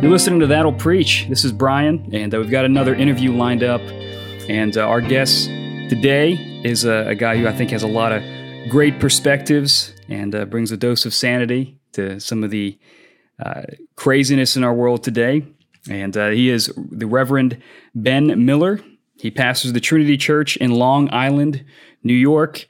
You're 0.00 0.12
listening 0.12 0.38
to 0.40 0.46
That'll 0.46 0.72
Preach. 0.72 1.26
This 1.28 1.44
is 1.44 1.50
Brian, 1.50 2.10
and 2.14 2.32
uh, 2.32 2.38
we've 2.38 2.52
got 2.52 2.64
another 2.64 2.94
interview 2.94 3.32
lined 3.32 3.64
up. 3.64 3.80
And 4.48 4.76
uh, 4.76 4.82
our 4.82 5.00
guest 5.00 5.46
today 5.46 6.34
is 6.62 6.84
a, 6.84 7.08
a, 7.08 7.14
guy 7.16 7.36
who 7.36 7.48
I 7.48 7.52
think 7.52 7.70
has 7.72 7.82
a 7.82 7.88
lot 7.88 8.12
of 8.12 8.22
great 8.70 9.00
perspectives 9.00 9.92
and 10.08 10.36
uh, 10.36 10.44
brings 10.44 10.70
a 10.70 10.76
dose 10.76 11.04
of 11.04 11.12
sanity 11.12 11.80
to 11.94 12.20
some 12.20 12.44
of 12.44 12.50
the 12.50 12.78
uh, 13.44 13.62
craziness 13.96 14.56
in 14.56 14.62
our 14.62 14.72
world 14.72 15.02
today. 15.02 15.44
And 15.90 16.16
uh, 16.16 16.28
he 16.28 16.48
is 16.48 16.72
the 16.76 17.08
Reverend 17.08 17.60
Ben 17.92 18.46
Miller. 18.46 18.80
He 19.16 19.32
pastors 19.32 19.72
the 19.72 19.80
Trinity 19.80 20.16
Church 20.16 20.56
in 20.58 20.70
Long 20.70 21.12
Island, 21.12 21.64
New 22.04 22.14
York. 22.14 22.68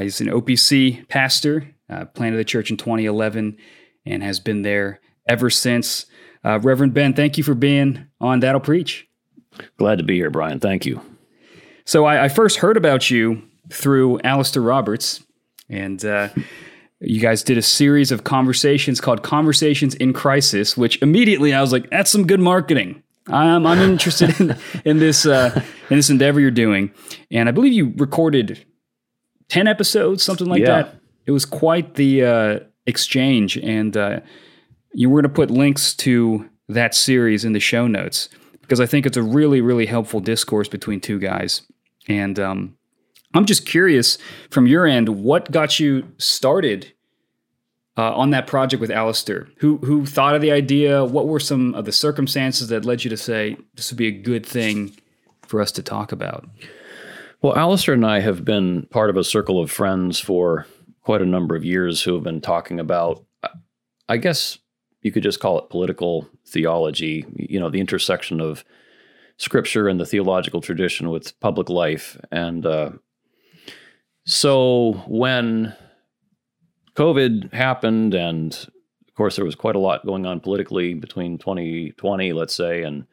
He's 0.00 0.20
an 0.20 0.26
OPC 0.26 1.08
pastor, 1.08 1.72
planted 2.14 2.36
the 2.36 2.44
church 2.44 2.72
in 2.72 2.76
2011, 2.76 3.56
and 4.04 4.22
has 4.24 4.40
been 4.40 4.62
there 4.62 5.00
ever 5.28 5.50
since. 5.50 6.06
Uh, 6.48 6.58
Reverend 6.60 6.94
Ben, 6.94 7.12
thank 7.12 7.36
you 7.36 7.44
for 7.44 7.52
being 7.52 8.06
on 8.22 8.40
That'll 8.40 8.58
Preach. 8.58 9.06
Glad 9.76 9.98
to 9.98 10.04
be 10.04 10.14
here, 10.14 10.30
Brian. 10.30 10.60
Thank 10.60 10.86
you. 10.86 10.98
So 11.84 12.06
I, 12.06 12.24
I 12.24 12.28
first 12.30 12.56
heard 12.56 12.78
about 12.78 13.10
you 13.10 13.42
through 13.70 14.18
Alastair 14.20 14.62
Roberts, 14.62 15.22
and 15.68 16.02
uh, 16.06 16.30
you 17.00 17.20
guys 17.20 17.42
did 17.42 17.58
a 17.58 17.62
series 17.62 18.10
of 18.10 18.24
conversations 18.24 18.98
called 18.98 19.22
Conversations 19.22 19.94
in 19.96 20.14
Crisis, 20.14 20.74
which 20.74 21.02
immediately 21.02 21.52
I 21.52 21.60
was 21.60 21.70
like, 21.70 21.90
that's 21.90 22.10
some 22.10 22.26
good 22.26 22.40
marketing. 22.40 23.02
I'm, 23.26 23.66
I'm 23.66 23.78
interested 23.80 24.40
in, 24.40 24.56
in 24.86 24.98
this 25.00 25.26
uh, 25.26 25.62
in 25.90 25.98
this 25.98 26.08
endeavor 26.08 26.40
you're 26.40 26.50
doing, 26.50 26.92
and 27.30 27.50
I 27.50 27.52
believe 27.52 27.74
you 27.74 27.92
recorded 27.98 28.64
ten 29.50 29.66
episodes, 29.66 30.22
something 30.22 30.46
like 30.46 30.62
yeah. 30.62 30.82
that. 30.82 30.94
It 31.26 31.32
was 31.32 31.44
quite 31.44 31.96
the 31.96 32.24
uh, 32.24 32.58
exchange, 32.86 33.58
and 33.58 33.94
uh, 33.94 34.20
you 34.92 35.10
were 35.10 35.22
to 35.22 35.28
put 35.28 35.50
links 35.50 35.94
to 35.94 36.48
that 36.68 36.94
series 36.94 37.44
in 37.44 37.52
the 37.52 37.60
show 37.60 37.86
notes 37.86 38.28
because 38.60 38.80
I 38.80 38.86
think 38.86 39.06
it's 39.06 39.16
a 39.16 39.22
really, 39.22 39.60
really 39.60 39.86
helpful 39.86 40.20
discourse 40.20 40.68
between 40.68 41.00
two 41.00 41.18
guys. 41.18 41.62
And 42.08 42.38
um, 42.38 42.76
I'm 43.34 43.46
just 43.46 43.66
curious 43.66 44.18
from 44.50 44.66
your 44.66 44.86
end, 44.86 45.08
what 45.08 45.50
got 45.50 45.80
you 45.80 46.12
started 46.18 46.92
uh, 47.96 48.14
on 48.14 48.30
that 48.30 48.46
project 48.46 48.80
with 48.80 48.90
Alastair? 48.90 49.48
Who 49.58 49.78
who 49.78 50.06
thought 50.06 50.34
of 50.34 50.40
the 50.40 50.52
idea? 50.52 51.04
What 51.04 51.26
were 51.26 51.40
some 51.40 51.74
of 51.74 51.84
the 51.84 51.92
circumstances 51.92 52.68
that 52.68 52.84
led 52.84 53.04
you 53.04 53.10
to 53.10 53.16
say 53.16 53.56
this 53.74 53.90
would 53.90 53.98
be 53.98 54.06
a 54.06 54.12
good 54.12 54.46
thing 54.46 54.96
for 55.42 55.60
us 55.60 55.72
to 55.72 55.82
talk 55.82 56.12
about? 56.12 56.48
Well, 57.42 57.56
Alastair 57.56 57.94
and 57.94 58.06
I 58.06 58.20
have 58.20 58.44
been 58.44 58.86
part 58.90 59.10
of 59.10 59.16
a 59.16 59.24
circle 59.24 59.60
of 59.60 59.70
friends 59.70 60.20
for 60.20 60.66
quite 61.02 61.22
a 61.22 61.26
number 61.26 61.56
of 61.56 61.64
years 61.64 62.02
who 62.02 62.14
have 62.14 62.22
been 62.22 62.40
talking 62.40 62.80
about, 62.80 63.24
I 64.08 64.16
guess, 64.16 64.58
you 65.02 65.12
could 65.12 65.22
just 65.22 65.40
call 65.40 65.58
it 65.58 65.70
political 65.70 66.28
theology, 66.46 67.24
you 67.36 67.60
know, 67.60 67.70
the 67.70 67.80
intersection 67.80 68.40
of 68.40 68.64
scripture 69.36 69.88
and 69.88 70.00
the 70.00 70.06
theological 70.06 70.60
tradition 70.60 71.10
with 71.10 71.38
public 71.40 71.68
life. 71.68 72.18
And 72.30 72.66
uh, 72.66 72.90
so 74.26 75.04
when 75.06 75.74
COVID 76.96 77.52
happened, 77.52 78.14
and 78.14 78.52
of 78.52 79.14
course, 79.14 79.36
there 79.36 79.44
was 79.44 79.54
quite 79.54 79.76
a 79.76 79.80
lot 79.80 80.04
going 80.04 80.26
on 80.26 80.40
politically 80.40 80.94
between 80.94 81.38
2020, 81.38 82.32
let's 82.32 82.54
say, 82.54 82.82
and 82.82 83.06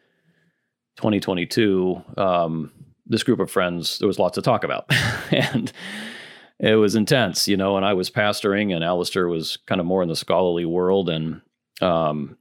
2022. 0.97 2.03
Um, 2.17 2.71
this 3.05 3.23
group 3.23 3.39
of 3.39 3.51
friends, 3.51 3.99
there 3.99 4.07
was 4.07 4.17
lots 4.17 4.35
to 4.35 4.41
talk 4.41 4.63
about. 4.63 4.91
and 5.31 5.71
it 6.59 6.75
was 6.75 6.95
intense, 6.95 7.47
you 7.47 7.57
know, 7.57 7.77
and 7.77 7.85
I 7.85 7.93
was 7.93 8.09
pastoring 8.09 8.73
and 8.73 8.83
Alastair 8.83 9.27
was 9.27 9.57
kind 9.67 9.79
of 9.79 9.85
more 9.85 10.01
in 10.01 10.09
the 10.09 10.15
scholarly 10.15 10.65
world. 10.65 11.09
And 11.09 11.41
um, 11.81 12.37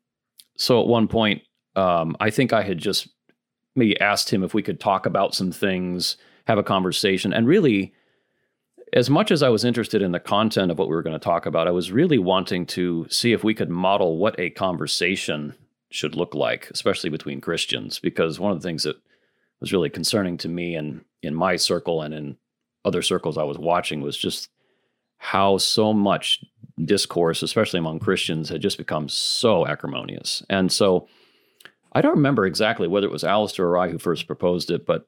so 0.56 0.80
at 0.80 0.86
one 0.86 1.08
point, 1.08 1.42
um, 1.76 2.16
I 2.20 2.30
think 2.30 2.52
I 2.52 2.62
had 2.62 2.78
just 2.78 3.08
maybe 3.74 3.98
asked 4.00 4.30
him 4.30 4.44
if 4.44 4.54
we 4.54 4.62
could 4.62 4.80
talk 4.80 5.06
about 5.06 5.34
some 5.34 5.50
things, 5.50 6.16
have 6.46 6.58
a 6.58 6.62
conversation, 6.62 7.32
and 7.32 7.46
really, 7.46 7.92
as 8.92 9.10
much 9.10 9.32
as 9.32 9.42
I 9.42 9.48
was 9.48 9.64
interested 9.64 10.02
in 10.02 10.12
the 10.12 10.20
content 10.20 10.70
of 10.70 10.78
what 10.78 10.88
we 10.88 10.94
were 10.94 11.02
going 11.02 11.18
to 11.18 11.24
talk 11.24 11.46
about, 11.46 11.66
I 11.66 11.72
was 11.72 11.90
really 11.90 12.18
wanting 12.18 12.64
to 12.66 13.06
see 13.10 13.32
if 13.32 13.42
we 13.42 13.54
could 13.54 13.70
model 13.70 14.18
what 14.18 14.38
a 14.38 14.50
conversation 14.50 15.54
should 15.90 16.14
look 16.14 16.34
like, 16.34 16.70
especially 16.70 17.10
between 17.10 17.40
Christians, 17.40 17.98
because 17.98 18.38
one 18.38 18.52
of 18.52 18.60
the 18.60 18.66
things 18.66 18.84
that 18.84 18.96
was 19.60 19.72
really 19.72 19.90
concerning 19.90 20.36
to 20.38 20.48
me 20.48 20.76
and 20.76 21.04
in 21.22 21.34
my 21.34 21.56
circle 21.56 22.02
and 22.02 22.14
in 22.14 22.36
other 22.84 23.02
circles 23.02 23.38
I 23.38 23.44
was 23.44 23.58
watching 23.58 24.00
was 24.00 24.16
just 24.16 24.48
how 25.18 25.58
so 25.58 25.92
much 25.92 26.44
discourse, 26.82 27.42
especially 27.42 27.78
among 27.78 28.00
Christians, 28.00 28.48
had 28.48 28.60
just 28.60 28.78
become 28.78 29.08
so 29.08 29.66
acrimonious. 29.66 30.42
And 30.50 30.72
so 30.72 31.08
I 31.92 32.00
don't 32.00 32.16
remember 32.16 32.46
exactly 32.46 32.88
whether 32.88 33.06
it 33.06 33.12
was 33.12 33.24
Alastair 33.24 33.66
or 33.66 33.78
I 33.78 33.88
who 33.88 33.98
first 33.98 34.26
proposed 34.26 34.70
it, 34.70 34.84
but 34.84 35.06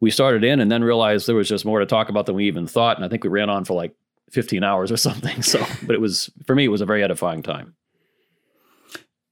we 0.00 0.10
started 0.10 0.42
in 0.44 0.60
and 0.60 0.72
then 0.72 0.82
realized 0.82 1.26
there 1.26 1.36
was 1.36 1.48
just 1.48 1.66
more 1.66 1.80
to 1.80 1.86
talk 1.86 2.08
about 2.08 2.26
than 2.26 2.34
we 2.34 2.46
even 2.46 2.66
thought. 2.66 2.96
And 2.96 3.04
I 3.04 3.08
think 3.08 3.22
we 3.22 3.30
ran 3.30 3.50
on 3.50 3.64
for 3.64 3.74
like 3.74 3.94
15 4.30 4.64
hours 4.64 4.90
or 4.90 4.96
something. 4.96 5.42
So, 5.42 5.64
but 5.82 5.94
it 5.94 6.00
was, 6.00 6.30
for 6.46 6.54
me, 6.54 6.64
it 6.64 6.68
was 6.68 6.80
a 6.80 6.86
very 6.86 7.04
edifying 7.04 7.42
time. 7.42 7.74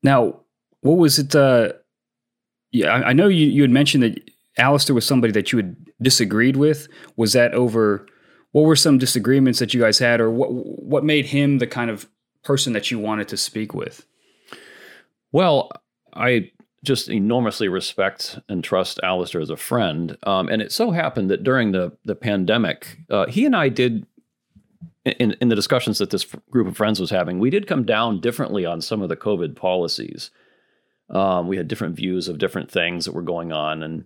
Now, 0.03 0.41
what 0.81 0.99
was 0.99 1.19
it? 1.19 1.35
Uh, 1.35 1.73
yeah, 2.71 2.89
I, 2.89 3.09
I 3.09 3.13
know 3.15 3.29
you, 3.29 3.47
you 3.47 3.63
had 3.63 3.71
mentioned 3.71 4.03
that 4.03 4.31
Alastair 4.59 4.95
was 4.95 5.07
somebody 5.07 5.33
that 5.33 5.53
you 5.53 5.59
had 5.59 5.77
disagreed 6.03 6.57
with. 6.57 6.89
Was 7.17 7.33
that 7.33 7.55
over 7.55 8.07
what 8.53 8.63
were 8.63 8.77
some 8.77 8.99
disagreements 8.99 9.59
that 9.59 9.75
you 9.75 9.81
guys 9.81 9.99
had, 9.99 10.21
or 10.21 10.31
what 10.31 10.53
what 10.53 11.05
made 11.05 11.27
him 11.27 11.59
the 11.59 11.67
kind 11.67 11.91
of 11.91 12.09
person 12.43 12.73
that 12.73 12.91
you 12.91 12.99
wanted 12.99 13.29
to 13.29 13.37
speak 13.37 13.75
with? 13.75 14.07
Well, 15.33 15.71
I 16.15 16.51
just 16.85 17.09
enormously 17.09 17.69
respect 17.69 18.39
and 18.49 18.65
trust 18.65 19.01
Alastair 19.03 19.41
as 19.41 19.51
a 19.51 19.57
friend, 19.57 20.17
um, 20.23 20.49
and 20.49 20.63
it 20.63 20.73
so 20.73 20.91
happened 20.91 21.31
that 21.31 21.45
during 21.45 21.73
the 21.73 21.97
the 22.05 22.15
pandemic, 22.15 22.99
uh, 23.11 23.27
he 23.27 23.45
and 23.45 23.57
I 23.57 23.69
did. 23.69 24.07
In, 25.05 25.35
in 25.41 25.49
the 25.49 25.57
discussions 25.57 25.97
that 25.99 26.11
this 26.11 26.27
group 26.51 26.69
of 26.69 26.77
friends 26.77 27.01
was 27.01 27.09
having, 27.09 27.39
we 27.39 27.49
did 27.49 27.67
come 27.67 27.87
down 27.87 28.21
differently 28.21 28.67
on 28.67 28.83
some 28.83 29.01
of 29.01 29.09
the 29.09 29.17
COVID 29.17 29.57
policies. 29.57 30.31
Um, 31.09 31.49
we 31.49 31.57
had 31.57 31.67
different 31.67 31.97
views 31.97 32.29
of 32.29 32.37
different 32.37 32.71
things 32.71 33.07
that 33.07 33.15
were 33.15 33.23
going 33.23 33.51
on, 33.51 33.83
and 33.83 34.05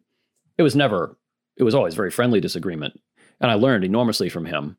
it 0.59 0.63
was 0.63 0.77
never, 0.77 1.17
it 1.57 1.65
was 1.65 1.75
always 1.75 1.97
very 1.97 2.13
friendly 2.13 2.41
disagreement 2.41 3.01
and 3.43 3.51
I 3.51 3.55
learned 3.55 3.85
enormously 3.85 4.29
from 4.29 4.47
him. 4.47 4.79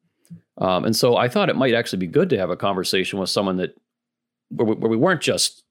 Um, 0.58 0.86
and 0.86 0.96
so 0.96 1.18
I 1.18 1.28
thought 1.28 1.50
it 1.50 1.56
might 1.56 1.74
actually 1.74 2.00
be 2.00 2.08
good 2.08 2.30
to 2.30 2.38
have 2.38 2.50
a 2.50 2.56
conversation 2.56 3.20
with 3.20 3.30
someone 3.30 3.58
that 3.58 3.76
where 4.50 4.66
we, 4.66 4.76
where 4.76 4.90
we 4.90 4.98
weren't 4.98 5.22
just 5.22 5.64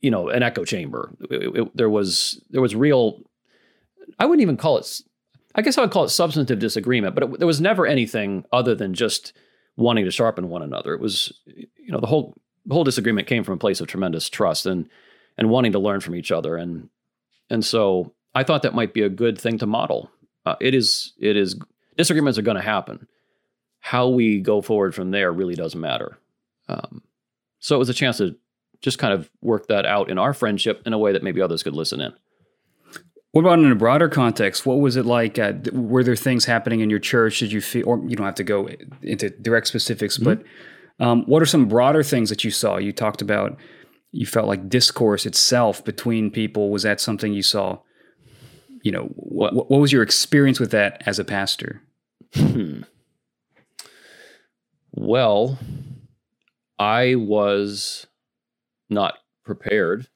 you 0.00 0.10
know 0.10 0.28
an 0.28 0.42
echo 0.42 0.64
chamber. 0.64 1.14
It, 1.30 1.56
it, 1.56 1.76
there 1.76 1.90
was 1.90 2.40
there 2.50 2.62
was 2.62 2.74
real. 2.74 3.20
I 4.18 4.26
wouldn't 4.26 4.42
even 4.42 4.56
call 4.56 4.78
it. 4.78 5.00
I 5.54 5.62
guess 5.62 5.76
I 5.76 5.80
would 5.80 5.90
call 5.90 6.04
it 6.04 6.10
substantive 6.10 6.58
disagreement, 6.58 7.14
but 7.14 7.24
it, 7.24 7.38
there 7.38 7.46
was 7.46 7.60
never 7.60 7.86
anything 7.86 8.44
other 8.52 8.74
than 8.74 8.94
just 8.94 9.32
wanting 9.76 10.04
to 10.04 10.10
sharpen 10.10 10.48
one 10.48 10.62
another. 10.62 10.94
It 10.94 11.00
was 11.00 11.32
you 11.46 11.90
know 11.90 12.00
the 12.00 12.06
whole 12.06 12.34
the 12.64 12.74
whole 12.74 12.84
disagreement 12.84 13.26
came 13.26 13.42
from 13.42 13.54
a 13.54 13.58
place 13.58 13.80
of 13.80 13.88
tremendous 13.88 14.30
trust 14.30 14.66
and 14.66 14.88
and 15.38 15.50
wanting 15.50 15.72
to 15.72 15.78
learn 15.78 16.00
from 16.00 16.14
each 16.14 16.30
other 16.30 16.56
and 16.56 16.88
and 17.48 17.64
so 17.64 18.12
I 18.34 18.42
thought 18.42 18.62
that 18.62 18.74
might 18.74 18.92
be 18.92 19.02
a 19.02 19.08
good 19.08 19.40
thing 19.40 19.58
to 19.58 19.66
model. 19.66 20.10
Uh, 20.44 20.56
it 20.60 20.74
is 20.74 21.14
it 21.18 21.36
is 21.36 21.58
disagreements 21.96 22.38
are 22.38 22.42
going 22.42 22.56
to 22.56 22.62
happen. 22.62 23.06
How 23.80 24.08
we 24.08 24.40
go 24.40 24.60
forward 24.60 24.94
from 24.94 25.10
there 25.10 25.32
really 25.32 25.54
doesn't 25.54 25.80
matter. 25.80 26.18
Um, 26.68 27.02
so 27.58 27.76
it 27.76 27.78
was 27.78 27.88
a 27.88 27.94
chance 27.94 28.18
to 28.18 28.36
just 28.82 28.98
kind 28.98 29.12
of 29.12 29.30
work 29.40 29.68
that 29.68 29.86
out 29.86 30.10
in 30.10 30.18
our 30.18 30.34
friendship 30.34 30.82
in 30.86 30.92
a 30.92 30.98
way 30.98 31.12
that 31.12 31.22
maybe 31.22 31.40
others 31.40 31.62
could 31.62 31.74
listen 31.74 32.00
in. 32.00 32.12
What 33.32 33.42
about 33.42 33.58
in 33.58 33.70
a 33.70 33.74
broader 33.74 34.08
context? 34.08 34.64
What 34.64 34.80
was 34.80 34.96
it 34.96 35.04
like? 35.04 35.38
Uh, 35.38 35.52
were 35.72 36.02
there 36.02 36.16
things 36.16 36.46
happening 36.46 36.80
in 36.80 36.88
your 36.88 36.98
church? 36.98 37.38
Did 37.38 37.52
you 37.52 37.60
feel, 37.60 37.86
or 37.86 37.98
you 38.06 38.16
don't 38.16 38.24
have 38.24 38.34
to 38.36 38.44
go 38.44 38.68
into 39.02 39.30
direct 39.30 39.66
specifics, 39.66 40.16
mm-hmm. 40.16 40.40
but 40.40 41.04
um, 41.04 41.24
what 41.26 41.42
are 41.42 41.46
some 41.46 41.68
broader 41.68 42.02
things 42.02 42.30
that 42.30 42.44
you 42.44 42.50
saw? 42.50 42.78
You 42.78 42.92
talked 42.92 43.20
about 43.20 43.58
you 44.12 44.24
felt 44.24 44.48
like 44.48 44.68
discourse 44.68 45.26
itself 45.26 45.84
between 45.84 46.30
people. 46.30 46.70
Was 46.70 46.84
that 46.84 47.00
something 47.00 47.34
you 47.34 47.42
saw? 47.42 47.80
You 48.82 48.92
know, 48.92 49.10
what, 49.14 49.54
what 49.54 49.80
was 49.80 49.92
your 49.92 50.02
experience 50.02 50.58
with 50.58 50.70
that 50.70 51.02
as 51.04 51.18
a 51.18 51.24
pastor? 51.24 51.82
Hmm. 52.36 52.82
Well, 54.92 55.58
I 56.78 57.14
was 57.14 58.06
not 58.90 59.14
prepared. 59.44 60.08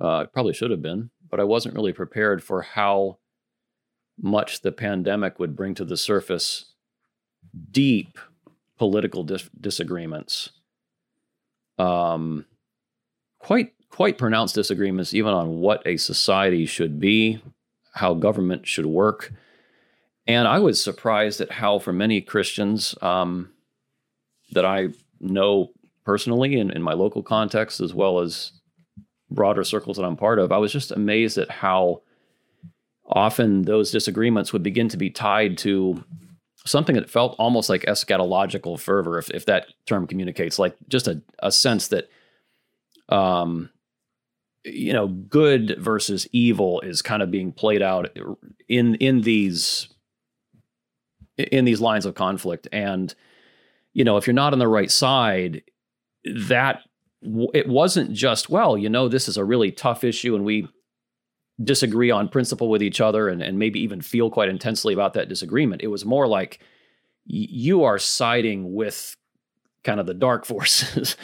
Uh, 0.00 0.26
probably 0.26 0.54
should 0.54 0.70
have 0.70 0.82
been, 0.82 1.10
but 1.28 1.40
I 1.40 1.44
wasn't 1.44 1.74
really 1.74 1.92
prepared 1.92 2.42
for 2.42 2.62
how 2.62 3.18
much 4.18 4.62
the 4.62 4.72
pandemic 4.72 5.38
would 5.38 5.56
bring 5.56 5.74
to 5.74 5.84
the 5.84 5.96
surface 5.96 6.74
deep 7.70 8.18
political 8.78 9.24
dis- 9.24 9.50
disagreements. 9.60 10.50
Um, 11.78 12.46
quite 13.38 13.72
quite 13.90 14.18
pronounced 14.18 14.54
disagreements 14.54 15.14
even 15.14 15.32
on 15.32 15.60
what 15.60 15.86
a 15.86 15.96
society 15.96 16.64
should 16.64 17.00
be, 17.00 17.42
how 17.94 18.14
government 18.14 18.66
should 18.66 18.86
work. 18.86 19.32
And 20.30 20.46
I 20.46 20.60
was 20.60 20.82
surprised 20.82 21.40
at 21.40 21.50
how, 21.50 21.80
for 21.80 21.92
many 21.92 22.20
Christians 22.20 22.94
um, 23.02 23.50
that 24.52 24.64
I 24.64 24.90
know 25.18 25.72
personally 26.04 26.56
in, 26.56 26.70
in 26.70 26.82
my 26.82 26.92
local 26.92 27.24
context, 27.24 27.80
as 27.80 27.92
well 27.92 28.20
as 28.20 28.52
broader 29.28 29.64
circles 29.64 29.96
that 29.96 30.04
I'm 30.04 30.16
part 30.16 30.38
of, 30.38 30.52
I 30.52 30.58
was 30.58 30.72
just 30.72 30.92
amazed 30.92 31.36
at 31.36 31.50
how 31.50 32.02
often 33.04 33.62
those 33.62 33.90
disagreements 33.90 34.52
would 34.52 34.62
begin 34.62 34.88
to 34.90 34.96
be 34.96 35.10
tied 35.10 35.58
to 35.58 36.04
something 36.64 36.94
that 36.94 37.10
felt 37.10 37.34
almost 37.36 37.68
like 37.68 37.82
eschatological 37.82 38.78
fervor, 38.78 39.18
if, 39.18 39.30
if 39.30 39.46
that 39.46 39.66
term 39.84 40.06
communicates, 40.06 40.60
like 40.60 40.76
just 40.88 41.08
a, 41.08 41.20
a 41.40 41.50
sense 41.50 41.88
that, 41.88 42.08
um, 43.08 43.68
you 44.62 44.92
know, 44.92 45.08
good 45.08 45.74
versus 45.80 46.28
evil 46.30 46.80
is 46.82 47.02
kind 47.02 47.20
of 47.20 47.32
being 47.32 47.50
played 47.50 47.82
out 47.82 48.16
in 48.68 48.94
in 48.96 49.22
these 49.22 49.88
in 51.44 51.64
these 51.64 51.80
lines 51.80 52.06
of 52.06 52.14
conflict, 52.14 52.68
and 52.72 53.14
you 53.92 54.04
know, 54.04 54.16
if 54.16 54.26
you're 54.26 54.34
not 54.34 54.52
on 54.52 54.58
the 54.58 54.68
right 54.68 54.90
side, 54.90 55.62
that 56.24 56.82
it 57.54 57.68
wasn't 57.68 58.12
just 58.12 58.48
well, 58.48 58.78
you 58.78 58.88
know, 58.88 59.08
this 59.08 59.28
is 59.28 59.36
a 59.36 59.44
really 59.44 59.70
tough 59.70 60.04
issue, 60.04 60.34
and 60.34 60.44
we 60.44 60.68
disagree 61.62 62.10
on 62.10 62.28
principle 62.28 62.68
with 62.68 62.82
each 62.82 63.00
other 63.00 63.28
and, 63.28 63.42
and 63.42 63.58
maybe 63.58 63.80
even 63.80 64.00
feel 64.00 64.30
quite 64.30 64.48
intensely 64.48 64.94
about 64.94 65.12
that 65.14 65.28
disagreement. 65.28 65.82
It 65.82 65.88
was 65.88 66.04
more 66.04 66.26
like 66.26 66.60
you 67.26 67.84
are 67.84 67.98
siding 67.98 68.74
with 68.74 69.14
kind 69.84 70.00
of 70.00 70.06
the 70.06 70.14
dark 70.14 70.44
forces. 70.46 71.16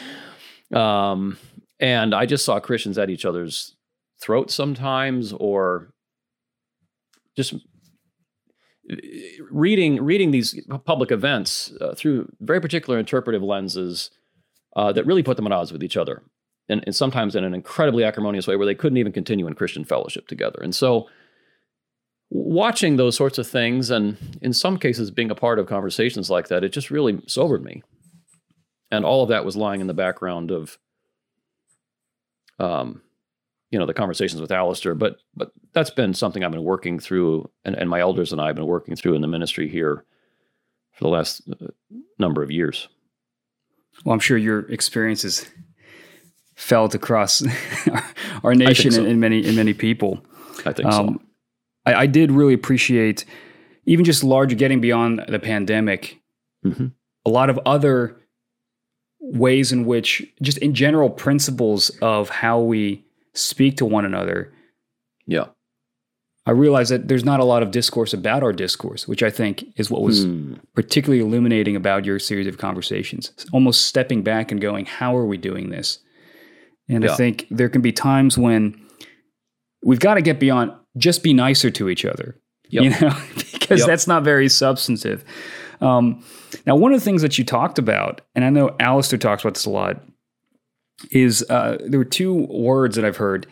um, 0.73 1.37
and 1.79 2.13
I 2.13 2.25
just 2.25 2.45
saw 2.45 2.59
Christians 2.59 2.97
at 2.97 3.09
each 3.09 3.25
other's 3.25 3.75
throats 4.19 4.53
sometimes, 4.55 5.31
or 5.33 5.91
just 7.35 7.53
reading 9.51 10.01
reading 10.03 10.31
these 10.31 10.59
public 10.85 11.11
events 11.11 11.73
uh, 11.81 11.93
through 11.95 12.31
very 12.39 12.61
particular 12.61 12.97
interpretive 12.97 13.43
lenses 13.43 14.11
uh, 14.75 14.91
that 14.93 15.05
really 15.05 15.23
put 15.23 15.35
them 15.35 15.45
at 15.45 15.51
odds 15.51 15.73
with 15.73 15.83
each 15.83 15.97
other 15.97 16.23
and, 16.69 16.83
and 16.85 16.95
sometimes 16.95 17.35
in 17.35 17.43
an 17.43 17.53
incredibly 17.53 18.03
acrimonious 18.03 18.47
way 18.47 18.55
where 18.55 18.65
they 18.65 18.75
couldn't 18.75 18.97
even 18.97 19.11
continue 19.11 19.47
in 19.47 19.53
Christian 19.53 19.83
fellowship 19.83 20.27
together. 20.27 20.59
And 20.61 20.75
so, 20.75 21.07
watching 22.29 22.97
those 22.97 23.15
sorts 23.15 23.37
of 23.37 23.47
things, 23.47 23.89
and 23.89 24.17
in 24.41 24.53
some 24.53 24.77
cases 24.77 25.11
being 25.11 25.31
a 25.31 25.35
part 25.35 25.59
of 25.59 25.67
conversations 25.67 26.29
like 26.29 26.49
that, 26.49 26.63
it 26.63 26.69
just 26.69 26.91
really 26.91 27.21
sobered 27.27 27.63
me. 27.63 27.83
And 28.91 29.05
all 29.05 29.23
of 29.23 29.29
that 29.29 29.45
was 29.45 29.55
lying 29.55 29.81
in 29.81 29.87
the 29.87 29.93
background 29.93 30.51
of, 30.51 30.77
um, 32.59 33.01
you 33.71 33.77
know, 33.77 33.85
the 33.85 33.93
conversations 33.93 34.41
with 34.41 34.51
Alastair. 34.51 34.95
But 34.95 35.17
but 35.35 35.51
that's 35.73 35.89
been 35.89 36.13
something 36.13 36.43
I've 36.43 36.51
been 36.51 36.63
working 36.63 36.99
through, 36.99 37.49
and, 37.65 37.75
and 37.75 37.89
my 37.89 37.99
elders 37.99 38.31
and 38.31 38.41
I 38.41 38.47
have 38.47 38.55
been 38.55 38.65
working 38.65 38.95
through 38.95 39.15
in 39.15 39.21
the 39.21 39.27
ministry 39.27 39.67
here 39.67 40.05
for 40.93 41.03
the 41.03 41.09
last 41.09 41.41
uh, 41.49 41.67
number 42.17 42.41
of 42.41 42.51
years. 42.51 42.87
Well, 44.03 44.13
I'm 44.13 44.19
sure 44.19 44.37
your 44.37 44.59
experiences 44.71 45.47
felt 46.55 46.95
across 46.95 47.43
our 48.43 48.55
nation 48.55 48.91
so. 48.91 49.05
and, 49.05 49.19
many 49.19 49.45
and 49.45 49.55
many 49.55 49.73
people. 49.73 50.19
I 50.65 50.73
think 50.73 50.87
um, 50.87 51.07
so. 51.07 51.21
I, 51.85 51.93
I, 52.01 52.05
did 52.07 52.31
really 52.31 52.53
appreciate 52.53 53.25
even 53.85 54.03
just 54.03 54.23
larger 54.23 54.55
getting 54.55 54.81
beyond 54.81 55.23
the 55.27 55.39
pandemic. 55.39 56.19
Mm-hmm. 56.65 56.87
A 57.25 57.29
lot 57.29 57.49
of 57.49 57.59
other 57.65 58.17
ways 59.19 59.71
in 59.71 59.85
which, 59.85 60.25
just 60.41 60.57
in 60.59 60.73
general, 60.73 61.09
principles 61.09 61.89
of 62.01 62.29
how 62.29 62.59
we 62.59 63.05
speak 63.37 63.77
to 63.77 63.85
one 63.85 64.05
another. 64.05 64.53
Yeah. 65.25 65.45
I 66.45 66.51
realized 66.51 66.91
that 66.91 67.09
there's 67.09 67.25
not 67.25 67.41
a 67.41 67.43
lot 67.43 67.61
of 67.61 67.71
discourse 67.71 68.13
about 68.13 68.41
our 68.41 68.53
discourse, 68.53 69.05
which 69.05 69.21
I 69.21 69.29
think 69.29 69.65
is 69.75 69.91
what 69.91 70.01
was 70.01 70.23
hmm. 70.23 70.53
particularly 70.75 71.21
illuminating 71.21 71.75
about 71.75 72.05
your 72.05 72.19
series 72.19 72.47
of 72.47 72.57
conversations. 72.57 73.33
Almost 73.51 73.85
stepping 73.85 74.23
back 74.23 74.51
and 74.51 74.61
going, 74.61 74.85
how 74.85 75.15
are 75.17 75.25
we 75.25 75.37
doing 75.37 75.69
this? 75.69 75.99
And 76.87 77.03
yeah. 77.03 77.11
I 77.11 77.15
think 77.15 77.47
there 77.51 77.67
can 77.67 77.81
be 77.81 77.91
times 77.91 78.37
when 78.37 78.81
we've 79.83 79.99
got 79.99 80.13
to 80.13 80.21
get 80.21 80.39
beyond 80.39 80.71
just 80.97 81.21
be 81.21 81.33
nicer 81.33 81.69
to 81.69 81.89
each 81.89 82.05
other, 82.05 82.39
yep. 82.69 82.83
you 82.83 82.89
know, 82.91 83.15
because 83.53 83.79
yep. 83.79 83.87
that's 83.87 84.07
not 84.07 84.23
very 84.23 84.47
substantive. 84.47 85.25
Um, 85.81 86.23
now, 86.65 86.75
one 86.75 86.93
of 86.93 86.99
the 86.99 87.03
things 87.03 87.21
that 87.21 87.37
you 87.37 87.43
talked 87.43 87.77
about, 87.77 88.21
and 88.35 88.43
I 88.43 88.49
know 88.49 88.75
Alastair 88.79 89.19
talks 89.19 89.43
about 89.43 89.55
this 89.55 89.65
a 89.65 89.69
lot, 89.69 90.01
is 91.11 91.45
uh, 91.49 91.77
there 91.85 91.99
were 91.99 92.05
two 92.05 92.47
words 92.49 92.95
that 92.95 93.05
I've 93.05 93.17
heard, 93.17 93.47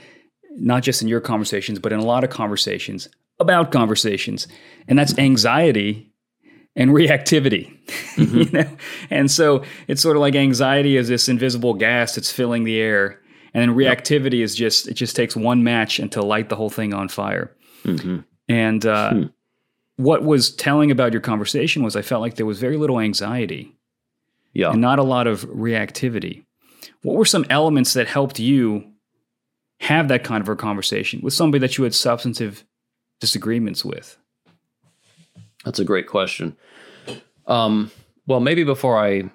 not 0.51 0.83
just 0.83 1.01
in 1.01 1.07
your 1.07 1.21
conversations, 1.21 1.79
but 1.79 1.91
in 1.91 1.99
a 1.99 2.05
lot 2.05 2.23
of 2.23 2.29
conversations 2.29 3.09
about 3.39 3.71
conversations, 3.71 4.47
and 4.87 4.97
that's 4.97 5.17
anxiety 5.17 6.11
and 6.77 6.91
reactivity 6.91 7.73
mm-hmm. 8.15 8.37
you 8.37 8.49
know 8.51 8.69
and 9.09 9.31
so 9.31 9.63
it's 9.87 10.01
sort 10.01 10.17
of 10.17 10.19
like 10.19 10.35
anxiety 10.35 10.97
is 10.97 11.07
this 11.07 11.29
invisible 11.29 11.73
gas 11.73 12.15
that's 12.15 12.29
filling 12.29 12.65
the 12.65 12.81
air 12.81 13.21
and 13.55 13.61
then 13.61 13.75
reactivity 13.75 14.39
yep. 14.39 14.43
is 14.43 14.55
just 14.55 14.87
it 14.87 14.95
just 14.95 15.15
takes 15.15 15.35
one 15.35 15.63
match 15.63 15.97
and 15.97 16.11
to 16.11 16.21
light 16.21 16.49
the 16.49 16.57
whole 16.57 16.69
thing 16.69 16.93
on 16.93 17.07
fire. 17.07 17.55
Mm-hmm. 17.85 18.17
And 18.49 18.85
uh, 18.85 19.13
hmm. 19.13 19.23
what 19.95 20.23
was 20.23 20.53
telling 20.53 20.91
about 20.91 21.13
your 21.13 21.21
conversation 21.21 21.81
was 21.81 21.95
I 21.95 22.01
felt 22.01 22.21
like 22.21 22.35
there 22.35 22.45
was 22.45 22.59
very 22.59 22.75
little 22.75 22.99
anxiety, 22.99 23.73
yeah, 24.53 24.71
and 24.71 24.81
not 24.81 24.99
a 24.99 25.03
lot 25.03 25.25
of 25.25 25.45
reactivity. 25.45 26.44
What 27.01 27.15
were 27.15 27.25
some 27.25 27.45
elements 27.49 27.93
that 27.93 28.07
helped 28.07 28.39
you 28.39 28.91
have 29.81 30.07
that 30.07 30.23
kind 30.23 30.41
of 30.41 30.49
a 30.49 30.55
conversation 30.55 31.21
with 31.21 31.33
somebody 31.33 31.59
that 31.59 31.77
you 31.77 31.83
had 31.83 31.93
substantive 31.93 32.63
disagreements 33.19 33.83
with? 33.83 34.17
That's 35.63 35.79
a 35.79 35.85
great 35.85 36.07
question. 36.07 36.55
Um, 37.47 37.91
well, 38.27 38.39
maybe 38.39 38.63
before 38.63 38.97
I 38.97 39.29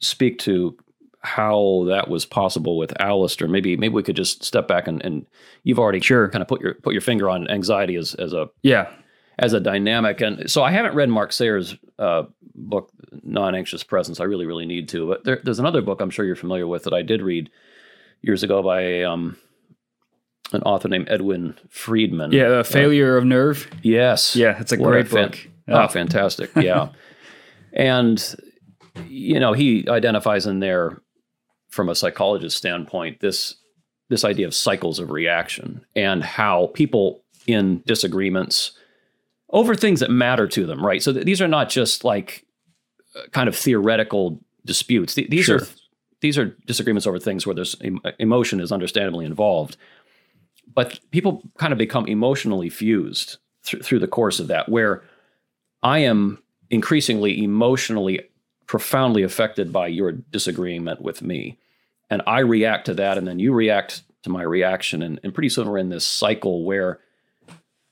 speak 0.00 0.38
to 0.40 0.76
how 1.22 1.84
that 1.86 2.08
was 2.08 2.26
possible 2.26 2.76
with 2.76 3.00
Alastair. 3.00 3.48
Maybe 3.48 3.76
maybe 3.76 3.94
we 3.94 4.02
could 4.02 4.16
just 4.16 4.42
step 4.42 4.66
back 4.66 4.88
and, 4.88 5.02
and 5.04 5.26
you've 5.62 5.78
already 5.78 6.00
sure. 6.00 6.28
kind 6.28 6.42
of 6.42 6.48
put 6.48 6.60
your 6.60 6.74
put 6.74 6.92
your 6.92 7.00
finger 7.00 7.30
on 7.30 7.48
anxiety 7.48 7.96
as 7.96 8.14
as 8.14 8.32
a 8.32 8.50
yeah 8.62 8.90
as 9.38 9.52
a 9.52 9.60
dynamic. 9.60 10.20
And 10.20 10.50
so 10.50 10.62
I 10.62 10.72
haven't 10.72 10.94
read 10.94 11.08
Mark 11.08 11.32
Sayers' 11.32 11.76
uh, 11.98 12.24
book 12.54 12.90
Non 13.32 13.54
Anxious 13.54 13.82
Presence. 13.82 14.20
I 14.20 14.24
really 14.24 14.46
really 14.46 14.66
need 14.66 14.88
to. 14.90 15.08
But 15.08 15.24
there, 15.24 15.40
there's 15.42 15.58
another 15.58 15.82
book 15.82 16.00
I'm 16.00 16.10
sure 16.10 16.24
you're 16.24 16.36
familiar 16.36 16.66
with 16.66 16.84
that 16.84 16.92
I 16.94 17.02
did 17.02 17.22
read 17.22 17.50
years 18.22 18.42
ago 18.42 18.62
by 18.62 19.02
um, 19.02 19.36
an 20.52 20.62
author 20.62 20.88
named 20.88 21.08
Edwin 21.10 21.58
Friedman. 21.70 22.32
Yeah, 22.32 22.48
the 22.48 22.64
Failure 22.64 23.14
uh, 23.16 23.18
of 23.18 23.24
Nerve. 23.24 23.68
Yes. 23.82 24.36
Yeah, 24.36 24.60
it's 24.60 24.72
a 24.72 24.76
what 24.76 24.90
great 24.90 25.06
a 25.06 25.08
fan- 25.08 25.28
book. 25.30 25.38
Oh, 25.68 25.88
fantastic. 25.88 26.50
Yeah. 26.56 26.88
and 27.72 28.34
you 29.06 29.40
know, 29.40 29.52
he 29.54 29.86
identifies 29.88 30.46
in 30.46 30.60
there 30.60 31.00
from 31.70 31.88
a 31.88 31.94
psychologist 31.94 32.56
standpoint 32.56 33.20
this 33.20 33.54
this 34.10 34.24
idea 34.24 34.46
of 34.46 34.54
cycles 34.54 34.98
of 34.98 35.10
reaction 35.10 35.82
and 35.96 36.22
how 36.22 36.66
people 36.74 37.22
in 37.46 37.82
disagreements 37.86 38.72
over 39.48 39.74
things 39.74 40.00
that 40.00 40.10
matter 40.10 40.46
to 40.46 40.66
them, 40.66 40.84
right? 40.84 41.02
So 41.02 41.12
th- 41.14 41.24
these 41.24 41.40
are 41.40 41.48
not 41.48 41.70
just 41.70 42.04
like 42.04 42.44
uh, 42.44 42.51
kind 43.32 43.48
of 43.48 43.56
theoretical 43.56 44.40
disputes. 44.64 45.14
Th- 45.14 45.28
these 45.28 45.44
sure. 45.44 45.58
are 45.58 45.66
these 46.20 46.38
are 46.38 46.56
disagreements 46.66 47.06
over 47.06 47.18
things 47.18 47.46
where 47.46 47.54
there's 47.54 47.76
em- 47.82 48.00
emotion 48.18 48.60
is 48.60 48.72
understandably 48.72 49.24
involved. 49.24 49.76
But 50.72 51.00
people 51.10 51.42
kind 51.58 51.72
of 51.72 51.78
become 51.78 52.06
emotionally 52.06 52.70
fused 52.70 53.38
th- 53.64 53.82
through 53.84 53.98
the 53.98 54.08
course 54.08 54.40
of 54.40 54.48
that, 54.48 54.68
where 54.68 55.02
I 55.82 55.98
am 55.98 56.42
increasingly 56.70 57.42
emotionally 57.42 58.20
profoundly 58.66 59.22
affected 59.22 59.72
by 59.72 59.88
your 59.88 60.12
disagreement 60.12 61.02
with 61.02 61.20
me. 61.20 61.58
And 62.08 62.22
I 62.26 62.40
react 62.40 62.86
to 62.86 62.94
that, 62.94 63.18
and 63.18 63.26
then 63.26 63.38
you 63.38 63.52
react 63.52 64.02
to 64.22 64.30
my 64.30 64.42
reaction. 64.42 65.02
And, 65.02 65.20
and 65.22 65.34
pretty 65.34 65.48
soon 65.48 65.68
we're 65.68 65.78
in 65.78 65.90
this 65.90 66.06
cycle 66.06 66.64
where 66.64 67.00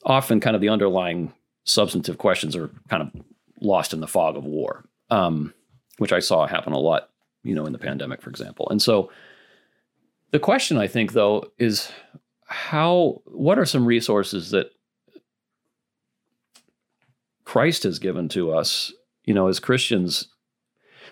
often 0.05 0.41
kind 0.41 0.55
of 0.55 0.63
the 0.63 0.69
underlying 0.69 1.33
substantive 1.65 2.19
questions 2.19 2.57
are 2.57 2.71
kind 2.89 3.03
of 3.03 3.23
lost 3.61 3.93
in 3.93 4.01
the 4.01 4.07
fog 4.07 4.37
of 4.37 4.45
war, 4.45 4.85
um, 5.11 5.55
which 5.99 6.13
I 6.13 6.21
saw 6.21 6.47
happen 6.47 6.73
a 6.73 6.79
lot, 6.79 7.11
you 7.43 7.55
know, 7.55 7.67
in 7.67 7.73
the 7.73 7.79
pandemic, 7.79 8.23
for 8.23 8.31
example. 8.31 8.69
And 8.71 8.81
so 8.81 9.11
the 10.31 10.39
question 10.39 10.77
I 10.77 10.87
think, 10.87 11.13
though, 11.13 11.53
is 11.59 11.91
how, 12.47 13.23
what 13.25 13.59
are 13.59 13.67
some 13.67 13.87
resources 13.87 14.51
that 14.51 14.71
Christ 17.45 17.83
has 17.83 17.99
given 17.99 18.29
to 18.31 18.53
us, 18.53 18.93
you 19.25 19.35
know, 19.35 19.49
as 19.49 19.59
Christians 19.61 20.29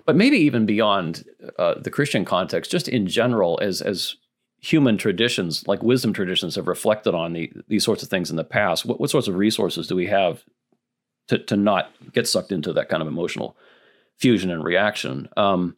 but 0.08 0.16
maybe 0.16 0.38
even 0.38 0.64
beyond 0.64 1.26
uh, 1.58 1.74
the 1.78 1.90
Christian 1.90 2.24
context, 2.24 2.70
just 2.70 2.88
in 2.88 3.06
general, 3.06 3.58
as 3.60 3.82
as 3.82 4.16
human 4.58 4.96
traditions, 4.96 5.68
like 5.68 5.82
wisdom 5.82 6.14
traditions, 6.14 6.56
have 6.56 6.66
reflected 6.66 7.14
on 7.14 7.34
the, 7.34 7.52
these 7.68 7.84
sorts 7.84 8.02
of 8.02 8.08
things 8.08 8.30
in 8.30 8.36
the 8.36 8.42
past. 8.42 8.86
What, 8.86 8.98
what 8.98 9.10
sorts 9.10 9.28
of 9.28 9.34
resources 9.34 9.86
do 9.86 9.94
we 9.94 10.06
have 10.06 10.42
to 11.26 11.36
to 11.36 11.58
not 11.58 11.90
get 12.14 12.26
sucked 12.26 12.52
into 12.52 12.72
that 12.72 12.88
kind 12.88 13.02
of 13.02 13.06
emotional 13.06 13.54
fusion 14.18 14.50
and 14.50 14.64
reaction? 14.64 15.28
Um, 15.36 15.76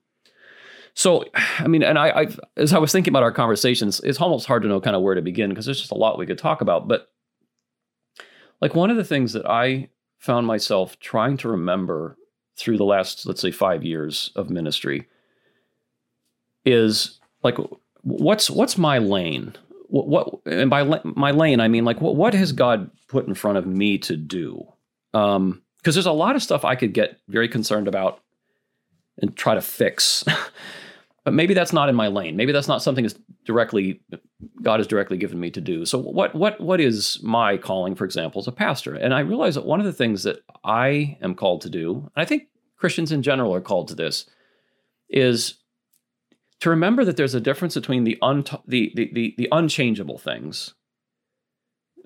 so, 0.94 1.24
I 1.34 1.66
mean, 1.66 1.82
and 1.82 1.98
I, 1.98 2.08
I, 2.08 2.26
as 2.56 2.72
I 2.72 2.78
was 2.78 2.92
thinking 2.92 3.12
about 3.12 3.22
our 3.22 3.32
conversations, 3.32 4.00
it's 4.00 4.20
almost 4.20 4.46
hard 4.46 4.62
to 4.62 4.68
know 4.68 4.80
kind 4.80 4.96
of 4.96 5.02
where 5.02 5.14
to 5.14 5.22
begin 5.22 5.50
because 5.50 5.64
there's 5.64 5.80
just 5.80 5.92
a 5.92 5.96
lot 5.96 6.18
we 6.18 6.26
could 6.26 6.38
talk 6.38 6.60
about. 6.60 6.88
But 6.88 7.08
like 8.60 8.74
one 8.74 8.90
of 8.90 8.96
the 8.96 9.04
things 9.04 9.32
that 9.32 9.46
I 9.48 9.88
found 10.18 10.46
myself 10.46 10.98
trying 11.00 11.36
to 11.38 11.48
remember 11.48 12.18
through 12.56 12.76
the 12.76 12.84
last, 12.84 13.24
let's 13.26 13.40
say, 13.40 13.50
five 13.50 13.84
years 13.84 14.30
of 14.36 14.50
ministry 14.50 15.08
is 16.64 17.18
like 17.42 17.56
what's 18.02 18.50
what's 18.50 18.76
my 18.76 18.98
lane? 18.98 19.54
What, 19.88 20.08
what 20.08 20.40
and 20.46 20.68
by 20.68 21.00
my 21.04 21.30
lane 21.30 21.60
I 21.60 21.68
mean 21.68 21.84
like 21.84 22.00
what 22.00 22.16
what 22.16 22.34
has 22.34 22.52
God 22.52 22.90
put 23.08 23.26
in 23.26 23.34
front 23.34 23.58
of 23.58 23.66
me 23.66 23.98
to 23.98 24.16
do? 24.16 24.66
Um, 25.14 25.62
because 25.78 25.94
there's 25.94 26.06
a 26.06 26.12
lot 26.12 26.36
of 26.36 26.42
stuff 26.42 26.64
I 26.64 26.74
could 26.74 26.92
get 26.92 27.18
very 27.28 27.48
concerned 27.48 27.88
about 27.88 28.20
and 29.20 29.36
try 29.36 29.54
to 29.54 29.60
fix. 29.60 30.24
but 31.24 31.34
maybe 31.34 31.54
that's 31.54 31.72
not 31.72 31.88
in 31.88 31.94
my 31.94 32.08
lane. 32.08 32.36
Maybe 32.36 32.52
that's 32.52 32.68
not 32.68 32.82
something 32.82 33.04
that's 33.04 33.18
directly 33.44 34.00
God 34.62 34.80
has 34.80 34.86
directly 34.86 35.16
given 35.16 35.40
me 35.40 35.50
to 35.50 35.60
do. 35.60 35.84
So 35.84 35.98
what 35.98 36.34
what 36.34 36.60
what 36.60 36.80
is 36.80 37.20
my 37.22 37.56
calling, 37.56 37.94
for 37.94 38.04
example, 38.04 38.40
as 38.40 38.48
a 38.48 38.52
pastor? 38.52 38.94
And 38.94 39.14
I 39.14 39.20
realize 39.20 39.54
that 39.54 39.66
one 39.66 39.80
of 39.80 39.86
the 39.86 39.92
things 39.92 40.22
that 40.24 40.42
I 40.64 41.18
am 41.22 41.34
called 41.34 41.62
to 41.62 41.70
do, 41.70 42.10
and 42.14 42.22
I 42.22 42.24
think 42.24 42.44
Christians 42.76 43.12
in 43.12 43.22
general 43.22 43.54
are 43.54 43.60
called 43.60 43.88
to 43.88 43.94
this, 43.94 44.26
is 45.08 45.54
to 46.60 46.70
remember 46.70 47.04
that 47.04 47.16
there's 47.16 47.34
a 47.34 47.40
difference 47.40 47.74
between 47.74 48.04
the, 48.04 48.18
un- 48.20 48.44
the, 48.66 48.92
the, 48.94 49.10
the, 49.14 49.34
the 49.38 49.48
unchangeable 49.50 50.18
things 50.18 50.74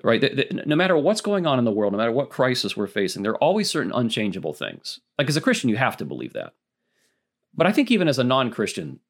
right? 0.02 0.22
No 0.66 0.76
matter 0.76 0.96
what's 0.96 1.20
going 1.20 1.46
on 1.46 1.58
in 1.58 1.64
the 1.64 1.72
world, 1.72 1.92
no 1.92 1.98
matter 1.98 2.12
what 2.12 2.30
crisis 2.30 2.76
we're 2.76 2.86
facing, 2.86 3.22
there 3.22 3.32
are 3.32 3.42
always 3.42 3.70
certain 3.70 3.92
unchangeable 3.92 4.52
things. 4.52 5.00
Like 5.18 5.28
as 5.28 5.36
a 5.36 5.40
Christian, 5.40 5.70
you 5.70 5.76
have 5.76 5.96
to 5.98 6.04
believe 6.04 6.32
that. 6.32 6.54
But 7.56 7.66
I 7.66 7.72
think 7.72 7.90
even 7.90 8.08
as 8.08 8.18
a 8.18 8.24
non-Christian, 8.24 9.00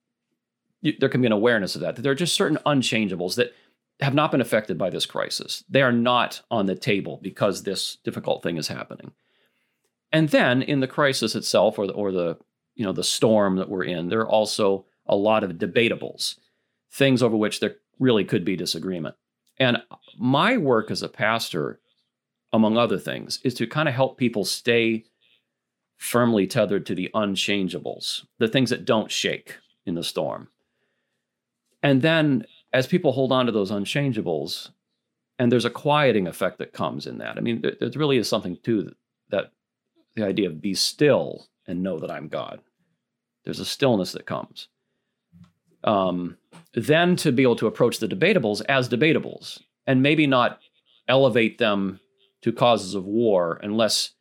you, 0.81 0.95
there 0.99 1.09
can 1.09 1.21
be 1.21 1.27
an 1.27 1.33
awareness 1.33 1.75
of 1.75 1.81
that. 1.81 1.97
That 1.97 2.03
there 2.03 2.13
are 2.13 2.17
just 2.17 2.35
certain 2.35 2.59
unchangeables 2.67 3.37
that 3.37 3.55
have 4.01 4.15
not 4.15 4.31
been 4.31 4.41
affected 4.41 4.77
by 4.77 4.91
this 4.91 5.07
crisis. 5.07 5.65
They 5.69 5.83
are 5.83 5.93
not 5.93 6.43
on 6.51 6.67
the 6.67 6.75
table 6.75 7.21
because 7.23 7.63
this 7.63 7.97
difficult 8.05 8.43
thing 8.43 8.57
is 8.57 8.69
happening. 8.69 9.13
And 10.13 10.29
then 10.29 10.63
in 10.63 10.81
the 10.81 10.89
crisis 10.89 11.35
itself, 11.35 11.79
or 11.79 11.87
the, 11.87 11.93
or 11.93 12.13
the 12.13 12.39
you 12.75 12.85
know 12.85 12.93
the 12.93 13.05
storm 13.05 13.57
that 13.57 13.69
we're 13.69 13.85
in, 13.85 14.09
there 14.09 14.21
are 14.21 14.29
also 14.29 14.87
a 15.07 15.17
lot 15.17 15.45
of 15.45 15.53
debatables, 15.53 16.39
things 16.91 17.23
over 17.23 17.37
which 17.37 17.61
there 17.61 17.77
really 17.99 18.25
could 18.25 18.45
be 18.45 18.57
disagreement. 18.57 19.15
And 19.59 19.79
my 20.19 20.57
work 20.57 20.91
as 20.91 21.03
a 21.03 21.09
pastor, 21.09 21.81
among 22.53 22.77
other 22.77 22.99
things, 22.99 23.41
is 23.45 23.55
to 23.55 23.67
kind 23.67 23.89
of 23.89 23.95
help 23.95 24.19
people 24.19 24.45
stay 24.45 25.05
firmly 25.97 26.47
tethered 26.47 26.87
to 26.87 26.95
the 26.95 27.11
unchangeables, 27.15 28.25
the 28.39 28.49
things 28.49 28.71
that 28.71 28.85
don't 28.85 29.11
shake 29.11 29.59
in 29.87 29.95
the 29.95 30.05
storm. 30.05 30.49
And 31.83 32.03
then 32.03 32.45
as 32.73 32.87
people 32.87 33.13
hold 33.13 33.33
on 33.33 33.47
to 33.47 33.53
those 33.53 33.71
unchangeables, 33.71 34.71
and 35.39 35.51
there's 35.51 35.65
a 35.65 35.71
quieting 35.71 36.27
effect 36.27 36.59
that 36.59 36.73
comes 36.73 37.07
in 37.07 37.19
that. 37.19 37.37
I 37.37 37.41
mean, 37.41 37.61
there, 37.61 37.75
there 37.81 37.91
really 37.97 38.17
is 38.17 38.29
something 38.29 38.57
to 38.63 38.83
that, 38.83 38.97
that 39.31 39.53
the 40.15 40.25
idea 40.25 40.49
of 40.49 40.61
be 40.61 40.75
still 40.75 41.49
and 41.67 41.83
know 41.83 41.99
that 41.99 42.11
I'm 42.11 42.29
God. 42.29 42.61
There's 43.45 43.61
a 43.61 43.65
stillness 43.65 44.13
that 44.13 44.27
comes 44.27 44.69
um, 45.85 46.39
then 46.73 47.15
to 47.17 47.31
be 47.31 47.43
able 47.43 47.57
to 47.57 47.67
approach 47.67 47.99
the 47.99 48.09
debatables 48.09 48.63
as 48.69 48.89
debatables 48.89 49.61
and 49.87 50.03
maybe 50.03 50.27
not 50.27 50.59
elevate 51.09 51.59
them 51.59 52.01
to 52.43 52.53
causes 52.53 52.95
of 52.95 53.05
war 53.05 53.61
unless 53.63 54.13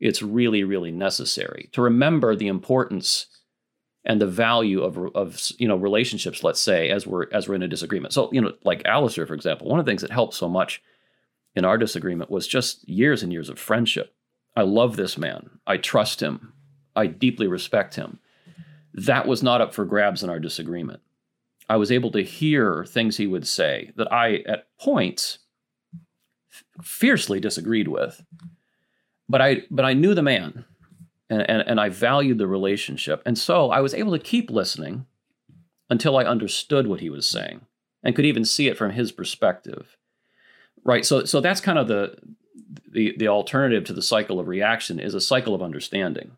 it's 0.00 0.22
really, 0.22 0.64
really 0.64 0.92
necessary. 0.92 1.68
To 1.72 1.82
remember 1.82 2.36
the 2.36 2.48
importance 2.48 3.26
and 4.04 4.20
the 4.20 4.26
value 4.26 4.82
of, 4.82 4.98
of 5.14 5.40
you 5.58 5.68
know 5.68 5.76
relationships, 5.76 6.42
let's 6.42 6.60
say, 6.60 6.90
as 6.90 7.06
we're 7.06 7.26
as 7.32 7.48
we're 7.48 7.56
in 7.56 7.62
a 7.62 7.68
disagreement. 7.68 8.14
So, 8.14 8.30
you 8.32 8.40
know, 8.40 8.52
like 8.64 8.86
Alastair, 8.86 9.26
for 9.26 9.34
example, 9.34 9.68
one 9.68 9.78
of 9.78 9.86
the 9.86 9.90
things 9.90 10.02
that 10.02 10.10
helped 10.10 10.34
so 10.34 10.48
much 10.48 10.82
in 11.54 11.64
our 11.64 11.76
disagreement 11.76 12.30
was 12.30 12.46
just 12.46 12.88
years 12.88 13.22
and 13.22 13.32
years 13.32 13.48
of 13.48 13.58
friendship. 13.58 14.14
I 14.56 14.62
love 14.62 14.96
this 14.96 15.18
man. 15.18 15.50
I 15.66 15.76
trust 15.76 16.20
him. 16.20 16.52
I 16.96 17.06
deeply 17.06 17.46
respect 17.46 17.94
him. 17.94 18.18
That 18.94 19.26
was 19.26 19.42
not 19.42 19.60
up 19.60 19.74
for 19.74 19.84
grabs 19.84 20.22
in 20.22 20.30
our 20.30 20.40
disagreement. 20.40 21.00
I 21.68 21.76
was 21.76 21.92
able 21.92 22.10
to 22.12 22.24
hear 22.24 22.84
things 22.84 23.16
he 23.16 23.26
would 23.26 23.46
say 23.46 23.92
that 23.96 24.10
I, 24.12 24.42
at 24.46 24.66
points, 24.80 25.38
fiercely 26.82 27.40
disagreed 27.40 27.88
with. 27.88 28.22
But 29.28 29.40
I, 29.42 29.62
but 29.70 29.84
I 29.84 29.92
knew 29.92 30.14
the 30.14 30.22
man, 30.22 30.64
and, 31.28 31.42
and, 31.48 31.62
and 31.66 31.80
I 31.80 31.88
valued 31.88 32.38
the 32.38 32.46
relationship, 32.46 33.22
and 33.26 33.36
so 33.38 33.70
I 33.70 33.80
was 33.80 33.94
able 33.94 34.12
to 34.12 34.18
keep 34.18 34.50
listening 34.50 35.06
until 35.90 36.16
I 36.16 36.24
understood 36.24 36.86
what 36.86 37.00
he 37.00 37.10
was 37.10 37.26
saying 37.26 37.62
and 38.02 38.14
could 38.14 38.26
even 38.26 38.44
see 38.44 38.68
it 38.68 38.76
from 38.76 38.92
his 38.92 39.12
perspective. 39.12 39.96
Right. 40.84 41.04
So, 41.04 41.24
so 41.24 41.40
that's 41.40 41.60
kind 41.60 41.78
of 41.78 41.88
the 41.88 42.16
the 42.90 43.14
the 43.18 43.28
alternative 43.28 43.84
to 43.84 43.92
the 43.92 44.02
cycle 44.02 44.38
of 44.38 44.48
reaction 44.48 45.00
is 45.00 45.14
a 45.14 45.20
cycle 45.20 45.54
of 45.54 45.62
understanding 45.62 46.36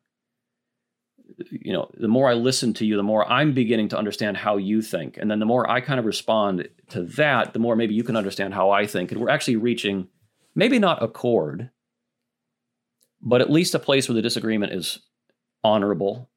you 1.50 1.72
know, 1.72 1.90
the 1.96 2.08
more 2.08 2.28
I 2.28 2.34
listen 2.34 2.74
to 2.74 2.86
you, 2.86 2.96
the 2.96 3.02
more 3.02 3.30
I'm 3.30 3.52
beginning 3.52 3.88
to 3.88 3.98
understand 3.98 4.36
how 4.36 4.56
you 4.56 4.82
think. 4.82 5.16
And 5.16 5.30
then 5.30 5.38
the 5.38 5.46
more 5.46 5.68
I 5.68 5.80
kind 5.80 5.98
of 5.98 6.06
respond 6.06 6.68
to 6.90 7.02
that, 7.02 7.52
the 7.52 7.58
more 7.58 7.76
maybe 7.76 7.94
you 7.94 8.04
can 8.04 8.16
understand 8.16 8.54
how 8.54 8.70
I 8.70 8.86
think. 8.86 9.12
And 9.12 9.20
we're 9.20 9.30
actually 9.30 9.56
reaching 9.56 10.08
maybe 10.54 10.78
not 10.78 11.02
accord, 11.02 11.70
but 13.22 13.40
at 13.40 13.50
least 13.50 13.74
a 13.74 13.78
place 13.78 14.08
where 14.08 14.14
the 14.14 14.22
disagreement 14.22 14.72
is 14.72 15.00
honorable 15.62 16.30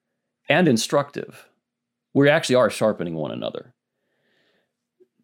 and 0.49 0.67
instructive. 0.67 1.47
We 2.13 2.29
actually 2.29 2.55
are 2.55 2.69
sharpening 2.69 3.15
one 3.15 3.31
another. 3.31 3.73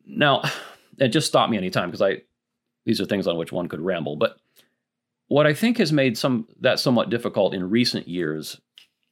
Now, 0.06 0.44
and 1.00 1.14
just 1.14 1.28
stop 1.28 1.50
me 1.50 1.58
anytime 1.58 1.90
because 1.90 2.02
I 2.02 2.22
these 2.86 3.00
are 3.00 3.06
things 3.06 3.28
on 3.28 3.38
which 3.38 3.52
one 3.52 3.68
could 3.68 3.82
ramble, 3.82 4.16
but 4.16 4.38
what 5.28 5.46
I 5.46 5.54
think 5.54 5.78
has 5.78 5.92
made 5.92 6.18
some 6.18 6.48
that 6.62 6.80
somewhat 6.80 7.10
difficult 7.10 7.54
in 7.54 7.70
recent 7.70 8.08
years 8.08 8.60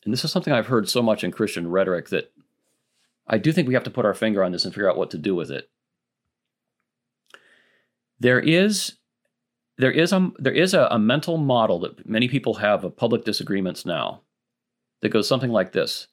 and 0.08 0.14
this 0.14 0.24
is 0.24 0.32
something 0.32 0.54
I've 0.54 0.68
heard 0.68 0.88
so 0.88 1.02
much 1.02 1.26
in 1.26 1.32
Christian 1.32 1.70
rhetoric 1.70 2.08
that 2.10 2.32
I 3.28 3.38
do 3.38 3.52
think 3.52 3.68
we 3.68 3.74
have 3.74 3.84
to 3.84 3.90
put 3.90 4.06
our 4.06 4.14
finger 4.14 4.42
on 4.42 4.54
this 4.54 4.64
and 4.64 4.74
figure 4.74 4.90
out 4.90 4.96
what 4.98 5.12
to 5.12 5.18
do 5.18 5.36
with 5.36 5.52
it. 5.52 5.70
There 8.18 8.40
is 8.40 8.94
there 9.78 9.92
is 9.92 10.12
a 10.12 10.32
there 10.38 10.54
is 10.54 10.74
a, 10.74 10.88
a 10.92 11.00
mental 11.00 11.38
model 11.38 11.80
that 11.80 12.08
many 12.08 12.28
people 12.28 12.56
have 12.56 12.84
of 12.84 12.98
public 12.98 13.24
disagreements 13.24 13.86
now 13.86 14.22
that 15.02 15.10
goes 15.10 15.28
something 15.28 15.52
like 15.52 15.72
this. 15.72 16.08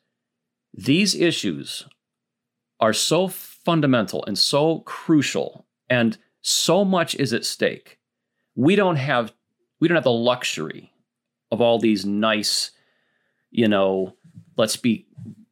These 0.73 1.14
issues 1.14 1.87
are 2.80 2.92
so 2.92 3.28
fundamental 3.28 4.25
and 4.26 4.37
so 4.37 4.80
crucial 4.80 5.66
and 5.88 6.18
so 6.40 6.85
much 6.85 7.14
is 7.14 7.33
at 7.33 7.44
stake. 7.44 7.99
We 8.54 8.76
don't 8.76 8.97
have 8.97 9.33
we 9.80 9.88
don't 9.88 9.97
have 9.97 10.04
the 10.04 10.11
luxury 10.11 10.92
of 11.50 11.61
all 11.61 11.78
these 11.78 12.04
nice 12.04 12.71
you 13.54 13.68
know, 13.68 14.16
let's 14.56 14.76
be 14.76 15.06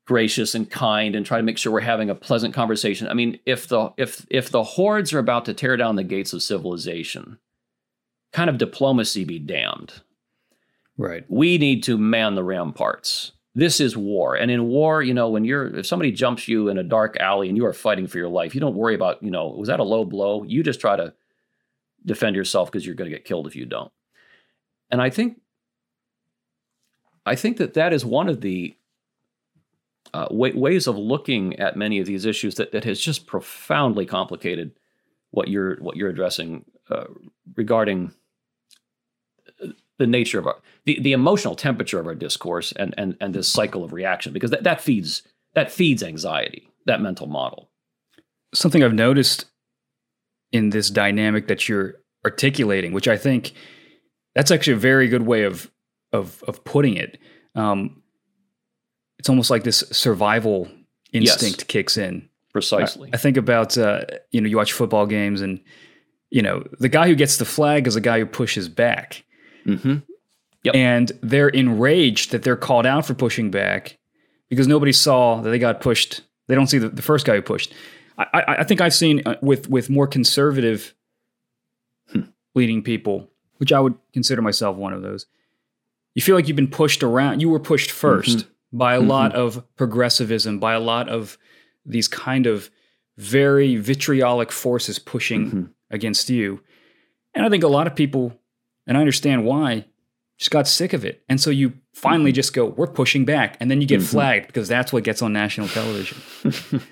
gracious 0.05 0.57
and 0.57 0.69
kind 0.69 1.15
and 1.15 1.25
try 1.25 1.37
to 1.37 1.45
make 1.45 1.57
sure 1.57 1.73
we're 1.73 1.81
having 1.81 2.11
a 2.11 2.15
pleasant 2.17 2.53
conversation. 2.53 3.07
I 3.07 3.15
mean, 3.15 3.39
if 3.47 3.69
the 3.69 3.93
if 3.97 4.27
if 4.29 4.51
the 4.51 4.65
hordes 4.65 5.13
are 5.13 5.21
about 5.21 5.45
to 5.45 5.55
tear 5.55 5.77
down 5.77 5.95
the 5.95 6.03
gates 6.03 6.33
of 6.33 6.43
civilization, 6.43 7.39
kind 8.33 8.51
of 8.51 8.59
diplomacy 8.59 9.25
be 9.25 9.39
damned. 9.39 9.93
Right. 10.97 11.25
We 11.29 11.59
need 11.59 11.83
to 11.85 11.99
man 11.99 12.35
the 12.35 12.45
ramparts. 12.45 13.33
This 13.55 13.81
is 13.81 13.97
war. 13.97 14.35
And 14.35 14.51
in 14.51 14.69
war, 14.69 15.03
you 15.03 15.13
know, 15.13 15.29
when 15.29 15.45
you're 15.45 15.77
if 15.77 15.87
somebody 15.87 16.11
jumps 16.11 16.49
you 16.49 16.69
in 16.69 16.79
a 16.79 16.83
dark 16.83 17.17
alley 17.19 17.49
and 17.49 17.57
you 17.57 17.67
are 17.67 17.73
fighting 17.73 18.07
for 18.07 18.19
your 18.19 18.29
life, 18.29 18.55
you 18.55 18.61
don't 18.61 18.77
worry 18.77 18.95
about, 18.95 19.23
you 19.23 19.31
know, 19.31 19.49
was 19.49 19.69
that 19.69 19.81
a 19.81 19.85
low 19.85 20.05
blow? 20.05 20.43
You 20.43 20.63
just 20.63 20.81
try 20.81 20.97
to 20.97 21.13
defend 22.05 22.35
yourself 22.35 22.71
because 22.71 22.87
you're 22.87 22.95
going 22.95 23.11
to 23.11 23.17
get 23.17 23.27
killed 23.27 23.47
if 23.47 23.55
you 23.55 23.67
don't. 23.67 23.93
And 24.91 25.03
I 25.03 25.11
think 25.11 25.41
I 27.27 27.37
think 27.37 27.59
that 27.59 27.75
that 27.75 27.93
is 27.93 28.05
one 28.05 28.29
of 28.29 28.41
the 28.41 28.75
uh, 30.15 30.29
way, 30.31 30.53
ways 30.53 30.87
of 30.87 30.97
looking 30.99 31.59
at 31.59 31.77
many 31.77 31.99
of 31.99 32.07
these 32.07 32.25
issues 32.25 32.57
that, 32.57 32.73
that 32.73 32.85
has 32.85 33.01
just 33.01 33.27
profoundly 33.27 34.05
complicated 34.05 34.73
what 35.31 35.49
you're 35.49 35.77
what 35.77 35.97
you're 35.97 36.11
addressing 36.11 36.65
uh, 36.91 37.05
regarding 37.57 38.13
the 40.03 40.07
nature 40.07 40.39
of 40.39 40.47
our 40.47 40.57
the, 40.85 40.99
the 41.01 41.13
emotional 41.13 41.55
temperature 41.55 41.99
of 41.99 42.07
our 42.07 42.15
discourse 42.15 42.73
and 42.73 42.95
and 42.99 43.17
and 43.21 43.35
this 43.35 43.49
cycle 43.49 43.85
of 43.85 43.93
reaction 43.93 44.33
because 44.33 44.51
that, 44.51 44.65
that 44.65 44.81
feeds 44.81 45.23
that 45.55 45.71
feeds 45.71 46.03
anxiety 46.03 46.69
that 46.87 47.01
mental 47.01 47.27
model 47.27 47.71
something 48.55 48.83
i've 48.83 48.93
noticed 48.95 49.47
in 50.51 50.71
this 50.71 50.91
dynamic 50.91 51.49
that 51.49 51.69
you're 51.69 51.95
articulating 52.25 52.93
which 52.93 53.09
i 53.09 53.17
think 53.17 53.53
that's 54.35 54.51
actually 54.51 54.75
a 54.75 54.77
very 54.77 55.09
good 55.09 55.23
way 55.23 55.43
of 55.43 55.71
of 56.13 56.43
of 56.45 56.65
putting 56.65 56.97
it. 56.97 57.19
Um, 57.55 58.03
it's 59.19 59.29
almost 59.29 59.51
like 59.51 59.65
this 59.65 59.85
survival 59.93 60.69
instinct 61.13 61.61
yes. 61.61 61.67
kicks 61.67 61.97
in. 61.97 62.29
Precisely. 62.53 63.09
I, 63.13 63.17
I 63.17 63.19
think 63.19 63.37
about 63.37 63.79
uh, 63.79 64.03
you 64.31 64.41
know 64.41 64.49
you 64.49 64.57
watch 64.57 64.73
football 64.73 65.07
games 65.07 65.41
and 65.41 65.61
you 66.31 66.43
know 66.43 66.65
the 66.79 66.89
guy 66.89 67.09
who 67.09 67.15
gets 67.15 67.39
the 67.39 67.45
flag 67.45 67.87
is 67.87 67.95
the 67.95 68.01
guy 68.01 68.19
who 68.19 68.27
pushes 68.27 68.69
back. 68.69 69.25
Mm-hmm. 69.67 69.97
Yep. 70.65 70.75
And 70.75 71.13
they're 71.23 71.49
enraged 71.49 72.31
that 72.31 72.43
they're 72.43 72.57
called 72.57 72.87
out 72.87 73.07
for 73.07 73.15
pushing 73.15 73.51
back 73.51 73.99
because 74.49 74.69
nobody 74.69 74.93
saw 74.93 75.41
that 75.41 75.51
they 75.51 75.59
got 75.59 75.81
pushed. 75.81 76.23
They 76.47 76.55
don't 76.55 76.69
see 76.69 76.79
the, 76.79 76.89
the 76.89 77.03
first 77.03 77.27
guy 77.27 77.35
who 77.35 77.43
pushed. 77.43 77.75
I, 78.17 78.27
I, 78.33 78.45
I 78.59 78.65
think 78.65 78.81
I've 78.81 78.95
seen 78.95 79.23
uh, 79.27 79.37
with 79.43 79.69
with 79.69 79.91
more 79.91 80.07
conservative 80.07 80.95
hmm. 82.11 82.23
leading 82.55 82.83
people, 82.83 83.31
which 83.57 83.73
I 83.73 83.81
would 83.81 83.95
consider 84.13 84.43
myself 84.43 84.77
one 84.77 84.93
of 84.93 85.03
those 85.03 85.27
you 86.15 86.23
feel 86.23 86.35
like 86.35 86.49
you've 86.49 86.57
been 86.57 86.69
pushed 86.69 87.03
around. 87.03 87.41
You 87.41 87.49
were 87.49 87.61
pushed 87.61 87.91
1st 87.91 88.25
mm-hmm. 88.25 88.79
by 88.79 88.95
a 88.95 88.99
mm-hmm. 88.99 89.09
lot 89.09 89.35
of 89.35 89.65
progressivism, 89.77 90.59
by 90.59 90.75
a 90.75 90.81
lot 90.81 91.09
of 91.09 91.39
these 91.87 92.09
kind 92.09 92.47
of 92.47 92.71
very 93.17 93.77
vitriolic 93.77 94.53
forces 94.53 94.99
pushing 94.99 95.47
Mm-hmm. 95.47 95.63
against 95.91 96.31
you. 96.31 96.61
And 97.35 97.45
I 97.45 97.49
think 97.49 97.65
a 97.65 97.69
lot 97.69 97.87
of 97.87 97.95
people, 97.95 98.39
and 98.87 98.97
I 98.97 99.01
understand 99.01 99.45
why, 99.45 99.85
just 100.39 100.51
got 100.51 100.67
sick 100.67 100.93
of 100.93 101.05
it. 101.05 101.23
And 101.29 101.41
so 101.41 101.51
you 101.51 101.73
finally 101.95 102.31
Mm-hmm. 102.31 102.35
just 102.37 102.53
go, 102.55 102.67
we're 102.67 102.87
pushing 102.89 103.25
back. 103.25 103.57
And 103.61 103.71
then 103.71 103.81
you 103.81 103.87
get 103.87 104.03
flagged 104.03 104.47
because 104.49 104.67
that's 104.69 104.93
what 104.93 105.05
gets 105.05 105.23
on 105.23 105.33
national 105.33 105.69
television. 105.69 106.19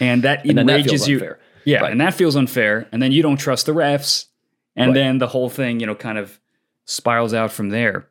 and 0.00 0.22
that 0.24 0.44
And 0.44 0.58
that 0.58 0.62
enrages 0.62 0.90
feels 0.92 1.08
you. 1.08 1.16
unfair. 1.16 1.38
Yeah, 1.64 1.80
Right. 1.80 1.92
and 1.92 2.00
that 2.00 2.14
feels 2.14 2.34
unfair. 2.36 2.88
And 2.92 3.02
then 3.02 3.12
you 3.12 3.22
don't 3.22 3.36
trust 3.36 3.66
the 3.66 3.72
refs. 3.72 4.26
And 4.74 4.88
Right. 4.90 4.94
then 4.94 5.18
the 5.18 5.26
whole 5.28 5.48
thing, 5.50 5.80
you 5.80 5.86
know, 5.86 5.94
kind 5.94 6.18
of 6.18 6.40
spirals 6.86 7.34
out 7.34 7.52
from 7.52 7.68
there. 7.70 8.08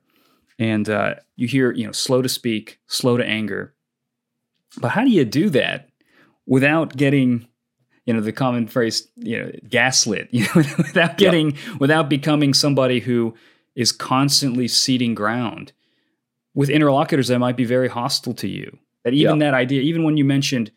And 0.60 0.88
uh, 0.90 1.16
you 1.36 1.48
hear, 1.48 1.72
you 1.72 1.86
know, 1.86 1.92
slow 1.92 2.22
to 2.22 2.30
speak, 2.30 2.80
slow 2.88 3.18
to 3.18 3.26
anger. 3.26 3.74
But 4.80 4.90
how 4.90 5.04
do 5.04 5.10
you 5.10 5.26
do 5.26 5.50
that 5.52 5.90
without 6.46 6.96
getting, 6.96 7.48
you 8.08 8.14
know, 8.14 8.22
the 8.22 8.32
common 8.32 8.68
phrase, 8.68 9.08
you 9.18 9.38
know, 9.38 9.52
gaslit, 9.70 10.30
you 10.32 10.46
know, 10.46 10.64
without 10.78 11.18
getting, 11.18 11.58
without 11.78 12.10
becoming 12.10 12.54
somebody 12.54 13.02
who 13.02 13.36
is 13.76 13.92
constantly 13.92 14.68
ceding 14.68 15.14
ground 15.14 15.74
with 16.56 16.70
interlocutors 16.70 17.28
that 17.28 17.38
might 17.38 17.58
be 17.58 17.66
very 17.66 17.90
hostile 17.90 18.34
to 18.34 18.48
you? 18.48 18.80
That 19.04 19.14
even 19.14 19.40
that 19.40 19.54
idea, 19.54 19.82
even 19.82 20.04
when 20.04 20.18
you 20.18 20.26
mentioned 20.26 20.72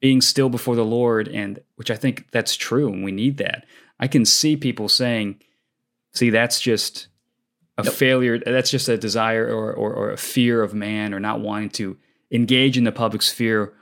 being 0.00 0.20
still 0.20 0.48
before 0.48 0.76
the 0.76 0.84
Lord, 0.84 1.28
and 1.28 1.60
which 1.76 1.90
I 1.90 1.96
think 1.96 2.30
that's 2.30 2.54
true, 2.54 2.88
and 2.92 3.02
we 3.02 3.12
need 3.12 3.38
that. 3.38 3.66
I 3.98 4.06
can 4.06 4.24
see 4.24 4.56
people 4.56 4.88
saying, 4.88 5.40
"See, 6.14 6.30
that's 6.30 6.60
just 6.60 7.08
a 7.76 7.84
failure. 7.84 8.38
That's 8.38 8.70
just 8.70 8.88
a 8.88 8.96
desire 8.96 9.46
or, 9.46 9.74
or 9.74 9.92
or 9.92 10.10
a 10.10 10.16
fear 10.16 10.62
of 10.62 10.72
man, 10.72 11.12
or 11.12 11.20
not 11.20 11.40
wanting 11.40 11.70
to 11.70 11.98
engage 12.30 12.78
in 12.78 12.84
the 12.84 12.92
public 12.92 13.20
sphere 13.20 13.74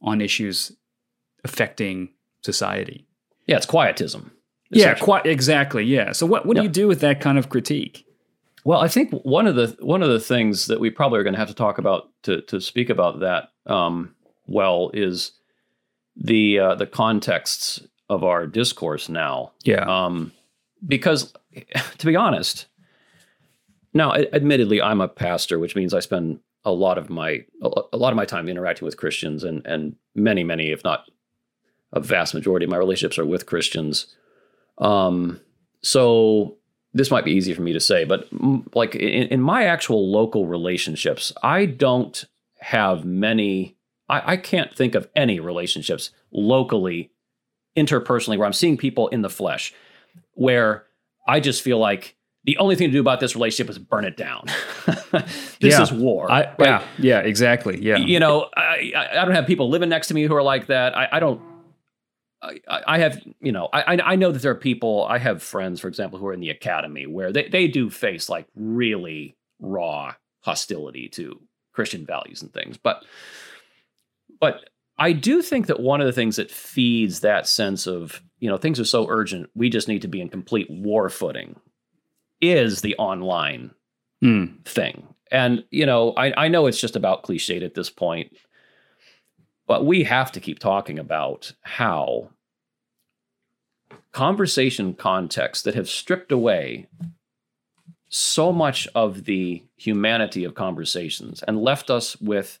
on 0.00 0.20
issues 0.20 0.72
affecting 1.42 2.10
society." 2.42 3.06
Yeah, 3.46 3.56
it's 3.56 3.66
quietism. 3.66 4.32
Yeah, 4.70 4.94
quite 4.94 5.26
exactly. 5.26 5.84
Yeah. 5.84 6.12
So 6.12 6.26
what 6.26 6.46
what 6.46 6.56
do 6.56 6.62
you 6.62 6.68
do 6.68 6.86
with 6.86 7.00
that 7.00 7.20
kind 7.20 7.38
of 7.38 7.48
critique? 7.48 8.06
Well, 8.64 8.80
I 8.80 8.88
think 8.88 9.12
one 9.24 9.46
of 9.46 9.56
the 9.56 9.76
one 9.80 10.02
of 10.02 10.10
the 10.10 10.20
things 10.20 10.66
that 10.66 10.80
we 10.80 10.90
probably 10.90 11.18
are 11.18 11.22
going 11.22 11.34
to 11.34 11.38
have 11.38 11.48
to 11.48 11.54
talk 11.54 11.78
about 11.78 12.10
to 12.22 12.42
to 12.42 12.60
speak 12.60 12.90
about 12.90 13.20
that 13.20 13.50
um, 13.66 14.14
well 14.46 14.90
is 14.94 15.32
the 16.16 16.58
uh, 16.58 16.74
the 16.74 16.86
contexts 16.86 17.80
of 18.08 18.22
our 18.22 18.46
discourse 18.46 19.08
now. 19.08 19.52
Yeah. 19.64 19.84
Um, 19.86 20.32
because 20.86 21.32
to 21.98 22.06
be 22.06 22.16
honest, 22.16 22.66
now 23.94 24.14
admittedly, 24.14 24.80
I'm 24.80 25.00
a 25.00 25.08
pastor, 25.08 25.58
which 25.58 25.74
means 25.74 25.94
I 25.94 26.00
spend 26.00 26.40
a 26.64 26.72
lot 26.72 26.98
of 26.98 27.08
my 27.08 27.44
a 27.62 27.96
lot 27.96 28.12
of 28.12 28.16
my 28.16 28.26
time 28.26 28.48
interacting 28.48 28.84
with 28.84 28.98
Christians, 28.98 29.42
and 29.42 29.66
and 29.66 29.96
many 30.14 30.44
many, 30.44 30.70
if 30.70 30.84
not 30.84 31.06
a 31.92 32.00
vast 32.00 32.34
majority 32.34 32.64
of 32.64 32.70
my 32.70 32.76
relationships 32.76 33.18
are 33.18 33.26
with 33.26 33.46
Christians. 33.46 34.14
Um, 34.78 35.40
so 35.82 36.56
this 36.92 37.10
might 37.10 37.24
be 37.24 37.32
easy 37.32 37.54
for 37.54 37.62
me 37.62 37.72
to 37.72 37.80
say, 37.80 38.04
but 38.04 38.30
mm, 38.34 38.64
like 38.74 38.94
in, 38.94 39.28
in 39.28 39.40
my 39.40 39.64
actual 39.64 40.10
local 40.10 40.46
relationships, 40.46 41.32
I 41.42 41.66
don't 41.66 42.24
have 42.60 43.04
many. 43.04 43.76
I, 44.08 44.32
I 44.32 44.36
can't 44.36 44.74
think 44.74 44.94
of 44.94 45.08
any 45.14 45.40
relationships 45.40 46.10
locally, 46.32 47.10
interpersonally, 47.76 48.38
where 48.38 48.46
I'm 48.46 48.52
seeing 48.52 48.76
people 48.76 49.08
in 49.08 49.22
the 49.22 49.30
flesh, 49.30 49.72
where 50.34 50.84
I 51.28 51.40
just 51.40 51.62
feel 51.62 51.78
like 51.78 52.16
the 52.44 52.56
only 52.58 52.74
thing 52.74 52.88
to 52.88 52.92
do 52.92 53.00
about 53.00 53.20
this 53.20 53.34
relationship 53.36 53.70
is 53.70 53.78
burn 53.78 54.04
it 54.04 54.16
down. 54.16 54.46
this 55.12 55.24
Yeah. 55.60 55.82
is 55.82 55.92
war. 55.92 56.30
I, 56.30 56.44
right? 56.44 56.54
Yeah. 56.58 56.82
Yeah. 56.98 57.18
Exactly. 57.20 57.78
Yeah. 57.82 57.96
you 57.98 58.18
know, 58.18 58.48
I, 58.56 58.92
I 58.96 59.20
I 59.20 59.24
don't 59.24 59.34
have 59.34 59.46
people 59.46 59.68
living 59.68 59.90
next 59.90 60.08
to 60.08 60.14
me 60.14 60.22
who 60.24 60.34
are 60.34 60.42
like 60.42 60.66
that. 60.68 60.96
I, 60.96 61.08
I 61.12 61.20
don't. 61.20 61.40
I, 62.42 62.60
I 62.68 62.98
have, 62.98 63.20
you 63.40 63.52
know, 63.52 63.68
I 63.72 63.96
I- 64.02 64.16
know 64.16 64.32
that 64.32 64.40
there 64.42 64.52
are 64.52 64.54
people. 64.54 65.04
I 65.08 65.18
have 65.18 65.42
friends, 65.42 65.80
for 65.80 65.88
example, 65.88 66.18
who 66.18 66.26
are 66.26 66.32
in 66.32 66.40
the 66.40 66.50
academy 66.50 67.06
where 67.06 67.32
they 67.32 67.48
they 67.48 67.68
do 67.68 67.90
face 67.90 68.28
like 68.28 68.46
really 68.54 69.36
raw 69.60 70.14
hostility 70.40 71.08
to 71.10 71.40
Christian 71.72 72.06
values 72.06 72.40
and 72.42 72.52
things. 72.52 72.76
But 72.78 73.04
but 74.40 74.70
I 74.98 75.12
do 75.12 75.42
think 75.42 75.66
that 75.66 75.80
one 75.80 76.00
of 76.00 76.06
the 76.06 76.12
things 76.12 76.36
that 76.36 76.50
feeds 76.50 77.20
that 77.20 77.46
sense 77.46 77.86
of 77.86 78.22
you 78.38 78.48
know 78.48 78.56
things 78.56 78.80
are 78.80 78.84
so 78.84 79.06
urgent, 79.08 79.50
we 79.54 79.68
just 79.68 79.88
need 79.88 80.02
to 80.02 80.08
be 80.08 80.20
in 80.20 80.28
complete 80.30 80.70
war 80.70 81.10
footing, 81.10 81.56
is 82.40 82.80
the 82.80 82.96
online 82.96 83.70
Hmm. 84.22 84.46
thing. 84.64 85.06
And, 85.32 85.64
you 85.70 85.86
know, 85.86 86.12
I, 86.12 86.44
I 86.44 86.48
know 86.48 86.66
it's 86.66 86.80
just 86.80 86.96
about 86.96 87.22
cliched 87.22 87.64
at 87.64 87.74
this 87.74 87.88
point, 87.88 88.36
but 89.70 89.86
we 89.86 90.02
have 90.02 90.32
to 90.32 90.40
keep 90.40 90.58
talking 90.58 90.98
about 90.98 91.52
how 91.60 92.28
conversation 94.12 94.94
contexts 94.94 95.62
that 95.62 95.76
have 95.76 95.88
stripped 95.88 96.32
away 96.32 96.88
so 98.08 98.52
much 98.52 98.88
of 98.96 99.26
the 99.26 99.62
humanity 99.76 100.42
of 100.42 100.56
conversations 100.56 101.44
and 101.44 101.62
left 101.62 101.88
us 101.88 102.20
with 102.20 102.58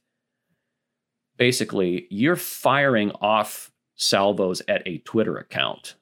basically 1.36 2.06
you're 2.10 2.36
firing 2.36 3.10
off 3.20 3.72
salvos 3.96 4.62
at 4.68 4.86
a 4.86 4.98
Twitter 4.98 5.36
account, 5.36 5.96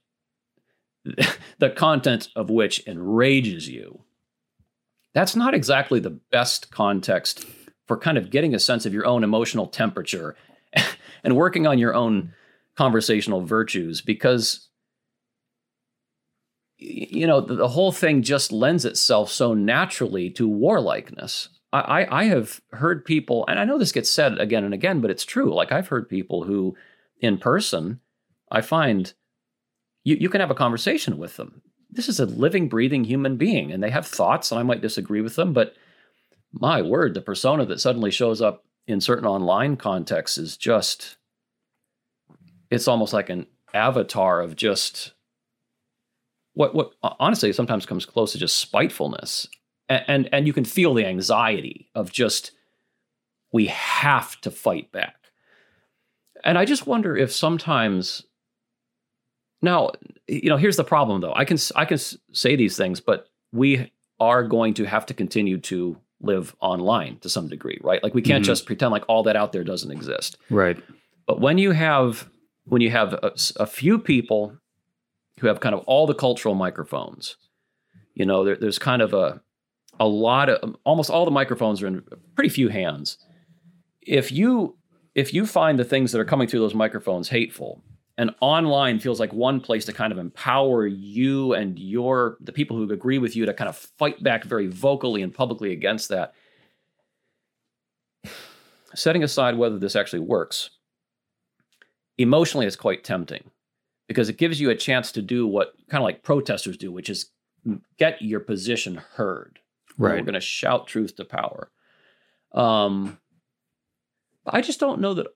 the 1.59 1.71
content 1.71 2.29
of 2.37 2.51
which 2.51 2.87
enrages 2.87 3.67
you. 3.67 4.03
That's 5.15 5.35
not 5.35 5.55
exactly 5.55 6.01
the 6.01 6.21
best 6.31 6.71
context 6.71 7.47
for 7.87 7.97
kind 7.97 8.19
of 8.19 8.29
getting 8.29 8.55
a 8.55 8.59
sense 8.59 8.85
of 8.85 8.93
your 8.93 9.07
own 9.07 9.25
emotional 9.25 9.69
temperature 9.69 10.37
and 11.25 11.37
working 11.37 11.67
on 11.67 11.79
your 11.79 11.95
own 11.95 12.33
conversational 12.77 13.45
virtues 13.45 14.01
because 14.01 14.69
you 16.77 17.27
know 17.27 17.41
the, 17.41 17.57
the 17.57 17.69
whole 17.69 17.91
thing 17.91 18.23
just 18.23 18.53
lends 18.53 18.85
itself 18.85 19.31
so 19.31 19.53
naturally 19.53 20.31
to 20.31 20.49
warlikeness. 20.49 21.49
I, 21.73 22.07
I 22.11 22.25
have 22.25 22.63
heard 22.71 23.05
people 23.05 23.45
and 23.47 23.59
i 23.59 23.65
know 23.65 23.77
this 23.77 23.93
gets 23.93 24.11
said 24.11 24.39
again 24.39 24.65
and 24.65 24.73
again 24.73 25.01
but 25.01 25.11
it's 25.11 25.25
true. 25.25 25.53
Like 25.55 25.73
i've 25.73 25.89
heard 25.89 26.09
people 26.09 26.45
who 26.45 26.77
in 27.21 27.37
person 27.37 28.01
i 28.51 28.61
find 28.61 29.13
you, 30.09 30.17
you 30.19 30.31
can 30.31 30.41
have 30.41 30.51
a 30.51 30.55
conversation 30.55 31.19
with 31.19 31.37
them. 31.37 31.61
This 31.91 32.09
is 32.09 32.19
a 32.19 32.25
living, 32.25 32.69
breathing 32.69 33.05
human 33.05 33.37
being, 33.37 33.71
and 33.73 33.83
they 33.83 33.91
have 33.91 34.07
thoughts, 34.07 34.51
and 34.51 34.59
I 34.59 34.63
might 34.63 34.81
disagree 34.81 35.21
with 35.21 35.37
them, 35.37 35.53
but 35.53 35.75
my 36.53 36.81
word, 36.81 37.13
the 37.13 37.21
persona 37.21 37.67
that 37.67 37.81
suddenly 37.81 38.11
shows 38.11 38.41
up 38.41 38.65
in 38.89 39.01
certain 39.01 39.27
online 39.27 39.77
contexts 39.77 40.39
is 40.39 40.57
just, 40.57 41.19
it's 42.71 42.89
almost 42.89 43.13
like 43.13 43.29
an 43.29 43.47
avatar 43.75 44.41
of 44.41 44.57
just 44.57 45.13
what, 46.55 46.75
what 46.75 46.93
honestly 47.03 47.53
sometimes 47.53 47.87
comes 47.87 48.07
close 48.07 48.33
to 48.33 48.39
just 48.39 48.57
spitefulness. 48.57 49.47
And, 49.89 50.05
and, 50.09 50.29
and 50.33 50.47
you 50.47 50.53
can 50.53 50.65
feel 50.65 50.95
the 50.95 51.07
anxiety 51.07 51.91
of 51.95 52.11
just, 52.11 52.53
we 53.53 53.67
have 53.67 54.41
to 54.41 54.51
fight 54.51 54.91
back. 54.91 55.15
And 56.43 56.57
I 56.57 56.65
just 56.65 56.87
wonder 56.87 57.17
if 57.17 57.31
sometimes 57.31 58.25
now, 59.61 59.91
you 60.27 60.49
know, 60.49 60.57
here's 60.57 60.77
the 60.77 60.85
problem 60.85 61.21
though. 61.21 61.35
I 61.35 61.45
can 61.45 61.59
I 61.75 61.85
can 61.85 61.99
say 62.33 62.57
these 62.57 62.77
things, 62.77 63.01
but 63.01 63.29
we 63.53 63.93
are 64.21 64.45
going 64.45 64.75
to 64.75 64.85
have 64.85 65.07
to 65.07 65.15
continue 65.15 65.59
to 65.59 65.99
live 66.21 66.55
online 66.61 67.19
to 67.21 67.29
some 67.29 67.49
degree, 67.49 67.79
right? 67.83 68.03
Like 68.03 68.15
we 68.15 68.23
can't 68.23 68.43
Mhm. 68.43 68.47
just 68.47 68.67
pretend 68.67 68.91
like 68.93 69.05
all 69.09 69.23
that 69.25 69.37
out 69.37 69.53
there 69.53 69.65
doesn't 69.65 69.91
exist. 69.93 70.37
Right. 70.51 70.77
But 71.27 71.41
when 71.41 71.59
you 71.59 71.73
have 71.73 72.29
when 72.67 72.83
you 72.83 72.91
have 72.91 73.19
a 73.23 73.67
few 73.67 73.99
people 73.99 74.59
who 75.41 75.47
have 75.47 75.61
kind 75.61 75.75
of 75.75 75.81
all 75.87 76.07
the 76.07 76.15
cultural 76.15 76.55
microphones, 76.55 77.37
you 78.15 78.27
know, 78.27 78.45
there, 78.45 78.57
there's 78.57 78.79
kind 78.79 79.01
of 79.01 79.15
a 79.15 79.41
a 80.01 80.07
lot 80.07 80.49
of 80.51 80.77
almost 80.85 81.09
all 81.11 81.25
the 81.25 81.31
microphones 81.31 81.83
are 81.83 81.87
in 81.87 82.03
pretty 82.35 82.51
few 82.51 82.69
hands. 82.69 83.17
If 84.03 84.31
you 84.33 84.77
if 85.15 85.33
you 85.35 85.47
find 85.47 85.79
the 85.79 85.85
things 85.85 86.13
that 86.13 86.21
are 86.21 86.25
coming 86.25 86.47
through 86.47 86.61
those 86.61 86.75
microphones 86.75 87.29
hateful, 87.31 87.83
and 88.19 88.35
online 88.41 88.99
feels 88.99 89.21
like 89.21 89.33
one 89.33 89.61
place 89.61 89.85
to 89.85 89.93
kind 89.93 90.13
of 90.13 90.19
empower 90.19 90.87
you 90.87 91.55
and 91.55 91.79
your 91.79 92.37
the 92.41 92.53
people 92.53 92.77
who 92.77 92.93
agree 92.93 93.19
with 93.19 93.37
you 93.37 93.47
to 93.47 93.55
kind 93.55 93.69
of 93.69 93.77
fight 93.77 94.23
back 94.23 94.45
very 94.45 94.67
vocally 94.67 95.23
and 95.23 95.33
publicly 95.33 95.73
against 95.73 96.09
that. 96.09 96.35
Setting 98.95 99.23
aside 99.23 99.57
whether 99.57 99.79
this 99.79 99.95
actually 99.95 100.19
works, 100.19 100.71
emotionally 102.19 102.67
it's 102.67 102.75
quite 102.75 103.05
tempting 103.05 103.51
because 104.09 104.29
it 104.29 104.37
gives 104.37 104.61
you 104.61 104.71
a 104.71 104.75
chance 104.75 105.13
to 105.13 105.23
do 105.23 105.47
what 105.47 105.75
kind 105.89 106.03
of 106.03 106.05
like 106.05 106.25
protesters 106.25 106.77
do, 106.77 106.91
which 106.91 107.09
is 107.09 107.31
get 107.99 108.21
your 108.21 108.41
position 108.41 108.97
heard. 109.15 109.61
Right. 109.97 110.17
We're 110.17 110.23
going 110.23 110.35
to 110.35 110.41
shout 110.41 110.87
truth 110.89 111.17
to 111.17 111.25
power. 111.25 111.71
Um, 112.53 113.19
I 114.47 114.61
just 114.61 114.81
don't 114.81 115.01
know 115.01 115.15
that. 115.15 115.27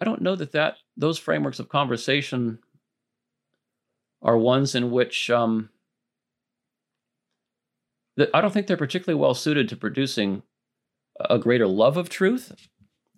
I 0.00 0.04
don't 0.04 0.22
know 0.22 0.36
that 0.36 0.52
that 0.52 0.76
those 0.96 1.18
frameworks 1.18 1.58
of 1.58 1.68
conversation 1.68 2.58
are 4.22 4.36
ones 4.36 4.74
in 4.74 4.90
which 4.90 5.30
um, 5.30 5.70
that 8.16 8.30
I 8.34 8.40
don't 8.40 8.52
think 8.52 8.66
they're 8.66 8.76
particularly 8.76 9.20
well 9.20 9.34
suited 9.34 9.68
to 9.68 9.76
producing 9.76 10.42
a 11.20 11.38
greater 11.38 11.66
love 11.66 11.96
of 11.96 12.08
truth, 12.08 12.52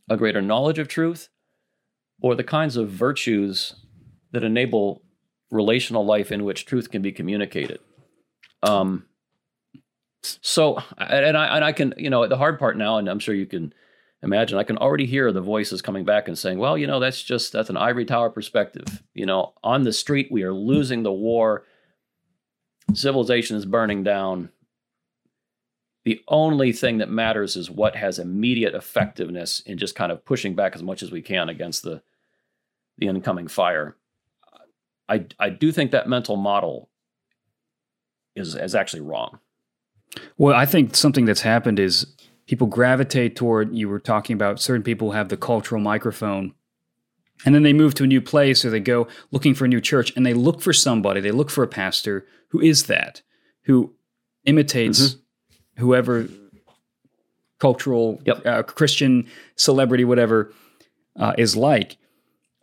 a 0.09 0.17
greater 0.17 0.43
knowledge 0.43 0.79
of 0.79 0.89
truth, 0.89 1.29
or 2.23 2.35
the 2.35 2.45
kinds 2.45 2.77
of 2.77 2.91
virtues 2.91 3.75
that 4.33 4.45
enable 4.45 5.03
relational 5.51 6.05
life 6.05 6.31
in 6.31 6.45
which 6.45 6.67
truth 6.67 6.91
can 6.91 7.03
be 7.03 7.13
communicated. 7.13 7.81
Um, 8.63 9.07
so, 10.23 10.83
and 10.99 11.37
I, 11.37 11.57
and 11.57 11.65
I 11.65 11.73
can, 11.73 11.95
you 11.97 12.11
know, 12.11 12.27
the 12.27 12.37
hard 12.37 12.59
part 12.59 12.77
now, 12.77 12.99
and 12.99 13.09
I'm 13.09 13.19
sure 13.19 13.35
you 13.35 13.47
can 13.47 13.73
imagine, 14.23 14.59
I 14.59 14.65
can 14.65 14.79
already 14.79 15.07
hear 15.07 15.33
the 15.33 15.41
voices 15.41 15.83
coming 15.83 16.05
back 16.05 16.29
and 16.29 16.39
saying, 16.39 16.59
well, 16.59 16.77
you 16.77 16.87
know, 16.87 17.01
that's 17.01 17.23
just, 17.23 17.53
that's 17.53 17.71
an 17.71 17.77
ivory 17.77 18.05
tower 18.05 18.31
perspective. 18.31 19.03
You 19.15 19.27
know, 19.27 19.55
on 19.63 19.83
the 19.83 19.93
street, 19.93 20.29
we 20.31 20.43
are 20.43 20.53
losing 20.53 21.03
the 21.03 21.13
war. 21.13 21.65
Civilization 22.93 23.57
is 23.57 23.65
burning 23.65 24.03
down. 24.03 24.51
The 26.05 26.21
only 26.29 26.73
thing 26.73 26.99
that 26.99 27.11
matters 27.11 27.57
is 27.57 27.71
what 27.71 27.97
has 27.97 28.19
immediate 28.19 28.75
effectiveness 28.75 29.61
in 29.61 29.79
just 29.79 29.95
kind 29.95 30.11
of 30.11 30.25
pushing 30.25 30.55
back 30.55 30.75
as 30.75 30.83
much 30.83 31.03
as 31.03 31.11
we 31.11 31.23
can 31.23 31.49
against 31.49 31.83
the, 31.83 32.03
the 32.99 33.07
incoming 33.07 33.49
fire. 33.49 33.97
I, 35.09 35.27
I 35.39 35.51
do 35.51 35.73
think 35.73 35.91
that 35.91 36.09
mental 36.09 36.37
model 36.37 36.89
is, 38.35 38.55
is 38.55 38.75
actually 38.75 39.03
wrong. 39.03 39.41
Well, 40.39 40.55
I 40.55 40.67
think 40.67 40.97
something 40.97 41.25
that's 41.25 41.43
happened 41.43 41.79
is 41.79 42.07
people 42.47 42.67
gravitate 42.67 43.37
toward, 43.37 43.75
you 43.75 43.89
were 43.89 44.01
talking 44.01 44.35
about 44.35 44.61
certain 44.61 44.83
people 44.83 45.13
have 45.13 45.29
the 45.29 45.37
cultural 45.37 45.81
microphone. 45.81 46.55
And 47.45 47.55
then 47.55 47.63
they 47.63 47.73
move 47.73 47.95
to 47.95 48.05
a 48.05 48.07
new 48.07 48.21
place 48.21 48.65
or 48.65 48.71
they 48.71 48.81
go 48.81 49.09
looking 49.31 49.55
for 49.55 49.65
a 49.65 49.69
new 49.69 49.81
church 49.81 50.13
and 50.15 50.27
they 50.27 50.35
look 50.35 50.61
for 50.61 50.73
somebody, 50.73 51.21
they 51.21 51.31
look 51.31 51.51
for 51.51 51.65
a 51.65 51.69
pastor 51.69 52.27
who 52.49 52.61
is 52.61 52.85
that, 52.85 53.23
who 53.63 53.95
imitates 54.45 55.01
mm-hmm. 55.01 55.81
whoever 55.81 56.29
cultural, 57.59 58.21
yep. 58.25 58.45
uh, 58.45 58.63
Christian 58.63 59.29
celebrity, 59.57 60.05
whatever, 60.05 60.53
uh, 61.17 61.35
is 61.39 61.57
like. 61.57 61.97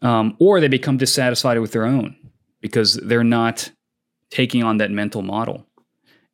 Um, 0.02 0.36
or 0.40 0.60
they 0.60 0.68
become 0.68 0.98
dissatisfied 0.98 1.60
with 1.60 1.72
their 1.72 1.86
own 1.86 2.16
because 2.62 2.96
they're 2.96 3.24
not 3.24 3.72
taking 4.30 4.63
on 4.63 4.78
that 4.78 4.92
mental 4.92 5.22
model. 5.22 5.66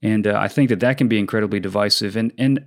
And 0.02 0.28
uh, 0.28 0.38
I 0.38 0.50
think 0.50 0.70
that 0.70 0.82
that 0.82 0.98
can 0.98 1.08
be 1.08 1.18
incredibly 1.18 1.60
divisive. 1.60 2.18
And, 2.18 2.34
and, 2.38 2.66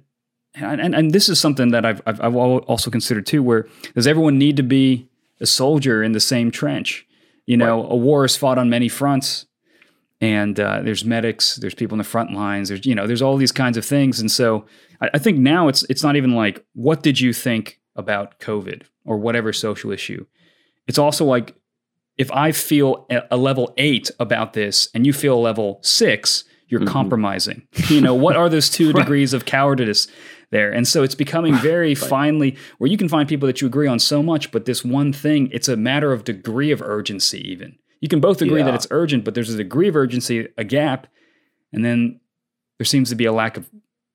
and, 0.57 0.95
and 0.95 1.13
this 1.13 1.29
is 1.29 1.39
something 1.39 1.71
that 1.71 1.85
I've, 1.85 2.01
I've, 2.07 2.21
I've 2.21 2.35
also 2.35 2.91
considered 2.91 3.27
too, 3.27 3.43
where 3.43 3.69
does 3.95 4.07
everyone 4.07 4.39
need 4.39 4.57
to 4.57 4.63
be 4.63 5.09
a 5.41 5.47
soldier 5.47 6.03
in 6.03 6.13
the 6.13 6.21
same 6.21 6.51
trench? 6.51 7.07
You 7.47 7.57
know, 7.57 7.83
right. 7.83 7.93
a 7.93 7.97
war 7.97 8.25
is 8.25 8.37
fought 8.37 8.59
on 8.59 8.71
many 8.71 8.89
fronts 8.89 9.47
and 10.21 10.59
uh, 10.59 10.81
there's 10.83 11.05
medics, 11.05 11.57
there's 11.57 11.75
people 11.75 11.95
in 11.95 11.99
the 11.99 12.05
front 12.05 12.33
lines, 12.33 12.69
there's, 12.69 12.87
you 12.87 12.95
know, 12.95 13.07
there's 13.07 13.23
all 13.23 13.37
these 13.37 13.53
kinds 13.53 13.77
of 13.77 13.85
things. 13.85 14.19
And 14.19 14.31
so 14.31 14.67
I, 15.01 15.11
I 15.15 15.19
think 15.19 15.39
now 15.39 15.69
it's, 15.69 15.85
it's 15.91 16.03
not 16.03 16.17
even 16.17 16.35
like, 16.35 16.65
what 16.73 17.03
did 17.03 17.21
you 17.21 17.33
think 17.33 17.81
about 17.95 18.41
COVID 18.41 18.83
or 19.05 19.19
whatever 19.19 19.53
social 19.53 19.93
issue? 19.93 20.25
It's 20.87 20.99
also 20.99 21.25
like, 21.25 21.55
if 22.17 22.33
I 22.33 22.51
feel 22.53 23.07
a 23.31 23.37
level 23.37 23.75
eight 23.77 24.11
about 24.19 24.55
this 24.55 24.89
and 24.95 25.05
you 25.07 25.13
feel 25.13 25.35
a 25.35 25.39
level 25.39 25.81
six, 25.83 26.45
you're 26.69 26.81
mm-hmm. 26.81 26.89
compromising. 26.89 27.69
You 27.89 28.01
know, 28.01 28.15
what 28.15 28.37
are 28.37 28.49
those 28.49 28.71
two 28.71 28.91
right. 28.93 29.03
degrees 29.03 29.35
of 29.35 29.45
cowardice 29.45 30.09
there? 30.51 30.71
And 30.71 30.87
so 30.87 31.03
it's 31.03 31.15
becoming 31.15 31.55
very 31.57 31.89
right. 31.89 31.99
finely 31.99 32.57
where 32.79 32.91
you 32.91 32.97
can 32.97 33.09
find 33.09 33.29
people 33.29 33.47
that 33.47 33.61
you 33.61 33.67
agree 33.67 33.87
on 33.87 33.99
so 33.99 34.23
much, 34.23 34.51
but 34.51 34.65
this 34.65 34.85
one 34.85 35.13
thing, 35.13 35.49
it's 35.53 35.69
a 35.69 35.77
matter 35.77 36.13
of 36.13 36.25
degree 36.25 36.71
of 36.71 36.83
urgency, 36.83 37.41
even. 37.51 37.79
You 38.01 38.09
can 38.09 38.21
both 38.21 38.43
agree 38.43 38.61
yeah. 38.61 38.67
that 38.67 38.75
it's 38.75 38.87
urgent, 38.91 39.25
but 39.25 39.35
there's 39.35 39.53
a 39.53 39.57
degree 39.57 39.89
of 39.89 39.97
urgency, 39.97 40.49
a 40.59 40.65
gap, 40.65 41.07
and 41.73 41.85
then 41.85 42.21
there 42.79 42.85
seems 42.85 43.09
to 43.11 43.15
be 43.15 43.25
a 43.25 43.33
lack 43.33 43.57
of 43.57 43.71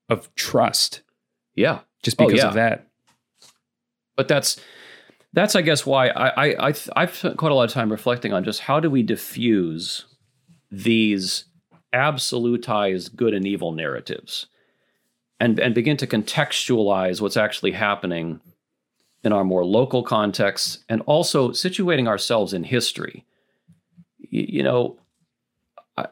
of 0.09 0.33
trust. 0.35 1.01
Yeah. 1.55 1.79
Just 2.03 2.21
oh, 2.21 2.27
because 2.27 2.41
oh, 2.41 2.43
yeah. 2.43 2.49
of 2.49 2.53
that. 2.55 2.87
But 4.15 4.27
that's 4.27 4.59
that's 5.33 5.55
I 5.55 5.61
guess 5.61 5.85
why 5.85 6.09
I 6.09 6.29
I, 6.29 6.69
I 6.69 6.73
I've 6.95 7.15
spent 7.15 7.37
quite 7.37 7.51
a 7.51 7.55
lot 7.55 7.63
of 7.63 7.71
time 7.71 7.91
reflecting 7.91 8.33
on 8.33 8.43
just 8.43 8.61
how 8.61 8.79
do 8.79 8.89
we 8.89 9.03
diffuse 9.03 10.05
these 10.69 11.45
absolutized 11.93 13.15
good 13.15 13.33
and 13.33 13.45
evil 13.45 13.71
narratives 13.71 14.47
and, 15.41 15.59
and 15.59 15.73
begin 15.73 15.97
to 15.97 16.05
contextualize 16.05 17.19
what's 17.19 17.35
actually 17.35 17.71
happening 17.71 18.39
in 19.23 19.33
our 19.33 19.43
more 19.43 19.65
local 19.65 20.03
contexts 20.03 20.85
and 20.87 21.01
also 21.07 21.49
situating 21.49 22.07
ourselves 22.07 22.53
in 22.53 22.63
history. 22.63 23.25
You, 24.19 24.45
you 24.47 24.63
know, 24.63 24.99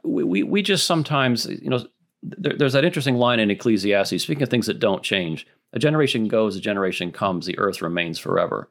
we, 0.03 0.41
we 0.41 0.63
just 0.63 0.87
sometimes, 0.87 1.45
you 1.45 1.69
know, 1.69 1.85
there, 2.23 2.53
there's 2.57 2.73
that 2.73 2.83
interesting 2.83 3.15
line 3.15 3.39
in 3.39 3.51
Ecclesiastes, 3.51 4.23
speaking 4.23 4.43
of 4.43 4.49
things 4.49 4.65
that 4.65 4.79
don't 4.79 5.03
change 5.03 5.47
a 5.73 5.77
generation 5.77 6.27
goes, 6.27 6.55
a 6.55 6.59
generation 6.59 7.11
comes, 7.11 7.45
the 7.45 7.59
earth 7.59 7.83
remains 7.83 8.17
forever. 8.17 8.67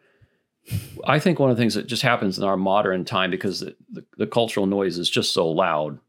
I 1.06 1.20
think 1.20 1.38
one 1.38 1.50
of 1.50 1.56
the 1.56 1.62
things 1.62 1.74
that 1.74 1.86
just 1.86 2.02
happens 2.02 2.36
in 2.36 2.42
our 2.42 2.56
modern 2.56 3.04
time 3.04 3.30
because 3.30 3.60
the, 3.60 3.76
the, 3.92 4.04
the 4.16 4.26
cultural 4.26 4.66
noise 4.66 4.98
is 4.98 5.08
just 5.08 5.32
so 5.32 5.48
loud 5.48 6.00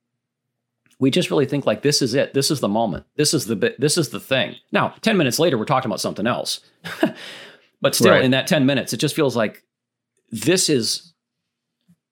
we 1.00 1.10
just 1.10 1.32
really 1.32 1.46
think 1.46 1.66
like 1.66 1.82
this 1.82 2.02
is 2.02 2.14
it. 2.14 2.34
This 2.34 2.52
is 2.52 2.60
the 2.60 2.68
moment. 2.68 3.06
This 3.16 3.34
is 3.34 3.46
the 3.46 3.56
bit 3.56 3.80
this 3.80 3.98
is 3.98 4.10
the 4.10 4.20
thing. 4.20 4.56
Now 4.72 4.94
10 5.02 5.18
minutes 5.18 5.40
later 5.40 5.58
we're 5.58 5.66
talking 5.66 5.90
about 5.90 6.02
something 6.02 6.28
else. 6.28 6.62
But 7.82 7.96
still 7.96 8.12
right. 8.12 8.26
in 8.26 8.32
that 8.32 8.46
10 8.46 8.66
minutes 8.66 8.92
it 8.92 8.98
just 8.98 9.16
feels 9.16 9.38
like 9.38 9.64
this 10.32 10.68
is 10.68 11.14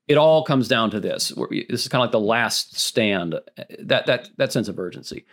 it 0.07 0.17
all 0.17 0.45
comes 0.45 0.69
down 0.69 0.91
to 0.91 1.01
this. 1.01 1.33
This 1.49 1.81
is 1.81 1.89
kind 1.89 2.01
of 2.01 2.05
like 2.05 2.13
the 2.13 2.21
last 2.21 2.79
stand 2.79 3.35
that 3.79 4.05
that 4.05 4.29
that 4.37 4.53
sense 4.53 4.69
of 4.69 4.79
urgency. 4.79 5.25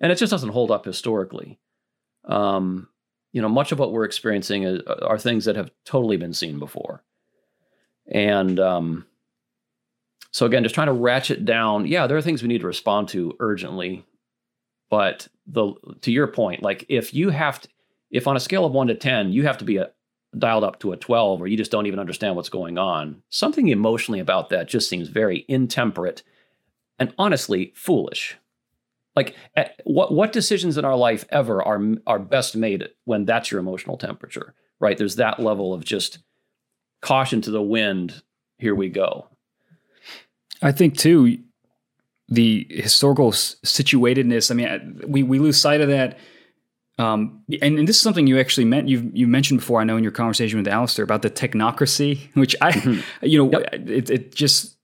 And 0.00 0.10
it 0.10 0.16
just 0.16 0.30
doesn't 0.30 0.48
hold 0.48 0.70
up 0.70 0.86
historically. 0.86 1.58
Um, 2.24 2.88
you 3.32 3.42
know 3.42 3.50
much 3.50 3.70
of 3.70 3.78
what 3.78 3.92
we're 3.92 4.06
experiencing 4.06 4.62
is, 4.62 4.80
are 5.02 5.18
things 5.18 5.44
that 5.44 5.56
have 5.56 5.70
totally 5.84 6.16
been 6.16 6.32
seen 6.32 6.58
before. 6.58 7.02
And 8.10 8.58
um, 8.58 9.06
so 10.36 10.44
again, 10.44 10.62
just 10.64 10.74
trying 10.74 10.88
to 10.88 10.92
ratchet 10.92 11.46
down. 11.46 11.86
Yeah, 11.86 12.06
there 12.06 12.14
are 12.14 12.20
things 12.20 12.42
we 12.42 12.48
need 12.48 12.60
to 12.60 12.66
respond 12.66 13.08
to 13.08 13.34
urgently, 13.40 14.04
but 14.90 15.28
the 15.46 15.72
to 16.02 16.12
your 16.12 16.26
point, 16.26 16.62
like 16.62 16.84
if 16.90 17.14
you 17.14 17.30
have 17.30 17.58
to, 17.62 17.68
if 18.10 18.26
on 18.26 18.36
a 18.36 18.40
scale 18.40 18.66
of 18.66 18.72
one 18.72 18.88
to 18.88 18.94
ten, 18.94 19.32
you 19.32 19.44
have 19.44 19.56
to 19.56 19.64
be 19.64 19.78
a, 19.78 19.92
dialed 20.36 20.62
up 20.62 20.78
to 20.80 20.92
a 20.92 20.96
twelve, 20.98 21.40
or 21.40 21.46
you 21.46 21.56
just 21.56 21.70
don't 21.70 21.86
even 21.86 21.98
understand 21.98 22.36
what's 22.36 22.50
going 22.50 22.76
on, 22.76 23.22
something 23.30 23.68
emotionally 23.68 24.20
about 24.20 24.50
that 24.50 24.68
just 24.68 24.90
seems 24.90 25.08
very 25.08 25.46
intemperate 25.48 26.22
and 26.98 27.14
honestly 27.16 27.72
foolish. 27.74 28.36
Like 29.14 29.34
at, 29.54 29.80
what 29.84 30.12
what 30.12 30.32
decisions 30.32 30.76
in 30.76 30.84
our 30.84 30.96
life 30.96 31.24
ever 31.30 31.62
are 31.62 31.80
are 32.06 32.18
best 32.18 32.54
made 32.54 32.86
when 33.06 33.24
that's 33.24 33.50
your 33.50 33.58
emotional 33.58 33.96
temperature, 33.96 34.52
right? 34.80 34.98
There's 34.98 35.16
that 35.16 35.40
level 35.40 35.72
of 35.72 35.82
just 35.82 36.18
caution 37.00 37.40
to 37.40 37.50
the 37.50 37.62
wind. 37.62 38.20
Here 38.58 38.74
we 38.74 38.90
go. 38.90 39.28
I 40.62 40.72
think 40.72 40.96
too, 40.96 41.38
the 42.28 42.66
historical 42.70 43.32
situatedness. 43.32 44.50
I 44.50 44.54
mean, 44.54 45.02
we 45.06 45.22
we 45.22 45.38
lose 45.38 45.60
sight 45.60 45.80
of 45.80 45.88
that. 45.88 46.18
Um, 46.98 47.42
and, 47.60 47.78
and, 47.78 47.86
this 47.86 47.96
is 47.96 48.02
something 48.02 48.26
you 48.26 48.40
actually 48.40 48.64
meant 48.64 48.88
you 48.88 49.10
you 49.12 49.26
mentioned 49.26 49.60
before. 49.60 49.80
I 49.80 49.84
know 49.84 49.98
in 49.98 50.02
your 50.02 50.12
conversation 50.12 50.58
with 50.58 50.66
Alastair 50.66 51.04
about 51.04 51.22
the 51.22 51.30
technocracy, 51.30 52.30
which 52.34 52.56
I, 52.60 52.72
mm-hmm. 52.72 53.00
you 53.26 53.38
know, 53.38 53.58
yep. 53.58 53.74
it, 53.74 54.10
it 54.10 54.34
just. 54.34 54.76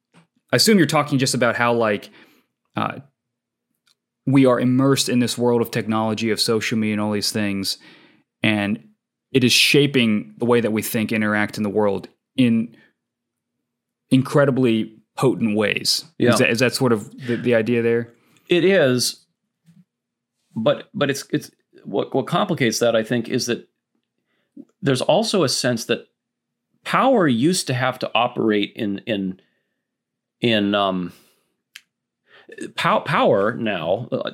I 0.53 0.57
assume 0.57 0.77
you're 0.77 0.87
talking 0.87 1.19
just 1.19 1.35
about 1.35 1.57
how 1.57 1.73
like. 1.73 2.11
Uh, 2.77 3.01
we 4.25 4.47
are 4.47 4.61
immersed 4.61 5.09
in 5.09 5.19
this 5.19 5.37
world 5.37 5.61
of 5.61 5.73
technology, 5.73 6.31
of 6.31 6.41
social 6.41 6.79
media, 6.79 6.95
and 6.95 7.01
all 7.01 7.11
these 7.11 7.33
things, 7.33 7.77
and 8.41 8.89
it 9.33 9.43
is 9.43 9.53
shaping 9.53 10.35
the 10.39 10.45
way 10.45 10.61
that 10.61 10.71
we 10.71 10.81
think, 10.81 11.11
interact 11.11 11.57
in 11.57 11.65
the 11.65 11.71
world 11.71 12.09
in 12.37 12.77
incredibly 14.11 15.02
potent 15.23 15.57
ways. 15.57 16.05
Yeah. 16.19 16.31
Is 16.31 16.39
that, 16.41 16.51
is 16.51 16.59
that 16.59 16.75
sort 16.75 16.93
of 16.93 17.09
the, 17.25 17.37
the 17.37 17.55
idea 17.55 17.81
there? 17.81 18.13
It 18.49 18.65
is, 18.65 19.25
but 20.57 20.91
but 20.93 21.11
it's 21.11 21.25
it's 21.31 21.49
what 21.85 22.13
what 22.13 22.27
complicates 22.27 22.81
that 22.81 22.97
I 22.97 23.05
think 23.05 23.29
is 23.29 23.47
that 23.47 23.69
there's 24.83 25.01
also 25.01 25.45
a 25.45 25.49
sense 25.49 25.85
that 25.85 26.09
power 26.85 27.29
used 27.29 27.69
to 27.69 27.75
have 27.75 28.01
to 28.01 28.11
operate 28.17 28.73
in 28.75 28.99
in 29.07 29.41
in 30.41 30.75
um 30.75 31.13
pow, 32.75 32.99
power 32.99 33.55
now 33.55 34.09
uh, 34.11 34.33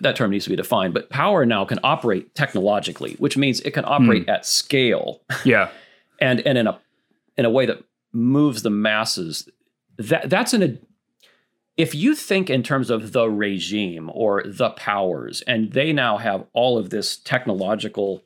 that 0.00 0.16
term 0.16 0.32
needs 0.32 0.44
to 0.44 0.50
be 0.50 0.56
defined 0.56 0.92
but 0.92 1.10
power 1.10 1.46
now 1.46 1.64
can 1.64 1.78
operate 1.84 2.34
technologically 2.34 3.14
which 3.20 3.36
means 3.36 3.60
it 3.60 3.70
can 3.70 3.84
operate 3.84 4.26
mm. 4.26 4.34
at 4.34 4.44
scale 4.44 5.22
yeah 5.44 5.70
and 6.20 6.40
and 6.40 6.58
in 6.58 6.66
a 6.66 6.80
in 7.36 7.44
a 7.44 7.50
way 7.50 7.66
that 7.66 7.84
moves 8.12 8.62
the 8.62 8.70
masses 8.70 9.48
that 9.98 10.28
that's 10.30 10.52
an 10.52 10.78
if 11.76 11.94
you 11.94 12.14
think 12.14 12.50
in 12.50 12.62
terms 12.62 12.90
of 12.90 13.12
the 13.12 13.28
regime 13.30 14.10
or 14.12 14.42
the 14.44 14.70
powers 14.70 15.42
and 15.42 15.72
they 15.72 15.92
now 15.92 16.18
have 16.18 16.44
all 16.52 16.76
of 16.76 16.90
this 16.90 17.16
technological 17.16 18.22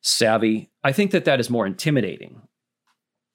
savvy 0.00 0.70
i 0.82 0.92
think 0.92 1.10
that 1.10 1.24
that 1.24 1.40
is 1.40 1.50
more 1.50 1.66
intimidating 1.66 2.42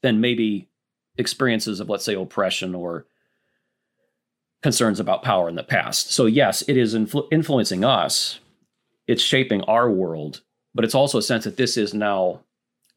than 0.02 0.22
maybe 0.22 0.70
experiences 1.18 1.80
of 1.80 1.90
let's 1.90 2.06
say 2.06 2.16
oppression 2.16 2.74
or 2.74 3.06
concerns 4.62 5.00
about 5.00 5.24
power 5.24 5.48
in 5.48 5.56
the 5.56 5.64
past. 5.64 6.12
So 6.12 6.26
yes 6.26 6.62
it 6.64 6.78
is 6.78 6.96
influ- 6.96 7.28
influencing 7.32 7.86
us. 7.86 8.40
It's 9.08 9.24
shaping 9.24 9.62
our 9.64 9.90
world 9.90 10.42
but 10.74 10.86
it's 10.86 10.96
also 10.96 11.18
a 11.18 11.24
sense 11.24 11.44
that 11.44 11.58
this 11.58 11.78
is 11.78 11.94
now 11.94 12.42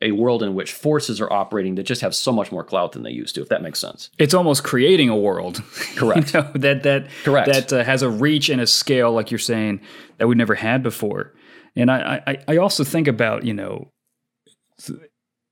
a 0.02 0.12
world 0.12 0.42
in 0.42 0.54
which 0.54 0.72
forces 0.72 1.20
are 1.20 1.32
operating 1.32 1.76
that 1.76 1.84
just 1.84 2.02
have 2.02 2.14
so 2.14 2.32
much 2.32 2.52
more 2.52 2.64
clout 2.64 2.92
than 2.92 3.02
they 3.02 3.10
used 3.10 3.34
to, 3.36 3.42
if 3.42 3.48
that 3.48 3.62
makes 3.62 3.78
sense. 3.78 4.10
It's 4.18 4.34
almost 4.34 4.64
creating 4.64 5.08
a 5.08 5.16
world, 5.16 5.62
correct? 5.96 6.34
you 6.34 6.40
know, 6.40 6.50
that 6.56 6.82
that 6.82 7.08
correct 7.24 7.46
that 7.46 7.72
uh, 7.72 7.84
has 7.84 8.02
a 8.02 8.10
reach 8.10 8.48
and 8.48 8.60
a 8.60 8.66
scale, 8.66 9.12
like 9.12 9.30
you're 9.30 9.38
saying, 9.38 9.80
that 10.18 10.26
we 10.26 10.34
never 10.34 10.54
had 10.54 10.82
before. 10.82 11.32
And 11.74 11.90
I, 11.90 12.22
I, 12.26 12.38
I 12.48 12.56
also 12.58 12.84
think 12.84 13.08
about 13.08 13.44
you 13.44 13.54
know 13.54 13.90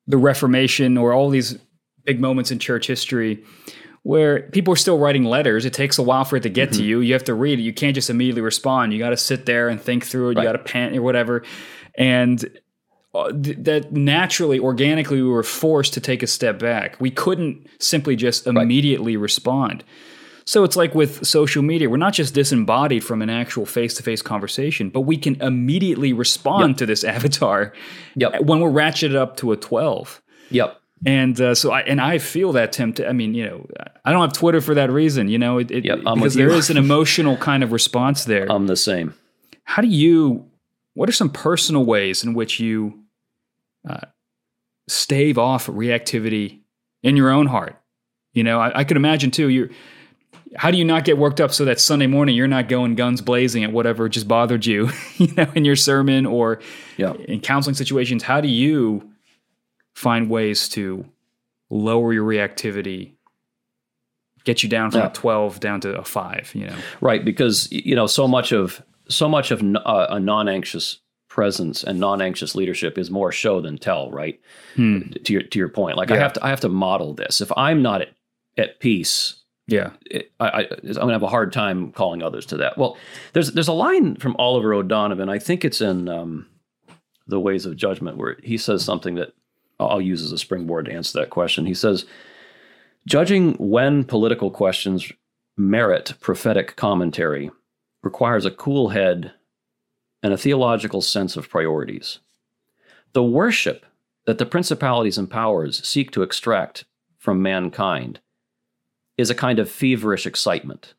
the 0.07 0.19
Reformation 0.19 0.99
or 0.99 1.13
all 1.13 1.31
these 1.31 1.59
big 2.05 2.21
moments 2.21 2.51
in 2.51 2.59
church 2.59 2.87
history 2.87 3.45
where 4.03 4.43
people 4.51 4.73
are 4.73 4.77
still 4.77 4.99
writing 4.99 5.25
letters. 5.25 5.65
It 5.65 5.75
takes 5.75 5.99
a 5.99 6.03
while 6.03 6.25
for 6.25 6.37
it 6.37 6.43
to 6.45 6.49
get 6.49 6.71
mm-hmm. 6.71 6.79
to 6.79 6.85
you. 6.85 7.01
You 7.01 7.13
have 7.13 7.25
to 7.25 7.35
read 7.35 7.59
it. 7.59 7.63
You 7.63 7.73
can't 7.73 7.95
just 7.95 8.11
immediately 8.11 8.43
respond. 8.43 8.93
You 8.93 8.99
got 8.99 9.11
to 9.11 9.17
sit 9.17 9.47
there 9.47 9.69
and 9.69 9.81
think 9.81 10.07
through 10.07 10.31
it. 10.31 10.37
Right. 10.37 10.43
You 10.43 10.49
got 10.49 10.53
to 10.53 10.73
pen 10.73 10.97
or 10.97 11.03
whatever. 11.03 11.45
And 11.97 12.45
uh, 13.13 13.33
that 13.33 13.93
naturally, 13.93 14.59
organically, 14.59 15.21
we 15.21 15.29
were 15.29 15.43
forced 15.43 15.95
to 15.95 16.01
take 16.01 16.23
a 16.23 16.27
step 16.27 16.59
back. 16.59 17.01
We 17.01 17.11
couldn't 17.11 17.67
simply 17.81 18.15
just 18.15 18.47
immediately 18.47 19.17
right. 19.17 19.23
respond. 19.23 19.85
So 20.45 20.65
it's 20.65 20.77
like 20.77 20.95
with 20.95 21.25
social 21.27 21.63
media, 21.63 21.89
we're 21.89 21.97
not 21.97 22.13
just 22.13 22.35
disembodied 22.35 23.05
from 23.05 23.23
an 23.23 23.31
actual 23.31 23.67
face 23.67 23.95
to 23.95 24.03
face 24.03 24.23
conversation, 24.23 24.91
but 24.91 25.03
we 25.03 25.17
can 25.17 25.41
immediately 25.41 26.13
respond 26.13 26.71
yep. 26.71 26.77
to 26.79 26.87
this 26.87 27.05
avatar 27.17 27.73
yep. 28.17 28.41
when 28.41 28.61
we're 28.61 28.71
ratcheted 28.71 29.17
up 29.17 29.37
to 29.39 29.53
a 29.53 29.57
12. 29.57 30.23
Yep. 30.51 30.81
And 31.07 31.41
uh, 31.41 31.55
so 31.55 31.73
I 31.73 31.81
and 31.81 31.99
I 31.99 32.19
feel 32.19 32.53
that 32.53 32.73
tempt. 32.73 33.01
I 33.01 33.13
mean, 33.13 33.33
you 33.33 33.47
know, 33.47 33.67
I 34.05 34.13
don't 34.13 34.21
have 34.21 34.35
Twitter 34.35 34.61
for 34.61 34.75
that 34.75 34.91
reason. 34.91 35.29
You 35.29 35.39
know, 35.39 35.57
it, 35.57 35.71
it 35.71 35.85
yep, 35.85 36.01
because 36.01 36.35
there 36.35 36.51
is 36.51 36.69
an 36.69 36.77
emotional 36.77 37.39
kind 37.39 37.63
of 37.63 37.73
response 37.73 38.25
there. 38.25 38.51
I'm 38.53 38.67
the 38.67 38.77
same. 38.77 39.15
How 39.65 39.81
do 39.81 39.89
you? 39.89 40.47
What 40.93 41.09
are 41.09 41.13
some 41.13 41.31
personal 41.31 41.87
ways 41.87 42.23
in 42.23 42.35
which 42.35 42.61
you 42.61 43.00
uh, 43.89 44.07
stave 44.89 45.39
off 45.39 45.67
reactivity 45.67 46.61
in 47.03 47.17
your 47.17 47.31
own 47.31 47.47
heart. 47.47 47.77
You 48.33 48.45
know, 48.45 48.61
I, 48.61 48.81
I 48.81 48.85
could 48.85 48.97
imagine 48.97 49.31
too. 49.31 49.49
You're 49.49 49.71
how 50.57 50.71
do 50.71 50.79
you 50.79 50.85
not 50.85 51.05
get 51.05 51.17
worked 51.17 51.41
up 51.41 51.53
so 51.53 51.65
that 51.65 51.81
Sunday 51.81 52.07
morning 52.07 52.35
you're 52.35 52.49
not 52.49 52.69
going 52.69 52.97
guns 52.97 53.21
blazing 53.21 53.63
at 53.63 53.73
whatever 53.73 54.09
just 54.09 54.27
bothered 54.27 54.67
you, 54.67 54.91
you 55.17 55.33
know, 55.35 55.47
in 55.55 55.65
your 55.65 55.77
sermon 55.77 56.27
or 56.27 56.61
yeah. 56.97 57.13
in 57.13 57.41
counseling 57.41 57.75
situations? 57.75 58.23
How 58.23 58.41
do 58.41 58.49
you 58.49 59.11
find 59.95 60.29
ways 60.29 60.69
to 60.71 61.05
lower 61.69 62.13
your 62.13 62.27
reactivity, 62.27 63.13
get 64.45 64.63
you 64.63 64.69
down 64.69 64.91
from 64.91 65.01
yeah. 65.01 65.07
a 65.09 65.13
twelve 65.13 65.61
down 65.61 65.81
to 65.83 65.97
a 65.97 66.05
five? 66.05 66.51
You 66.55 66.67
know, 66.67 66.77
right? 67.01 67.25
Because 67.25 67.71
you 67.71 67.95
know 67.95 68.07
so 68.07 68.27
much 68.27 68.53
of 68.53 68.83
so 69.09 69.29
much 69.29 69.51
of 69.51 69.63
uh, 69.63 70.07
a 70.11 70.21
non-anxious 70.21 70.99
presence 71.31 71.83
and 71.83 71.99
non-anxious 71.99 72.55
leadership 72.55 72.99
is 72.99 73.11
more 73.11 73.33
show 73.33 73.63
than 73.63 73.79
tell, 73.79 74.11
right? 74.11 74.39
Hmm. 74.75 75.13
To 75.25 75.33
your 75.33 75.43
to 75.43 75.59
your 75.59 75.71
point, 75.71 75.97
like 75.97 76.11
yeah. 76.11 76.17
I 76.17 76.19
have 76.19 76.35
to 76.35 76.45
I 76.45 76.51
have 76.51 76.61
to 76.61 76.69
model 76.69 77.15
this. 77.15 77.41
If 77.41 77.51
I'm 77.57 77.81
not 77.81 78.03
at, 78.03 78.09
at 78.59 78.81
peace, 78.81 79.37
yeah, 79.67 79.93
it, 80.11 80.33
I, 80.39 80.65
am 80.65 80.93
gonna 80.93 81.13
have 81.13 81.23
a 81.23 81.29
hard 81.29 81.53
time 81.53 81.93
calling 81.93 82.23
others 82.23 82.45
to 82.47 82.59
that. 82.59 82.77
Well, 82.77 82.99
there's 83.33 83.53
there's 83.53 83.69
a 83.69 83.73
line 83.73 84.17
from 84.17 84.37
Oliver 84.39 84.75
O'Donovan. 84.75 85.31
I 85.31 85.39
think 85.39 85.65
it's 85.65 85.81
in 85.81 86.09
um, 86.09 86.47
the 87.27 87.41
Ways 87.41 87.65
of 87.65 87.77
Judgment 87.77 88.19
where 88.19 88.37
he 88.43 88.59
says 88.59 88.85
something 88.85 89.15
that 89.15 89.33
I'll 89.79 90.03
use 90.03 90.23
as 90.23 90.33
a 90.33 90.39
springboard 90.39 90.87
to 90.87 90.93
answer 90.93 91.21
that 91.21 91.31
question. 91.31 91.65
He 91.65 91.75
says, 91.75 92.05
judging 93.07 93.55
when 93.55 94.05
political 94.05 94.51
questions 94.51 95.11
merit 95.57 96.15
prophetic 96.21 96.77
commentary 96.77 97.51
requires 98.03 98.45
a 98.45 98.51
cool 98.51 98.89
head 98.89 99.33
and 100.23 100.33
a 100.33 100.39
theological 100.39 101.01
sense 101.01 101.37
of 101.37 101.49
priorities. 101.49 102.19
The 103.13 103.23
worship 103.23 103.87
that 104.27 104.39
the 104.39 104.47
principalities 104.47 105.19
and 105.19 105.31
powers 105.31 105.87
seek 105.87 106.11
to 106.13 106.23
extract 106.23 106.85
from 107.19 107.43
mankind 107.43 108.21
is 109.17 109.31
a 109.31 109.35
kind 109.35 109.59
of 109.59 109.71
feverish 109.71 110.27
excitement. 110.27 110.95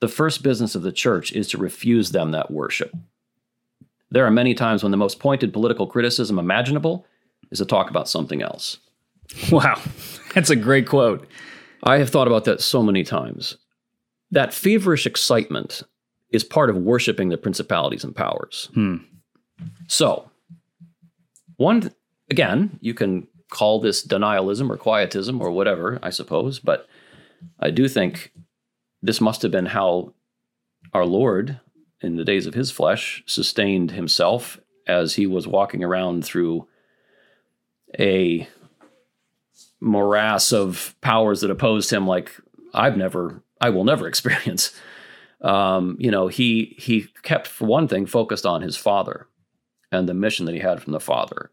The 0.00 0.08
first 0.08 0.42
business 0.42 0.74
of 0.74 0.82
the 0.82 0.92
church 0.92 1.32
is 1.32 1.48
to 1.48 1.58
refuse 1.58 2.10
them 2.10 2.30
that 2.32 2.50
worship. 2.50 2.94
There 4.10 4.24
are 4.26 4.30
many 4.30 4.54
times 4.54 4.82
when 4.82 4.92
the 4.92 4.96
most 4.96 5.18
pointed 5.18 5.52
political 5.52 5.86
criticism 5.86 6.38
imaginable 6.38 7.06
is 7.50 7.58
to 7.58 7.64
talk 7.64 7.90
about 7.90 8.08
something 8.08 8.42
else. 8.42 8.78
Wow, 9.50 9.80
that's 10.34 10.50
a 10.50 10.56
great 10.56 10.86
quote. 10.86 11.26
I 11.82 11.98
have 11.98 12.10
thought 12.10 12.28
about 12.28 12.44
that 12.44 12.60
so 12.60 12.82
many 12.82 13.02
times. 13.02 13.56
That 14.30 14.54
feverish 14.54 15.06
excitement 15.06 15.82
is 16.30 16.44
part 16.44 16.70
of 16.70 16.76
worshiping 16.76 17.28
the 17.28 17.38
principalities 17.38 18.04
and 18.04 18.14
powers. 18.14 18.68
Hmm. 18.74 18.96
So, 19.86 20.30
one, 21.56 21.92
again, 22.30 22.78
you 22.80 22.94
can 22.94 23.28
call 23.50 23.80
this 23.80 24.06
denialism 24.06 24.68
or 24.70 24.76
quietism 24.76 25.40
or 25.40 25.50
whatever, 25.50 25.98
I 26.02 26.10
suppose, 26.10 26.58
but 26.58 26.86
I 27.60 27.70
do 27.70 27.88
think 27.88 28.32
this 29.02 29.20
must 29.20 29.42
have 29.42 29.52
been 29.52 29.66
how 29.66 30.14
our 30.92 31.06
Lord, 31.06 31.60
in 32.00 32.16
the 32.16 32.24
days 32.24 32.46
of 32.46 32.54
his 32.54 32.70
flesh, 32.70 33.22
sustained 33.26 33.92
himself 33.92 34.58
as 34.86 35.14
he 35.14 35.26
was 35.26 35.46
walking 35.46 35.82
around 35.82 36.24
through 36.24 36.66
a 37.98 38.48
morass 39.80 40.52
of 40.52 40.94
powers 41.00 41.40
that 41.40 41.50
opposed 41.50 41.92
him 41.92 42.06
like 42.06 42.32
I've 42.74 42.96
never, 42.96 43.42
I 43.60 43.70
will 43.70 43.84
never 43.84 44.06
experience 44.08 44.78
um, 45.42 45.96
you 45.98 46.10
know, 46.10 46.28
he 46.28 46.74
he 46.78 47.08
kept 47.22 47.46
for 47.46 47.66
one 47.66 47.88
thing 47.88 48.06
focused 48.06 48.46
on 48.46 48.62
his 48.62 48.76
father 48.76 49.26
and 49.92 50.08
the 50.08 50.14
mission 50.14 50.46
that 50.46 50.54
he 50.54 50.60
had 50.60 50.82
from 50.82 50.92
the 50.92 51.00
father. 51.00 51.50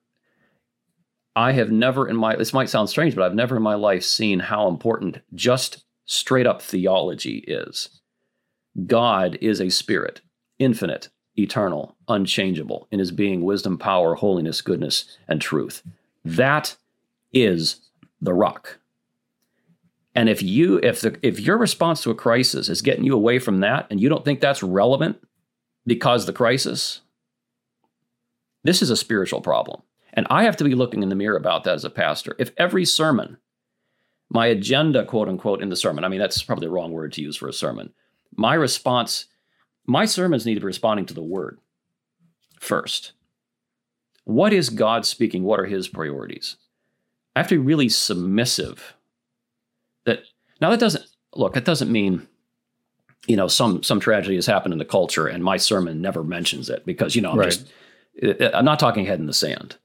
I 1.35 1.53
have 1.53 1.71
never 1.71 2.07
in 2.07 2.15
my 2.15 2.35
this 2.35 2.53
might 2.53 2.69
sound 2.69 2.89
strange, 2.89 3.15
but 3.15 3.23
I've 3.23 3.35
never 3.35 3.57
in 3.57 3.63
my 3.63 3.75
life 3.75 4.03
seen 4.03 4.39
how 4.39 4.67
important 4.67 5.19
just 5.33 5.83
straight 6.05 6.47
up 6.47 6.61
theology 6.61 7.37
is. 7.47 8.01
God 8.85 9.37
is 9.41 9.61
a 9.61 9.69
spirit, 9.69 10.21
infinite, 10.59 11.09
eternal, 11.35 11.95
unchangeable 12.07 12.87
in 12.91 12.99
his 12.99 13.11
being, 13.11 13.43
wisdom, 13.43 13.77
power, 13.77 14.15
holiness, 14.15 14.61
goodness, 14.61 15.17
and 15.27 15.41
truth. 15.41 15.83
That 16.23 16.75
is 17.31 17.81
the 18.21 18.33
rock. 18.33 18.79
And 20.15 20.29
if 20.29 20.43
you 20.43 20.79
if 20.83 21.01
the 21.01 21.17
if 21.21 21.39
your 21.39 21.57
response 21.57 22.03
to 22.03 22.11
a 22.11 22.15
crisis 22.15 22.69
is 22.69 22.81
getting 22.81 23.03
you 23.03 23.15
away 23.15 23.39
from 23.39 23.59
that 23.61 23.87
and 23.89 23.99
you 23.99 24.09
don't 24.09 24.23
think 24.23 24.39
that's 24.41 24.61
relevant 24.61 25.17
because 25.85 26.25
the 26.25 26.33
crisis, 26.33 27.01
this 28.63 28.81
is 28.81 28.89
a 28.89 28.97
spiritual 28.97 29.41
problem. 29.41 29.81
And 30.13 30.27
I 30.29 30.43
have 30.43 30.57
to 30.57 30.63
be 30.63 30.75
looking 30.75 31.01
in 31.01 31.09
the 31.09 31.15
mirror 31.15 31.35
about 31.35 31.63
that 31.63 31.73
as 31.73 31.85
a 31.85 31.89
pastor. 31.89 32.35
If 32.37 32.51
every 32.57 32.85
sermon, 32.85 33.37
my 34.29 34.45
agenda, 34.45 35.05
quote 35.05 35.27
unquote, 35.27 35.61
in 35.61 35.69
the 35.69 35.75
sermon, 35.75 36.03
I 36.03 36.07
mean, 36.07 36.19
that's 36.19 36.43
probably 36.43 36.67
the 36.67 36.73
wrong 36.73 36.91
word 36.91 37.13
to 37.13 37.21
use 37.21 37.35
for 37.35 37.47
a 37.47 37.53
sermon. 37.53 37.91
My 38.35 38.53
response, 38.53 39.25
my 39.87 40.05
sermons 40.05 40.45
need 40.45 40.55
to 40.55 40.59
be 40.59 40.67
responding 40.67 41.07
to 41.07 41.13
the 41.13 41.23
word 41.23 41.59
first. 42.59 43.13
What 44.25 44.53
is 44.53 44.69
God 44.69 45.05
speaking? 45.05 45.43
What 45.43 45.59
are 45.59 45.65
his 45.65 45.87
priorities? 45.87 46.55
I 47.35 47.39
have 47.39 47.47
to 47.49 47.55
be 47.55 47.65
really 47.65 47.89
submissive 47.89 48.95
that 50.05 50.23
now 50.61 50.69
that 50.69 50.79
doesn't 50.79 51.05
look 51.35 51.53
that 51.53 51.65
doesn't 51.65 51.91
mean 51.91 52.27
you 53.27 53.35
know 53.35 53.47
some 53.47 53.83
some 53.83 53.99
tragedy 53.99 54.35
has 54.35 54.45
happened 54.45 54.73
in 54.73 54.79
the 54.79 54.85
culture 54.85 55.27
and 55.27 55.43
my 55.43 55.57
sermon 55.57 56.01
never 56.01 56.23
mentions 56.23 56.69
it 56.69 56.85
because 56.85 57.15
you 57.15 57.21
know 57.21 57.31
I'm 57.31 57.39
right. 57.39 57.49
just 57.49 58.53
I'm 58.53 58.65
not 58.65 58.79
talking 58.79 59.05
head 59.05 59.19
in 59.19 59.25
the 59.25 59.33
sand. 59.33 59.77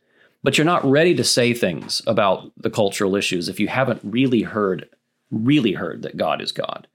But 0.45 0.57
you're 0.57 0.65
not 0.65 0.89
ready 0.89 1.17
to 1.17 1.25
say 1.25 1.53
things 1.53 2.01
about 2.07 2.53
the 2.57 2.71
cultural 2.71 3.17
issues 3.17 3.49
if 3.49 3.59
you 3.59 3.67
haven't 3.67 4.01
really 4.05 4.43
heard 4.43 4.89
really 5.31 5.73
heard 5.73 6.03
that 6.03 6.17
God 6.17 6.41
is 6.41 6.53
God. 6.53 6.87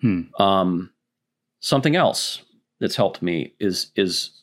Hmm. 0.00 0.22
Um, 0.38 0.90
something 1.60 1.96
else 1.96 2.42
that's 2.80 2.96
helped 2.96 3.22
me 3.22 3.54
is 3.58 3.90
is 3.96 4.42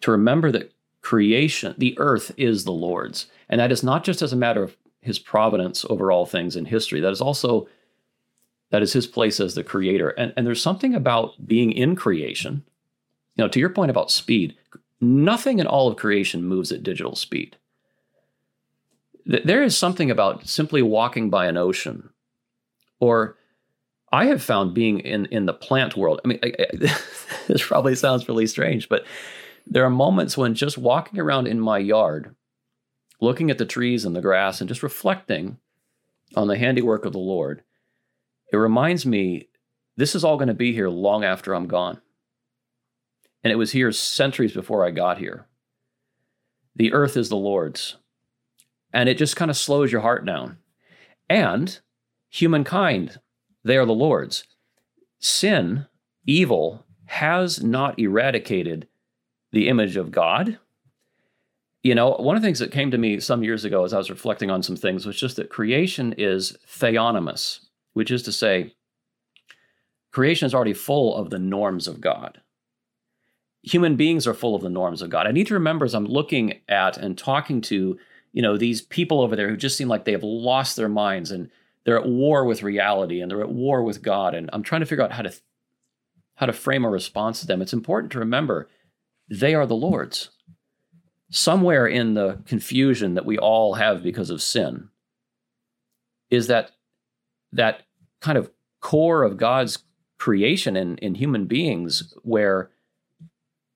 to 0.00 0.10
remember 0.10 0.50
that 0.52 0.72
creation, 1.02 1.74
the 1.76 1.96
earth 1.98 2.32
is 2.36 2.64
the 2.64 2.72
Lord's, 2.72 3.26
and 3.48 3.60
that 3.60 3.72
is 3.72 3.82
not 3.82 4.04
just 4.04 4.22
as 4.22 4.32
a 4.32 4.36
matter 4.36 4.62
of 4.62 4.76
his 5.04 5.18
providence 5.18 5.84
over 5.90 6.10
all 6.10 6.24
things 6.24 6.56
in 6.56 6.64
history. 6.64 7.00
That 7.00 7.12
is 7.12 7.20
also 7.20 7.68
that 8.70 8.82
is 8.82 8.94
his 8.94 9.06
place 9.06 9.38
as 9.38 9.54
the 9.54 9.62
creator. 9.62 10.08
And, 10.10 10.32
and 10.36 10.46
there's 10.46 10.62
something 10.62 10.94
about 10.94 11.46
being 11.46 11.70
in 11.70 11.94
creation. 11.94 12.64
You 13.36 13.44
know, 13.44 13.48
to 13.48 13.60
your 13.60 13.68
point 13.68 13.90
about 13.90 14.10
speed, 14.10 14.56
nothing 15.00 15.58
in 15.58 15.66
all 15.66 15.88
of 15.88 15.96
creation 15.96 16.42
moves 16.42 16.72
at 16.72 16.82
digital 16.82 17.14
speed. 17.14 17.56
There 19.26 19.62
is 19.62 19.76
something 19.76 20.10
about 20.10 20.48
simply 20.48 20.82
walking 20.82 21.30
by 21.30 21.46
an 21.46 21.56
ocean, 21.56 22.10
or 22.98 23.36
I 24.12 24.26
have 24.26 24.42
found 24.42 24.74
being 24.74 25.00
in 25.00 25.26
in 25.26 25.46
the 25.46 25.54
plant 25.54 25.96
world. 25.96 26.20
I 26.24 26.28
mean, 26.28 26.38
I, 26.42 26.52
I, 26.58 26.66
this 27.46 27.66
probably 27.66 27.94
sounds 27.94 28.28
really 28.28 28.46
strange, 28.46 28.88
but 28.88 29.04
there 29.66 29.84
are 29.84 29.90
moments 29.90 30.36
when 30.36 30.54
just 30.54 30.78
walking 30.78 31.20
around 31.20 31.46
in 31.46 31.60
my 31.60 31.78
yard 31.78 32.34
looking 33.24 33.50
at 33.50 33.58
the 33.58 33.66
trees 33.66 34.04
and 34.04 34.14
the 34.14 34.20
grass 34.20 34.60
and 34.60 34.68
just 34.68 34.82
reflecting 34.82 35.58
on 36.36 36.48
the 36.48 36.58
handiwork 36.58 37.04
of 37.04 37.12
the 37.12 37.18
Lord, 37.18 37.62
it 38.52 38.56
reminds 38.56 39.04
me 39.04 39.48
this 39.96 40.14
is 40.14 40.24
all 40.24 40.36
going 40.36 40.48
to 40.48 40.54
be 40.54 40.72
here 40.72 40.88
long 40.88 41.24
after 41.24 41.54
I'm 41.54 41.66
gone. 41.66 42.00
And 43.42 43.52
it 43.52 43.56
was 43.56 43.72
here 43.72 43.92
centuries 43.92 44.52
before 44.52 44.84
I 44.84 44.90
got 44.90 45.18
here. 45.18 45.46
The 46.76 46.92
earth 46.92 47.16
is 47.16 47.28
the 47.28 47.36
Lord's 47.36 47.96
and 48.94 49.08
it 49.08 49.18
just 49.18 49.36
kind 49.36 49.50
of 49.50 49.56
slows 49.56 49.90
your 49.90 50.00
heart 50.00 50.24
down. 50.24 50.56
And 51.28 51.78
humankind, 52.30 53.18
they 53.64 53.76
are 53.76 53.84
the 53.84 53.92
Lord's. 53.92 54.44
Sin, 55.18 55.86
evil, 56.24 56.86
has 57.06 57.62
not 57.62 57.98
eradicated 57.98 58.86
the 59.50 59.68
image 59.68 59.96
of 59.96 60.12
God. 60.12 60.58
You 61.84 61.94
know, 61.94 62.12
one 62.12 62.34
of 62.34 62.40
the 62.40 62.46
things 62.46 62.60
that 62.60 62.72
came 62.72 62.90
to 62.90 62.98
me 62.98 63.20
some 63.20 63.44
years 63.44 63.66
ago 63.66 63.84
as 63.84 63.92
I 63.92 63.98
was 63.98 64.08
reflecting 64.08 64.50
on 64.50 64.62
some 64.62 64.74
things 64.74 65.04
was 65.04 65.20
just 65.20 65.36
that 65.36 65.50
creation 65.50 66.14
is 66.16 66.56
theonomous, 66.66 67.68
which 67.92 68.10
is 68.10 68.22
to 68.22 68.32
say, 68.32 68.74
creation 70.10 70.46
is 70.46 70.54
already 70.54 70.72
full 70.72 71.14
of 71.14 71.28
the 71.28 71.38
norms 71.38 71.86
of 71.86 72.00
God. 72.00 72.40
Human 73.62 73.96
beings 73.96 74.26
are 74.26 74.32
full 74.32 74.54
of 74.54 74.62
the 74.62 74.70
norms 74.70 75.02
of 75.02 75.10
God. 75.10 75.26
I 75.26 75.32
need 75.32 75.46
to 75.48 75.54
remember 75.54 75.84
as 75.84 75.94
I'm 75.94 76.06
looking 76.06 76.60
at 76.70 76.96
and 76.96 77.18
talking 77.18 77.60
to, 77.62 77.98
you 78.32 78.42
know, 78.42 78.56
these 78.56 78.80
people 78.80 79.20
over 79.20 79.36
there 79.36 79.50
who 79.50 79.56
just 79.56 79.76
seem 79.76 79.88
like 79.88 80.06
they 80.06 80.12
have 80.12 80.22
lost 80.22 80.76
their 80.76 80.88
minds 80.88 81.30
and 81.30 81.50
they're 81.84 82.00
at 82.00 82.08
war 82.08 82.46
with 82.46 82.62
reality 82.62 83.20
and 83.20 83.30
they're 83.30 83.42
at 83.42 83.50
war 83.50 83.82
with 83.82 84.00
God. 84.00 84.34
And 84.34 84.48
I'm 84.54 84.62
trying 84.62 84.80
to 84.80 84.86
figure 84.86 85.04
out 85.04 85.12
how 85.12 85.22
to 85.22 85.34
how 86.36 86.46
to 86.46 86.52
frame 86.52 86.84
a 86.84 86.90
response 86.90 87.40
to 87.40 87.46
them. 87.46 87.60
It's 87.60 87.74
important 87.74 88.10
to 88.12 88.18
remember 88.18 88.68
they 89.28 89.54
are 89.54 89.66
the 89.66 89.76
Lord's. 89.76 90.30
Somewhere 91.34 91.88
in 91.88 92.14
the 92.14 92.38
confusion 92.46 93.14
that 93.14 93.26
we 93.26 93.38
all 93.38 93.74
have 93.74 94.04
because 94.04 94.30
of 94.30 94.40
sin 94.40 94.90
is 96.30 96.46
that 96.46 96.70
that 97.50 97.82
kind 98.20 98.38
of 98.38 98.52
core 98.80 99.24
of 99.24 99.36
God's 99.36 99.80
creation 100.16 100.76
in, 100.76 100.96
in 100.98 101.16
human 101.16 101.46
beings 101.46 102.14
where 102.22 102.70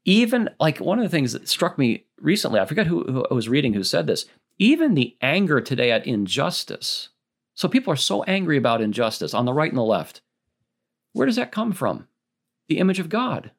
even 0.05 0.49
like 0.61 0.79
one 0.79 1.01
of 1.01 1.03
the 1.03 1.09
things 1.09 1.33
that 1.33 1.49
struck 1.49 1.77
me 1.79 2.05
recently, 2.21 2.61
I 2.61 2.65
forget 2.65 2.87
who, 2.87 3.03
who 3.03 3.27
I 3.29 3.35
was 3.35 3.49
reading 3.49 3.75
who 3.75 3.83
said 3.83 4.07
this, 4.07 4.27
even 4.61 4.95
the 4.95 5.17
anger 5.21 5.61
today 5.61 5.91
at 5.91 6.07
injustice. 6.07 7.09
So 7.57 7.69
people 7.69 7.93
are 7.93 7.97
so 7.97 8.23
angry 8.23 8.57
about 8.57 8.81
injustice 8.81 9.35
on 9.35 9.47
the 9.47 9.53
right 9.53 9.73
and 9.73 9.79
the 9.79 9.83
left. 9.83 10.21
Where 11.13 11.27
does 11.27 11.35
that 11.35 11.51
come 11.51 11.73
from? 11.73 12.07
The 12.69 12.79
image 12.79 13.01
of 13.01 13.09
God. 13.09 13.51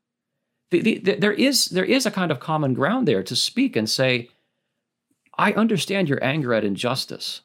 The, 0.72 0.82
the, 0.82 1.00
the, 1.00 1.16
there, 1.16 1.34
is, 1.34 1.66
there 1.66 1.86
is 1.86 2.06
a 2.06 2.12
kind 2.12 2.32
of 2.32 2.40
common 2.40 2.74
ground 2.74 3.08
there 3.08 3.24
to 3.24 3.36
speak 3.36 3.76
and 3.76 3.90
say, 3.90 4.30
I 5.38 5.54
understand 5.54 6.10
your 6.10 6.24
anger 6.24 6.54
at 6.54 6.64
injustice. 6.64 7.42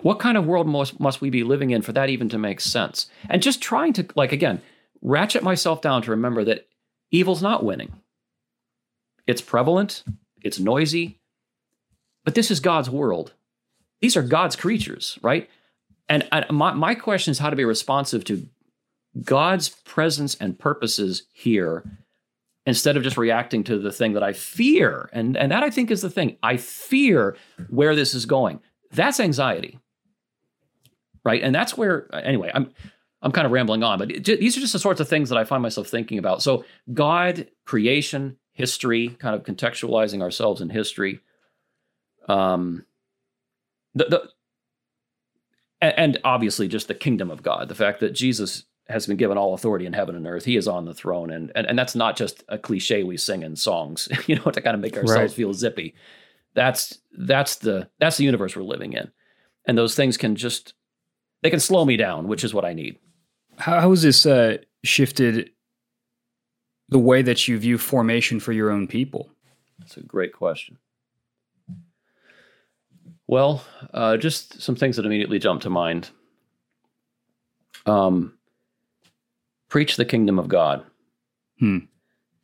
What 0.00 0.18
kind 0.18 0.36
of 0.36 0.46
world 0.46 0.66
must, 0.66 0.98
must 0.98 1.20
we 1.20 1.30
be 1.30 1.44
living 1.44 1.70
in 1.70 1.82
for 1.82 1.92
that 1.92 2.08
even 2.10 2.28
to 2.30 2.38
make 2.38 2.60
sense? 2.60 3.06
And 3.28 3.42
just 3.42 3.62
trying 3.62 3.92
to, 3.94 4.06
like, 4.16 4.32
again, 4.32 4.60
ratchet 5.02 5.42
myself 5.42 5.80
down 5.80 6.02
to 6.02 6.10
remember 6.10 6.44
that 6.44 6.66
evil's 7.10 7.42
not 7.42 7.64
winning. 7.64 7.92
It's 9.26 9.40
prevalent, 9.40 10.02
it's 10.42 10.58
noisy, 10.58 11.20
but 12.24 12.34
this 12.34 12.50
is 12.50 12.60
God's 12.60 12.90
world. 12.90 13.34
These 14.00 14.16
are 14.16 14.22
God's 14.22 14.56
creatures, 14.56 15.18
right? 15.22 15.48
And, 16.08 16.28
and 16.32 16.44
my, 16.50 16.72
my 16.72 16.94
question 16.94 17.30
is 17.30 17.38
how 17.38 17.50
to 17.50 17.56
be 17.56 17.64
responsive 17.64 18.24
to 18.24 18.48
God's 19.22 19.68
presence 19.68 20.36
and 20.40 20.58
purposes 20.58 21.24
here 21.32 21.84
instead 22.66 22.96
of 22.96 23.02
just 23.02 23.16
reacting 23.16 23.62
to 23.64 23.78
the 23.78 23.92
thing 23.92 24.14
that 24.14 24.22
I 24.22 24.32
fear. 24.32 25.10
And, 25.12 25.36
and 25.36 25.52
that 25.52 25.62
I 25.62 25.70
think 25.70 25.90
is 25.90 26.02
the 26.02 26.10
thing. 26.10 26.36
I 26.42 26.56
fear 26.56 27.36
where 27.68 27.94
this 27.94 28.14
is 28.14 28.26
going. 28.26 28.60
That's 28.90 29.20
anxiety. 29.20 29.78
Right. 31.24 31.42
And 31.42 31.54
that's 31.54 31.76
where, 31.76 32.14
anyway, 32.14 32.50
I'm, 32.54 32.70
I'm 33.22 33.32
kind 33.32 33.46
of 33.46 33.52
rambling 33.52 33.82
on, 33.82 33.98
but 33.98 34.10
it, 34.10 34.24
these 34.24 34.56
are 34.56 34.60
just 34.60 34.74
the 34.74 34.78
sorts 34.78 35.00
of 35.00 35.08
things 35.08 35.30
that 35.30 35.38
I 35.38 35.44
find 35.44 35.62
myself 35.62 35.88
thinking 35.88 36.18
about. 36.18 36.42
So, 36.42 36.64
God, 36.92 37.48
creation, 37.64 38.36
history, 38.52 39.08
kind 39.08 39.34
of 39.34 39.42
contextualizing 39.42 40.20
ourselves 40.20 40.60
in 40.60 40.70
history. 40.70 41.20
Um, 42.28 42.84
the, 43.94 44.04
the 44.04 44.30
and 45.80 46.18
obviously 46.24 46.68
just 46.68 46.88
the 46.88 46.94
kingdom 46.94 47.30
of 47.30 47.42
God, 47.42 47.68
the 47.68 47.74
fact 47.74 48.00
that 48.00 48.12
Jesus 48.12 48.64
has 48.88 49.06
been 49.06 49.16
given 49.16 49.38
all 49.38 49.54
authority 49.54 49.86
in 49.86 49.92
heaven 49.92 50.14
and 50.14 50.26
earth. 50.26 50.44
He 50.44 50.56
is 50.56 50.68
on 50.68 50.84
the 50.84 50.94
throne, 50.94 51.30
and 51.30 51.50
and, 51.54 51.66
and 51.66 51.78
that's 51.78 51.94
not 51.94 52.16
just 52.16 52.44
a 52.48 52.58
cliche 52.58 53.02
we 53.02 53.16
sing 53.16 53.42
in 53.42 53.56
songs, 53.56 54.08
you 54.26 54.36
know, 54.36 54.50
to 54.50 54.60
kind 54.60 54.74
of 54.74 54.80
make 54.80 54.96
ourselves 54.96 55.32
right. 55.32 55.36
feel 55.36 55.54
zippy. 55.54 55.94
That's 56.54 56.98
that's 57.18 57.56
the 57.56 57.88
that's 57.98 58.16
the 58.16 58.24
universe 58.24 58.56
we're 58.56 58.62
living 58.62 58.92
in, 58.92 59.10
and 59.66 59.76
those 59.78 59.94
things 59.94 60.16
can 60.16 60.36
just 60.36 60.74
they 61.42 61.50
can 61.50 61.60
slow 61.60 61.84
me 61.84 61.96
down, 61.96 62.28
which 62.28 62.44
is 62.44 62.54
what 62.54 62.64
I 62.64 62.72
need. 62.72 62.98
How 63.56 63.90
has 63.90 64.02
this 64.02 64.26
uh, 64.26 64.58
shifted 64.82 65.50
the 66.88 66.98
way 66.98 67.22
that 67.22 67.48
you 67.48 67.58
view 67.58 67.78
formation 67.78 68.40
for 68.40 68.52
your 68.52 68.70
own 68.70 68.86
people? 68.86 69.30
That's 69.78 69.96
a 69.96 70.02
great 70.02 70.32
question. 70.32 70.78
Well, 73.26 73.64
uh, 73.92 74.16
just 74.16 74.60
some 74.60 74.76
things 74.76 74.96
that 74.96 75.06
immediately 75.06 75.38
jump 75.38 75.62
to 75.62 75.70
mind. 75.70 76.10
Um, 77.86 78.38
preach 79.74 79.96
the 79.96 80.04
kingdom 80.04 80.38
of 80.38 80.46
God. 80.46 80.84
Hmm. 81.58 81.78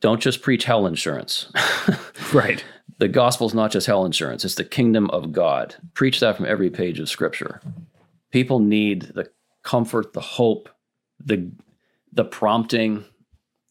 Don't 0.01 0.19
just 0.19 0.41
preach 0.41 0.65
hell 0.65 0.85
insurance. 0.85 1.49
right. 2.33 2.61
The 2.97 3.07
gospel 3.07 3.47
is 3.47 3.53
not 3.53 3.71
just 3.71 3.87
hell 3.87 4.03
insurance, 4.03 4.43
it's 4.43 4.55
the 4.55 4.65
kingdom 4.65 5.09
of 5.11 5.31
God. 5.31 5.73
Preach 5.93 6.19
that 6.19 6.35
from 6.35 6.45
every 6.45 6.69
page 6.69 6.99
of 6.99 7.07
scripture. 7.07 7.61
People 8.31 8.59
need 8.59 9.03
the 9.03 9.31
comfort, 9.63 10.11
the 10.11 10.19
hope, 10.19 10.67
the 11.23 11.49
the 12.11 12.25
prompting, 12.25 13.05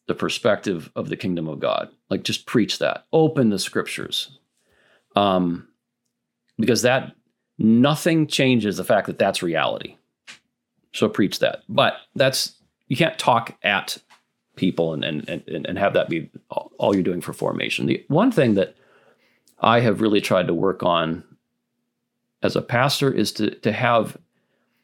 the 0.07 0.15
perspective 0.15 0.91
of 0.97 1.11
the 1.11 1.17
kingdom 1.19 1.47
of 1.47 1.61
God. 1.61 1.91
Like 2.09 2.23
just 2.23 2.47
preach 2.47 2.79
that. 2.79 3.05
Open 3.13 3.51
the 3.51 3.59
scriptures. 3.59 4.39
Um 5.17 5.69
because 6.57 6.81
that 6.81 7.13
nothing 7.59 8.27
changes 8.27 8.79
the 8.79 8.85
fact 8.85 9.07
that 9.07 9.19
that's 9.19 9.43
reality. 9.43 9.99
So 10.95 11.11
preach 11.11 11.41
that. 11.41 11.61
But 11.69 11.99
that's 12.15 12.55
you 12.91 12.97
can't 12.97 13.19
talk 13.19 13.57
at 13.63 13.97
people 14.57 14.93
and 14.93 15.05
and 15.05 15.29
and, 15.29 15.67
and 15.67 15.79
have 15.79 15.95
that 15.95 16.11
be 16.11 16.29
all, 16.51 16.95
you're 16.95 17.03
doing 17.03 17.23
for 17.23 17.33
formation. 17.33 17.87
The 17.87 18.05
one 18.09 18.31
thing 18.31 18.55
that 18.55 18.75
I 19.61 19.81
have 19.81 20.03
really 20.03 20.21
tried 20.21 20.49
to 20.49 20.55
work 20.55 20.83
on 20.83 21.25
as 22.43 22.55
a 22.55 22.63
pastor 22.63 23.11
is 23.11 23.33
to 23.33 23.51
to 23.61 23.73
have 23.73 24.19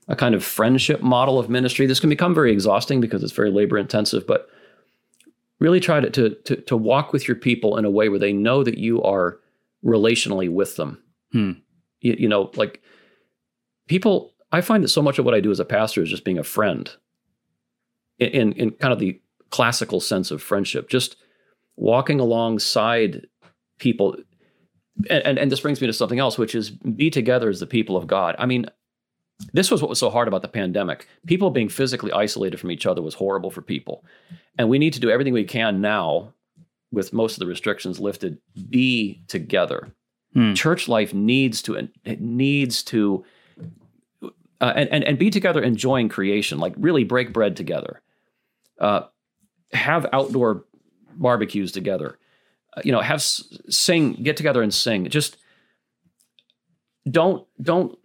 a 0.09 0.17
kind 0.17 0.35
of 0.35 0.43
friendship 0.45 1.03
model 1.03 1.39
of 1.39 1.51
ministry. 1.51 1.85
This 1.85 2.01
can 2.01 2.09
become 2.09 2.35
very 2.35 2.53
exhausting 2.53 3.01
because 3.01 3.23
it's 3.23 3.33
very 3.33 3.51
labor 3.51 3.77
intensive, 3.77 4.27
but 4.27 4.49
really 5.59 5.81
try 5.81 5.99
to, 6.01 6.11
to, 6.11 6.31
to, 6.45 6.57
to 6.57 6.77
walk 6.77 7.13
with 7.13 7.27
your 7.27 7.35
people 7.35 7.77
in 7.77 7.85
a 7.85 7.91
way 7.91 8.09
where 8.09 8.19
they 8.19 8.33
know 8.33 8.63
that 8.63 8.79
you 8.79 9.03
are 9.03 9.41
relationally 9.85 10.49
with 10.49 10.77
them. 10.77 11.03
Hmm 11.33 11.53
you, 12.01 12.17
you 12.19 12.29
know, 12.29 12.51
like 12.55 12.81
people, 13.89 14.35
I 14.53 14.61
find 14.61 14.85
that 14.85 14.89
so 14.89 15.03
much 15.03 15.19
of 15.19 15.25
what 15.25 15.35
I 15.35 15.41
do 15.41 15.51
as 15.51 15.61
a 15.61 15.65
pastor 15.65 16.03
is 16.03 16.11
just 16.11 16.25
being 16.25 16.39
a 16.39 16.45
friend 16.45 16.91
in, 18.19 18.29
in, 18.29 18.53
in 18.53 18.71
kind 18.73 18.93
of 18.93 18.99
the 18.99 19.21
classical 19.51 20.01
sense 20.01 20.31
of 20.31 20.43
friendship, 20.43 20.89
just 20.89 21.17
walking 21.77 22.21
alongside 22.21 23.27
people. 23.79 24.17
And, 25.11 25.23
and, 25.25 25.39
and 25.39 25.53
this 25.53 25.61
brings 25.61 25.81
me 25.81 25.87
to 25.87 25.93
something 25.93 26.19
else, 26.19 26.39
which 26.39 26.55
is 26.55 26.71
be 26.71 27.11
together 27.11 27.49
as 27.49 27.61
the 27.61 27.67
people 27.67 27.97
of 27.97 28.07
God. 28.07 28.35
I 28.39 28.47
mean, 28.47 28.67
this 29.53 29.71
was 29.71 29.83
what 29.83 29.91
was 29.91 29.99
so 29.99 30.11
hard 30.11 30.29
about 30.29 30.43
the 30.43 30.49
pandemic. 30.49 31.07
People 31.27 31.51
being 31.51 31.69
physically 31.69 32.13
isolated 32.13 32.59
from 32.59 32.71
each 32.71 32.87
other 32.87 33.03
was 33.03 33.15
horrible 33.15 33.51
for 33.51 33.63
people. 33.63 34.05
And 34.59 34.69
we 34.69 34.79
need 34.79 34.95
to 34.95 35.01
do 35.01 35.11
everything 35.11 35.35
we 35.35 35.45
can 35.45 35.81
now, 35.81 36.33
with 36.91 37.13
most 37.13 37.35
of 37.35 37.41
the 37.41 37.47
restrictions 37.47 38.01
lifted, 38.01 38.39
be 38.71 39.23
together. 39.29 39.93
Hmm. 40.33 40.55
Church 40.55 40.89
life 40.89 41.13
needs 41.13 41.63
to 41.63 41.89
it 42.05 42.21
needs 42.21 42.83
to 42.85 43.25
uh, 44.61 44.73
and, 44.75 44.89
and 44.91 45.05
and 45.05 45.19
be 45.19 45.31
together 45.31 45.63
enjoying 45.63 46.09
creation, 46.09 46.59
like 46.59 46.75
really 46.79 47.05
break 47.05 47.33
bread 47.33 47.57
together, 47.57 48.01
uh, 48.79 49.03
have 49.73 50.07
outdoor 50.13 50.65
barbecues 51.15 51.73
together, 51.73 52.19
uh, 52.77 52.83
you 52.85 52.93
know, 52.93 53.01
have 53.01 53.23
sing, 53.23 54.15
get 54.15 54.37
together 54.37 54.63
and 54.63 54.73
sing. 54.73 55.09
Just 55.09 55.37
don't 57.11 57.47
don't. 57.61 57.99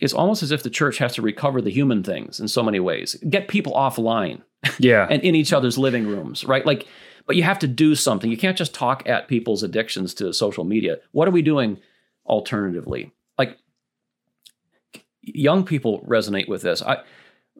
It's 0.00 0.12
almost 0.12 0.42
as 0.42 0.52
if 0.52 0.62
the 0.62 0.70
church 0.70 0.98
has 0.98 1.14
to 1.14 1.22
recover 1.22 1.60
the 1.60 1.70
human 1.70 2.02
things 2.02 2.40
in 2.40 2.48
so 2.48 2.62
many 2.62 2.80
ways. 2.80 3.16
Get 3.28 3.48
people 3.48 3.72
offline, 3.72 4.42
yeah, 4.78 5.06
and 5.10 5.22
in 5.22 5.34
each 5.34 5.52
other's 5.52 5.78
living 5.78 6.06
rooms, 6.06 6.44
right? 6.44 6.64
Like 6.64 6.86
but 7.28 7.36
you 7.36 7.42
have 7.42 7.58
to 7.58 7.68
do 7.68 7.94
something. 7.94 8.30
You 8.30 8.38
can't 8.38 8.56
just 8.56 8.74
talk 8.74 9.06
at 9.06 9.28
people's 9.28 9.62
addictions 9.62 10.14
to 10.14 10.32
social 10.32 10.64
media. 10.64 10.96
What 11.12 11.28
are 11.28 11.30
we 11.30 11.42
doing 11.42 11.78
alternatively? 12.24 13.12
Like 13.36 13.58
young 15.20 15.62
people 15.62 16.00
resonate 16.08 16.48
with 16.48 16.62
this. 16.62 16.80
I 16.80 17.02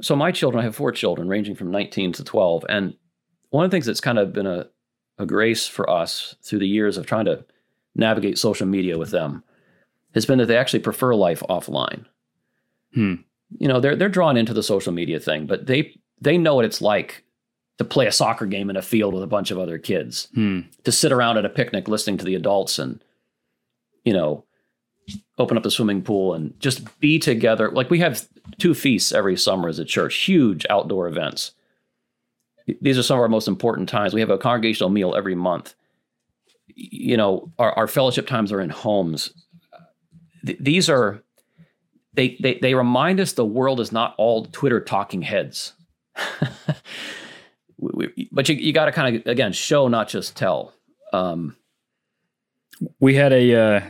so 0.00 0.14
my 0.16 0.32
children, 0.32 0.60
I 0.60 0.64
have 0.64 0.76
four 0.76 0.92
children 0.92 1.28
ranging 1.28 1.54
from 1.54 1.70
19 1.70 2.12
to 2.12 2.24
12. 2.24 2.64
And 2.68 2.94
one 3.50 3.64
of 3.64 3.70
the 3.70 3.74
things 3.74 3.86
that's 3.86 4.00
kind 4.00 4.18
of 4.18 4.32
been 4.32 4.46
a, 4.46 4.68
a 5.18 5.26
grace 5.26 5.66
for 5.66 5.88
us 5.88 6.36
through 6.42 6.60
the 6.60 6.68
years 6.68 6.96
of 6.96 7.06
trying 7.06 7.24
to 7.24 7.44
navigate 7.94 8.38
social 8.38 8.66
media 8.66 8.98
with 8.98 9.10
them 9.10 9.42
has 10.14 10.26
been 10.26 10.38
that 10.38 10.46
they 10.46 10.56
actually 10.56 10.80
prefer 10.80 11.14
life 11.14 11.42
offline. 11.48 12.04
Hmm. 12.94 13.14
You 13.58 13.68
know, 13.68 13.80
they're 13.80 13.96
they're 13.96 14.08
drawn 14.08 14.36
into 14.36 14.52
the 14.52 14.62
social 14.62 14.92
media 14.92 15.18
thing, 15.18 15.46
but 15.46 15.66
they 15.66 15.98
they 16.20 16.38
know 16.38 16.54
what 16.54 16.64
it's 16.64 16.80
like 16.80 17.24
to 17.78 17.84
play 17.84 18.06
a 18.06 18.12
soccer 18.12 18.46
game 18.46 18.70
in 18.70 18.76
a 18.76 18.82
field 18.82 19.14
with 19.14 19.22
a 19.22 19.28
bunch 19.28 19.50
of 19.50 19.58
other 19.58 19.78
kids, 19.78 20.28
hmm. 20.34 20.60
to 20.84 20.92
sit 20.92 21.12
around 21.12 21.38
at 21.38 21.44
a 21.44 21.50
picnic 21.50 21.88
listening 21.88 22.18
to 22.18 22.24
the 22.24 22.34
adults 22.34 22.78
and, 22.78 23.02
you 24.04 24.12
know, 24.12 24.44
open 25.38 25.56
up 25.56 25.62
the 25.62 25.70
swimming 25.70 26.02
pool 26.02 26.34
and 26.34 26.58
just 26.60 27.00
be 27.00 27.18
together. 27.18 27.70
Like 27.70 27.90
we 27.90 28.00
have 28.00 28.26
two 28.58 28.74
feasts 28.74 29.12
every 29.12 29.36
summer 29.36 29.68
as 29.68 29.78
a 29.78 29.84
church, 29.84 30.16
huge 30.16 30.66
outdoor 30.68 31.06
events. 31.06 31.52
These 32.80 32.98
are 32.98 33.02
some 33.02 33.16
of 33.16 33.22
our 33.22 33.28
most 33.28 33.48
important 33.48 33.88
times. 33.88 34.12
We 34.12 34.20
have 34.20 34.30
a 34.30 34.38
congregational 34.38 34.90
meal 34.90 35.14
every 35.14 35.34
month. 35.34 35.74
You 36.74 37.16
know, 37.16 37.50
our, 37.58 37.72
our 37.72 37.86
fellowship 37.86 38.26
times 38.26 38.52
are 38.52 38.60
in 38.60 38.70
homes. 38.70 39.32
Th- 40.44 40.58
these 40.60 40.90
are 40.90 41.22
they, 42.14 42.36
they 42.40 42.58
they 42.58 42.74
remind 42.74 43.20
us 43.20 43.32
the 43.32 43.44
world 43.44 43.80
is 43.80 43.92
not 43.92 44.14
all 44.18 44.44
Twitter 44.46 44.80
talking 44.80 45.22
heads. 45.22 45.72
we, 47.78 47.90
we, 47.94 48.28
but 48.32 48.48
you, 48.48 48.56
you 48.56 48.72
got 48.72 48.86
to 48.86 48.92
kind 48.92 49.16
of 49.16 49.26
again 49.26 49.52
show, 49.52 49.88
not 49.88 50.08
just 50.08 50.36
tell. 50.36 50.74
Um, 51.12 51.56
we 53.00 53.14
had 53.14 53.32
a 53.32 53.54
uh, 53.54 53.80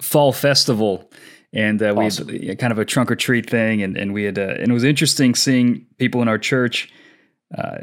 fall 0.00 0.32
festival 0.32 1.10
and 1.52 1.82
uh, 1.82 1.94
awesome. 1.94 2.26
we 2.26 2.46
had 2.46 2.58
kind 2.58 2.72
of 2.72 2.78
a 2.78 2.84
trunk 2.84 3.10
or 3.10 3.16
treat 3.16 3.48
thing 3.48 3.82
and, 3.82 3.96
and 3.96 4.12
we 4.12 4.24
had 4.24 4.38
uh, 4.38 4.54
and 4.58 4.70
it 4.70 4.74
was 4.74 4.84
interesting 4.84 5.34
seeing 5.34 5.86
people 5.98 6.22
in 6.22 6.28
our 6.28 6.38
church 6.38 6.92
uh, 7.56 7.78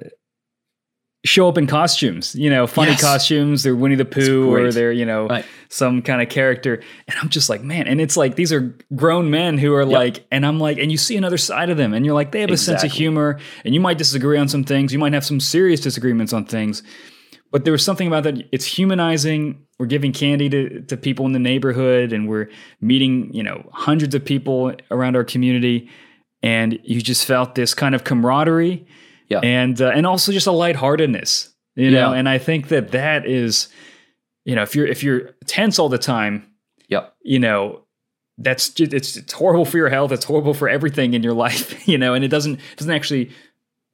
show 1.26 1.48
up 1.48 1.58
in 1.58 1.66
costumes 1.66 2.36
you 2.36 2.50
know 2.50 2.68
funny 2.68 2.92
yes. 2.92 3.02
costumes 3.02 3.64
they're 3.64 3.76
winnie 3.76 3.96
the 3.96 4.04
pooh 4.04 4.54
or 4.54 4.72
they're 4.74 4.92
you 4.92 5.06
know 5.06 5.28
right. 5.28 5.46
some 5.70 6.02
kind 6.02 6.22
of 6.22 6.28
character 6.28 6.84
and 7.08 7.18
i'm 7.22 7.30
just 7.30 7.50
like 7.50 7.64
man 7.64 7.88
and 7.88 8.02
it's 8.02 8.18
like 8.18 8.36
these 8.36 8.52
are 8.52 8.78
grown 8.94 9.32
men 9.32 9.58
who 9.58 9.74
are 9.74 9.84
yep. 9.84 9.92
like 9.92 10.26
and 10.32 10.46
i'm 10.46 10.60
like 10.60 10.78
and 10.78 10.92
you 10.92 10.98
see 10.98 11.16
another 11.16 11.38
side 11.38 11.70
of 11.70 11.78
them 11.78 11.94
and 11.94 12.06
you're 12.06 12.14
like 12.14 12.34
they 12.34 12.42
have 12.42 12.50
exactly. 12.50 12.74
a 12.74 12.80
sense 12.80 12.92
of 12.92 12.98
humor 12.98 13.40
and 13.64 13.74
you 13.74 13.80
might 13.80 13.98
disagree 13.98 14.38
on 14.38 14.50
some 14.50 14.66
things 14.66 14.92
you 14.92 15.00
might 15.00 15.14
have 15.14 15.24
some 15.24 15.40
serious 15.40 15.80
disagreements 15.80 16.34
on 16.34 16.44
things 16.44 16.84
but 17.54 17.64
there 17.64 17.72
was 17.72 17.86
something 17.86 18.08
about 18.08 18.24
that. 18.24 18.42
It's 18.52 18.66
humanizing. 18.66 19.66
We're 19.80 19.86
giving 19.86 20.12
candy 20.12 20.50
to, 20.50 20.82
to 20.82 20.98
people 20.98 21.26
in 21.26 21.32
the 21.32 21.40
neighborhood 21.40 22.12
and 22.12 22.28
we're 22.28 22.50
meeting 22.82 23.34
you 23.34 23.44
know 23.44 23.70
hundreds 23.72 24.14
of 24.14 24.26
people 24.26 24.76
around 24.92 25.16
our 25.16 25.24
community. 25.24 25.90
And 26.42 26.78
you 26.84 27.02
just 27.02 27.26
felt 27.26 27.56
this 27.56 27.74
kind 27.74 27.96
of 27.96 28.04
camaraderie 28.04 28.86
yeah. 29.30 29.40
and 29.42 29.82
uh, 29.82 29.92
and 29.96 30.06
also 30.06 30.34
just 30.34 30.48
a 30.48 30.52
lightheartedness 30.52 31.54
you 31.76 31.90
know? 31.90 32.12
Yeah. 32.12 32.20
and 32.20 32.30
i 32.30 32.38
think 32.38 32.68
that 32.68 32.92
that 32.92 33.26
is 33.26 33.70
you 34.46 34.54
know 34.54 34.62
if 34.62 34.76
you're 34.76 34.86
if 34.86 35.02
you're 35.02 35.32
tense 35.48 35.80
all 35.80 35.90
the 35.90 35.98
time 35.98 36.46
yep 36.90 37.16
you 37.24 37.40
know 37.40 37.84
that's 38.38 38.70
just, 38.70 38.94
it's 38.94 39.16
it's 39.16 39.34
horrible 39.34 39.66
for 39.66 39.78
your 39.78 39.90
health. 39.90 40.12
It's 40.12 40.26
horrible 40.26 40.54
for 40.54 40.68
everything 40.68 41.14
in 41.14 41.24
your 41.24 41.34
life 41.46 41.88
you 41.88 41.98
know? 41.98 42.14
And 42.14 42.24
it 42.24 42.30
doesn't 42.30 42.60
doesn't 42.78 42.94
actually 42.94 43.32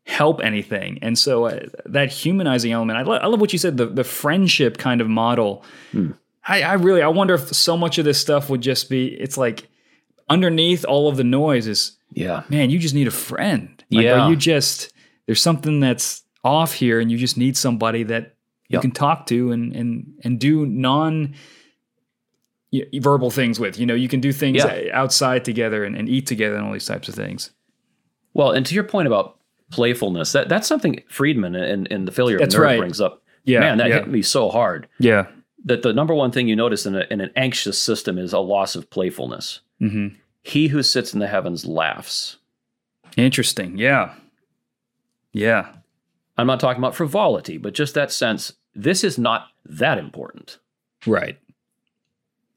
help 0.09 0.41
anything. 0.41 0.97
And 1.01 1.17
so 1.17 1.45
uh, 1.45 1.67
that 1.85 2.11
humanizing 2.11 2.71
element, 2.71 2.97
I, 2.97 3.03
lo- 3.03 3.17
I, 3.17 3.27
love 3.27 3.39
what 3.39 3.53
you 3.53 3.59
said, 3.59 3.77
the, 3.77 3.85
the 3.85 4.03
friendship 4.03 4.77
kind 4.77 5.01
of 5.01 5.07
model. 5.07 5.63
Hmm. 5.91 6.11
I, 6.47 6.63
I 6.63 6.73
really, 6.73 7.03
I 7.03 7.07
wonder 7.07 7.35
if 7.35 7.53
so 7.53 7.77
much 7.77 7.99
of 7.99 8.05
this 8.05 8.19
stuff 8.19 8.49
would 8.49 8.61
just 8.61 8.89
be, 8.89 9.07
it's 9.07 9.37
like 9.37 9.69
underneath 10.27 10.83
all 10.83 11.07
of 11.07 11.17
the 11.17 11.23
noise 11.23 11.67
is, 11.67 11.97
yeah, 12.11 12.43
man, 12.49 12.71
you 12.71 12.79
just 12.79 12.95
need 12.95 13.07
a 13.07 13.11
friend. 13.11 13.83
Like, 13.91 14.03
yeah. 14.03 14.27
you 14.27 14.35
just, 14.35 14.91
there's 15.27 15.41
something 15.41 15.79
that's 15.79 16.23
off 16.43 16.73
here 16.73 16.99
and 16.99 17.11
you 17.11 17.17
just 17.17 17.37
need 17.37 17.55
somebody 17.55 18.01
that 18.03 18.35
you 18.67 18.77
yep. 18.77 18.81
can 18.81 18.91
talk 18.91 19.27
to 19.27 19.51
and, 19.51 19.75
and, 19.75 20.19
and 20.23 20.39
do 20.39 20.65
non 20.65 21.35
verbal 22.95 23.29
things 23.29 23.59
with, 23.59 23.77
you 23.77 23.85
know, 23.85 23.95
you 23.95 24.07
can 24.07 24.21
do 24.21 24.31
things 24.31 24.57
yeah. 24.57 24.89
outside 24.91 25.45
together 25.45 25.83
and, 25.83 25.95
and 25.95 26.09
eat 26.09 26.25
together 26.25 26.55
and 26.55 26.65
all 26.65 26.73
these 26.73 26.85
types 26.85 27.07
of 27.07 27.13
things. 27.13 27.51
Well, 28.33 28.51
and 28.51 28.65
to 28.65 28.73
your 28.73 28.83
point 28.83 29.07
about 29.07 29.38
playfulness. 29.71 30.31
That 30.31 30.49
that's 30.49 30.67
something 30.67 31.03
Friedman 31.09 31.55
and, 31.55 31.87
in 31.87 32.05
the 32.05 32.11
failure 32.11 32.37
that's 32.37 32.55
of 32.55 32.59
Nerve 32.59 32.65
right. 32.65 32.79
brings 32.79 33.01
up. 33.01 33.23
Yeah, 33.43 33.59
man, 33.61 33.77
that 33.77 33.89
yeah. 33.89 33.95
hit 33.95 34.07
me 34.07 34.21
so 34.21 34.49
hard. 34.49 34.87
Yeah, 34.99 35.27
that 35.65 35.81
the 35.81 35.93
number 35.93 36.13
one 36.13 36.31
thing 36.31 36.47
you 36.47 36.55
notice 36.55 36.85
in, 36.85 36.95
a, 36.95 37.05
in 37.09 37.21
an 37.21 37.31
anxious 37.35 37.79
system 37.79 38.17
is 38.17 38.33
a 38.33 38.39
loss 38.39 38.75
of 38.75 38.89
playfulness. 38.89 39.61
Mm-hmm. 39.81 40.15
He 40.43 40.67
who 40.67 40.83
sits 40.83 41.13
in 41.13 41.19
the 41.19 41.27
heavens 41.27 41.65
laughs. 41.65 42.37
Interesting. 43.17 43.77
Yeah. 43.77 44.13
Yeah. 45.33 45.73
I'm 46.37 46.47
not 46.47 46.59
talking 46.59 46.81
about 46.81 46.95
frivolity, 46.95 47.57
but 47.57 47.73
just 47.73 47.93
that 47.95 48.11
sense. 48.11 48.53
This 48.73 49.03
is 49.03 49.17
not 49.17 49.47
that 49.65 49.97
important. 49.97 50.57
Right. 51.05 51.37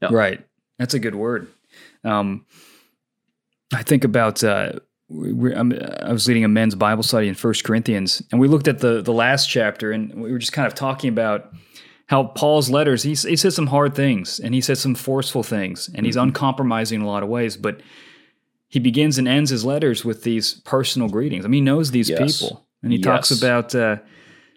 No. 0.00 0.10
Right. 0.10 0.44
That's 0.78 0.94
a 0.94 0.98
good 0.98 1.14
word. 1.14 1.48
Um, 2.04 2.46
I 3.74 3.82
think 3.82 4.04
about 4.04 4.44
uh, 4.44 4.74
we, 5.12 5.54
i 5.54 6.12
was 6.12 6.26
leading 6.26 6.44
a 6.44 6.48
men's 6.48 6.74
Bible 6.74 7.02
study 7.02 7.28
in 7.28 7.34
First 7.34 7.64
Corinthians, 7.64 8.22
and 8.30 8.40
we 8.40 8.48
looked 8.48 8.68
at 8.68 8.78
the 8.78 9.02
the 9.02 9.12
last 9.12 9.46
chapter, 9.46 9.92
and 9.92 10.14
we 10.14 10.32
were 10.32 10.38
just 10.38 10.52
kind 10.52 10.66
of 10.66 10.74
talking 10.74 11.08
about 11.08 11.52
how 12.06 12.24
Paul's 12.24 12.70
letters. 12.70 13.02
He 13.02 13.10
he 13.10 13.36
said 13.36 13.52
some 13.52 13.68
hard 13.68 13.94
things, 13.94 14.40
and 14.40 14.54
he 14.54 14.60
said 14.60 14.78
some 14.78 14.94
forceful 14.94 15.42
things, 15.42 15.90
and 15.94 16.06
he's 16.06 16.16
mm-hmm. 16.16 16.28
uncompromising 16.28 17.00
in 17.00 17.06
a 17.06 17.08
lot 17.08 17.22
of 17.22 17.28
ways. 17.28 17.56
But 17.56 17.80
he 18.68 18.78
begins 18.78 19.18
and 19.18 19.28
ends 19.28 19.50
his 19.50 19.64
letters 19.64 20.04
with 20.04 20.22
these 20.22 20.54
personal 20.64 21.08
greetings. 21.08 21.44
I 21.44 21.48
mean, 21.48 21.62
he 21.62 21.70
knows 21.70 21.90
these 21.90 22.08
yes. 22.08 22.40
people, 22.40 22.66
and 22.82 22.92
he 22.92 22.98
yes. 22.98 23.04
talks 23.04 23.30
about 23.30 23.74
uh, 23.74 23.96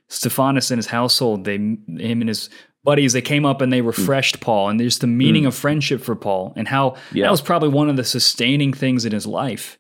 Stephanas 0.08 0.72
and 0.72 0.78
his 0.78 0.88
household. 0.88 1.44
They 1.44 1.56
him 1.56 1.82
and 1.88 2.30
his 2.30 2.50
buddies 2.84 3.14
they 3.14 3.22
came 3.22 3.46
up 3.46 3.62
and 3.62 3.74
they 3.74 3.82
refreshed 3.82 4.40
mm. 4.40 4.42
Paul, 4.42 4.70
and 4.70 4.80
there's 4.80 5.00
the 5.00 5.08
meaning 5.08 5.44
mm. 5.44 5.48
of 5.48 5.56
friendship 5.56 6.02
for 6.02 6.16
Paul, 6.16 6.54
and 6.56 6.68
how 6.68 6.96
yeah. 7.12 7.24
that 7.24 7.32
was 7.32 7.42
probably 7.42 7.70
one 7.70 7.90
of 7.90 7.98
the 7.98 8.04
sustaining 8.04 8.72
things 8.72 9.06
in 9.06 9.12
his 9.12 9.28
life 9.28 9.78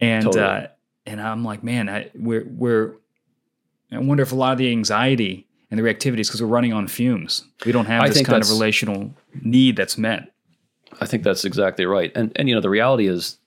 and 0.00 0.24
totally. 0.24 0.44
uh, 0.44 0.66
and 1.06 1.20
I'm 1.20 1.44
like, 1.44 1.62
man, 1.62 1.88
I, 1.88 2.10
we're 2.14 2.46
we're. 2.46 2.94
I 3.90 3.98
wonder 3.98 4.22
if 4.22 4.32
a 4.32 4.34
lot 4.34 4.52
of 4.52 4.58
the 4.58 4.70
anxiety 4.70 5.46
and 5.70 5.78
the 5.78 5.82
reactivity 5.82 6.18
is 6.18 6.28
because 6.28 6.42
we're 6.42 6.48
running 6.48 6.72
on 6.72 6.86
fumes. 6.86 7.44
We 7.64 7.72
don't 7.72 7.86
have 7.86 8.02
I 8.02 8.08
this 8.08 8.22
kind 8.22 8.42
of 8.42 8.50
relational 8.50 9.14
need 9.42 9.76
that's 9.76 9.96
met. 9.96 10.32
I 11.00 11.06
think 11.06 11.22
that's 11.22 11.44
exactly 11.44 11.86
right. 11.86 12.12
And 12.14 12.32
and 12.36 12.48
you 12.48 12.54
know 12.54 12.60
the 12.60 12.70
reality 12.70 13.06
is 13.06 13.38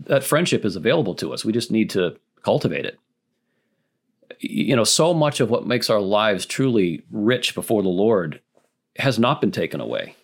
that 0.00 0.24
friendship 0.24 0.64
is 0.64 0.76
available 0.76 1.14
to 1.16 1.32
us. 1.32 1.44
We 1.44 1.52
just 1.52 1.70
need 1.70 1.90
to 1.90 2.16
cultivate 2.42 2.86
it. 2.86 2.98
You 4.40 4.74
know, 4.74 4.84
so 4.84 5.14
much 5.14 5.40
of 5.40 5.50
what 5.50 5.66
makes 5.66 5.88
our 5.88 6.00
lives 6.00 6.46
truly 6.46 7.04
rich 7.10 7.54
before 7.54 7.82
the 7.82 7.88
Lord 7.88 8.40
has 8.96 9.18
not 9.18 9.40
been 9.40 9.52
taken 9.52 9.80
away. 9.80 10.16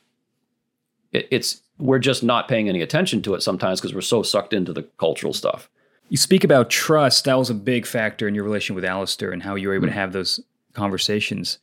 It, 1.13 1.29
it's 1.31 1.63
we're 1.79 1.99
just 1.99 2.23
not 2.23 2.49
paying 2.49 2.69
any 2.69 2.83
attention 2.83 3.23
to 3.23 3.35
it 3.35 3.43
sometimes 3.43 3.81
because 3.81 3.95
we're 3.95 4.01
so 4.01 4.23
sucked 4.23 4.53
into 4.53 4.73
the 4.73 4.83
cultural 4.99 5.33
stuff. 5.33 5.71
You 6.09 6.17
speak 6.17 6.43
about 6.43 6.71
trust. 6.71 7.25
That 7.25 7.39
was 7.39 7.51
a 7.51 7.55
big 7.55 7.87
factor 7.87 8.27
in 8.27 8.35
your 8.35 8.45
relation 8.45 8.75
with 8.75 8.85
Alastair 8.85 9.31
and 9.31 9.43
how 9.43 9.55
you 9.55 9.69
were 9.69 9.75
able 9.75 9.87
mm-hmm. 9.87 9.95
to 9.95 10.01
have 10.01 10.13
those 10.13 10.41
conversations. 10.73 11.59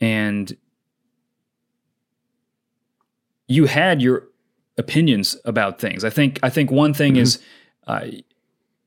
And 0.00 0.56
you 3.48 3.66
had 3.66 4.02
your 4.02 4.28
opinions 4.76 5.36
about 5.44 5.78
things. 5.80 6.04
I 6.04 6.10
think 6.10 6.38
I 6.42 6.50
think 6.50 6.70
one 6.70 6.94
thing 6.94 7.14
mm-hmm. 7.14 7.22
is 7.22 7.42
uh, 7.86 8.06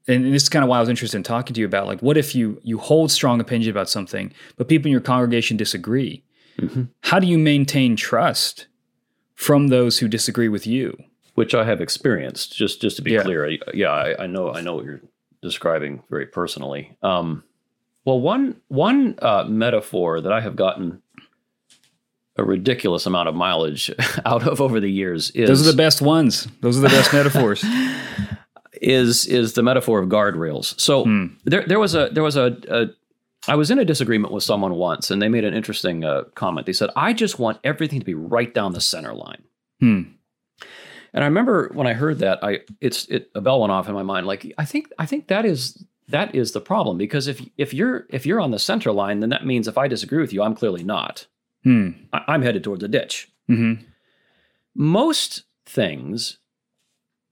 and 0.07 0.33
this 0.33 0.43
is 0.43 0.49
kind 0.49 0.63
of 0.63 0.69
why 0.69 0.77
I 0.77 0.79
was 0.79 0.89
interested 0.89 1.17
in 1.17 1.23
talking 1.23 1.53
to 1.53 1.59
you 1.59 1.65
about 1.65 1.87
like 1.87 2.01
what 2.01 2.17
if 2.17 2.35
you 2.35 2.59
you 2.63 2.77
hold 2.77 3.11
strong 3.11 3.39
opinion 3.39 3.71
about 3.71 3.89
something, 3.89 4.31
but 4.57 4.67
people 4.67 4.87
in 4.87 4.91
your 4.91 5.01
congregation 5.01 5.57
disagree? 5.57 6.23
Mm-hmm. 6.59 6.83
How 7.01 7.19
do 7.19 7.27
you 7.27 7.37
maintain 7.37 7.95
trust 7.95 8.67
from 9.37 9.69
those 9.69 9.99
who 9.99 10.09
disagree 10.09 10.49
with 10.49 10.67
you. 10.67 11.01
Which 11.35 11.53
I 11.53 11.63
have 11.63 11.79
experienced. 11.79 12.57
Just 12.57 12.81
just 12.81 12.97
to 12.97 13.03
be 13.03 13.11
yeah. 13.11 13.21
clear, 13.21 13.47
I, 13.47 13.59
yeah, 13.73 13.91
I, 13.91 14.23
I, 14.23 14.27
know 14.27 14.51
I 14.51 14.61
know 14.61 14.75
what 14.75 14.85
you're 14.85 15.01
describing 15.41 16.01
very 16.09 16.25
personally. 16.25 16.97
Um, 17.03 17.43
well, 18.03 18.19
one 18.19 18.59
one 18.69 19.19
uh, 19.21 19.45
metaphor 19.47 20.19
that 20.19 20.33
I 20.33 20.41
have 20.41 20.55
gotten 20.55 21.03
a 22.37 22.43
ridiculous 22.43 23.05
amount 23.05 23.29
of 23.29 23.35
mileage 23.35 23.91
out 24.25 24.47
of 24.47 24.59
over 24.59 24.79
the 24.79 24.91
years 24.91 25.29
is 25.31 25.47
those 25.47 25.67
are 25.67 25.71
the 25.71 25.77
best 25.77 26.01
ones. 26.01 26.47
Those 26.61 26.79
are 26.79 26.81
the 26.81 26.89
best 26.89 27.13
metaphors. 27.13 27.63
Is 28.81 29.27
is 29.27 29.53
the 29.53 29.61
metaphor 29.61 29.99
of 29.99 30.09
guardrails? 30.09 30.79
So 30.79 31.03
hmm. 31.03 31.25
there 31.45 31.63
there 31.67 31.79
was 31.79 31.93
a 31.93 32.09
there 32.11 32.23
was 32.23 32.35
a, 32.35 32.57
a 32.67 32.87
I 33.47 33.55
was 33.55 33.71
in 33.71 33.79
a 33.79 33.85
disagreement 33.85 34.33
with 34.33 34.43
someone 34.43 34.75
once, 34.75 35.09
and 35.09 35.21
they 35.21 35.29
made 35.29 35.45
an 35.45 35.53
interesting 35.53 36.03
uh, 36.03 36.23
comment. 36.35 36.65
They 36.65 36.73
said, 36.73 36.89
"I 36.95 37.13
just 37.13 37.39
want 37.39 37.59
everything 37.63 37.99
to 37.99 38.05
be 38.05 38.13
right 38.13 38.53
down 38.53 38.73
the 38.73 38.81
center 38.81 39.13
line." 39.13 39.43
Hmm. 39.79 40.01
And 41.13 41.23
I 41.23 41.27
remember 41.27 41.71
when 41.73 41.87
I 41.87 41.93
heard 41.93 42.19
that, 42.19 42.43
I 42.43 42.59
it's 42.81 43.05
it 43.07 43.31
a 43.33 43.41
bell 43.41 43.61
went 43.61 43.71
off 43.71 43.87
in 43.87 43.93
my 43.93 44.03
mind. 44.03 44.27
Like 44.27 44.53
I 44.57 44.65
think 44.65 44.91
I 44.99 45.05
think 45.05 45.27
that 45.27 45.45
is 45.45 45.83
that 46.09 46.35
is 46.35 46.51
the 46.51 46.61
problem 46.61 46.97
because 46.97 47.27
if 47.27 47.41
if 47.57 47.73
you're 47.73 48.05
if 48.09 48.25
you're 48.25 48.41
on 48.41 48.51
the 48.51 48.59
center 48.59 48.91
line, 48.91 49.21
then 49.21 49.29
that 49.29 49.45
means 49.45 49.67
if 49.67 49.77
I 49.77 49.87
disagree 49.87 50.21
with 50.21 50.33
you, 50.33 50.43
I'm 50.43 50.55
clearly 50.55 50.83
not. 50.83 51.27
Hmm. 51.63 51.91
I, 52.13 52.35
am 52.35 52.41
headed 52.41 52.63
towards 52.63 52.83
a 52.83 52.87
ditch. 52.87 53.29
Mm-hmm. 53.49 53.83
Most 54.75 55.43
things, 55.65 56.37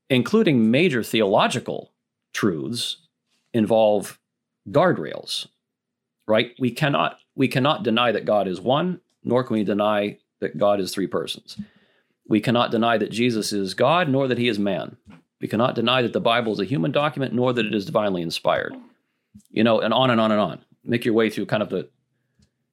including 0.10 0.72
major 0.72 1.04
theological 1.04 1.94
truths, 2.34 2.98
involve 3.54 4.20
guardrails 4.70 5.48
right? 6.28 6.52
We 6.60 6.72
cannot 6.72 7.20
we 7.36 7.48
cannot 7.48 7.84
deny 7.84 8.12
that 8.12 8.26
God 8.26 8.48
is 8.48 8.62
one, 8.62 9.02
nor 9.24 9.44
can 9.44 9.56
we 9.56 9.64
deny 9.64 10.18
that 10.40 10.58
God 10.58 10.80
is 10.80 10.94
three 10.94 11.08
persons. 11.08 11.58
We 12.28 12.40
cannot 12.42 12.72
deny 12.72 12.98
that 12.98 13.12
Jesus 13.12 13.54
is 13.54 13.74
God, 13.74 14.10
nor 14.10 14.28
that 14.28 14.38
he 14.38 14.48
is 14.48 14.58
man. 14.58 14.98
We 15.42 15.48
cannot 15.48 15.76
deny 15.76 16.02
that 16.02 16.14
the 16.14 16.22
Bible 16.22 16.54
is 16.54 16.60
a 16.60 16.66
human 16.66 16.92
document, 16.92 17.34
nor 17.34 17.54
that 17.54 17.66
it 17.66 17.76
is 17.76 17.86
divinely 17.86 18.22
inspired. 18.22 18.76
You 19.52 19.64
know, 19.64 19.80
and 19.80 19.94
on 19.94 20.10
and 20.10 20.20
on 20.20 20.32
and 20.32 20.42
on. 20.42 20.62
Make 20.84 21.06
your 21.06 21.14
way 21.14 21.30
through 21.30 21.48
kind 21.48 21.62
of 21.64 21.70
the 21.70 21.90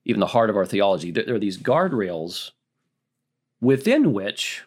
even 0.05 0.21
the 0.21 0.27
heart 0.27 0.51
of 0.51 0.57
our 0.57 0.67
theology. 0.67 1.11
There 1.11 1.35
are 1.35 1.39
these 1.39 1.59
guardrails 1.59 2.51
within 3.61 4.13
which 4.13 4.65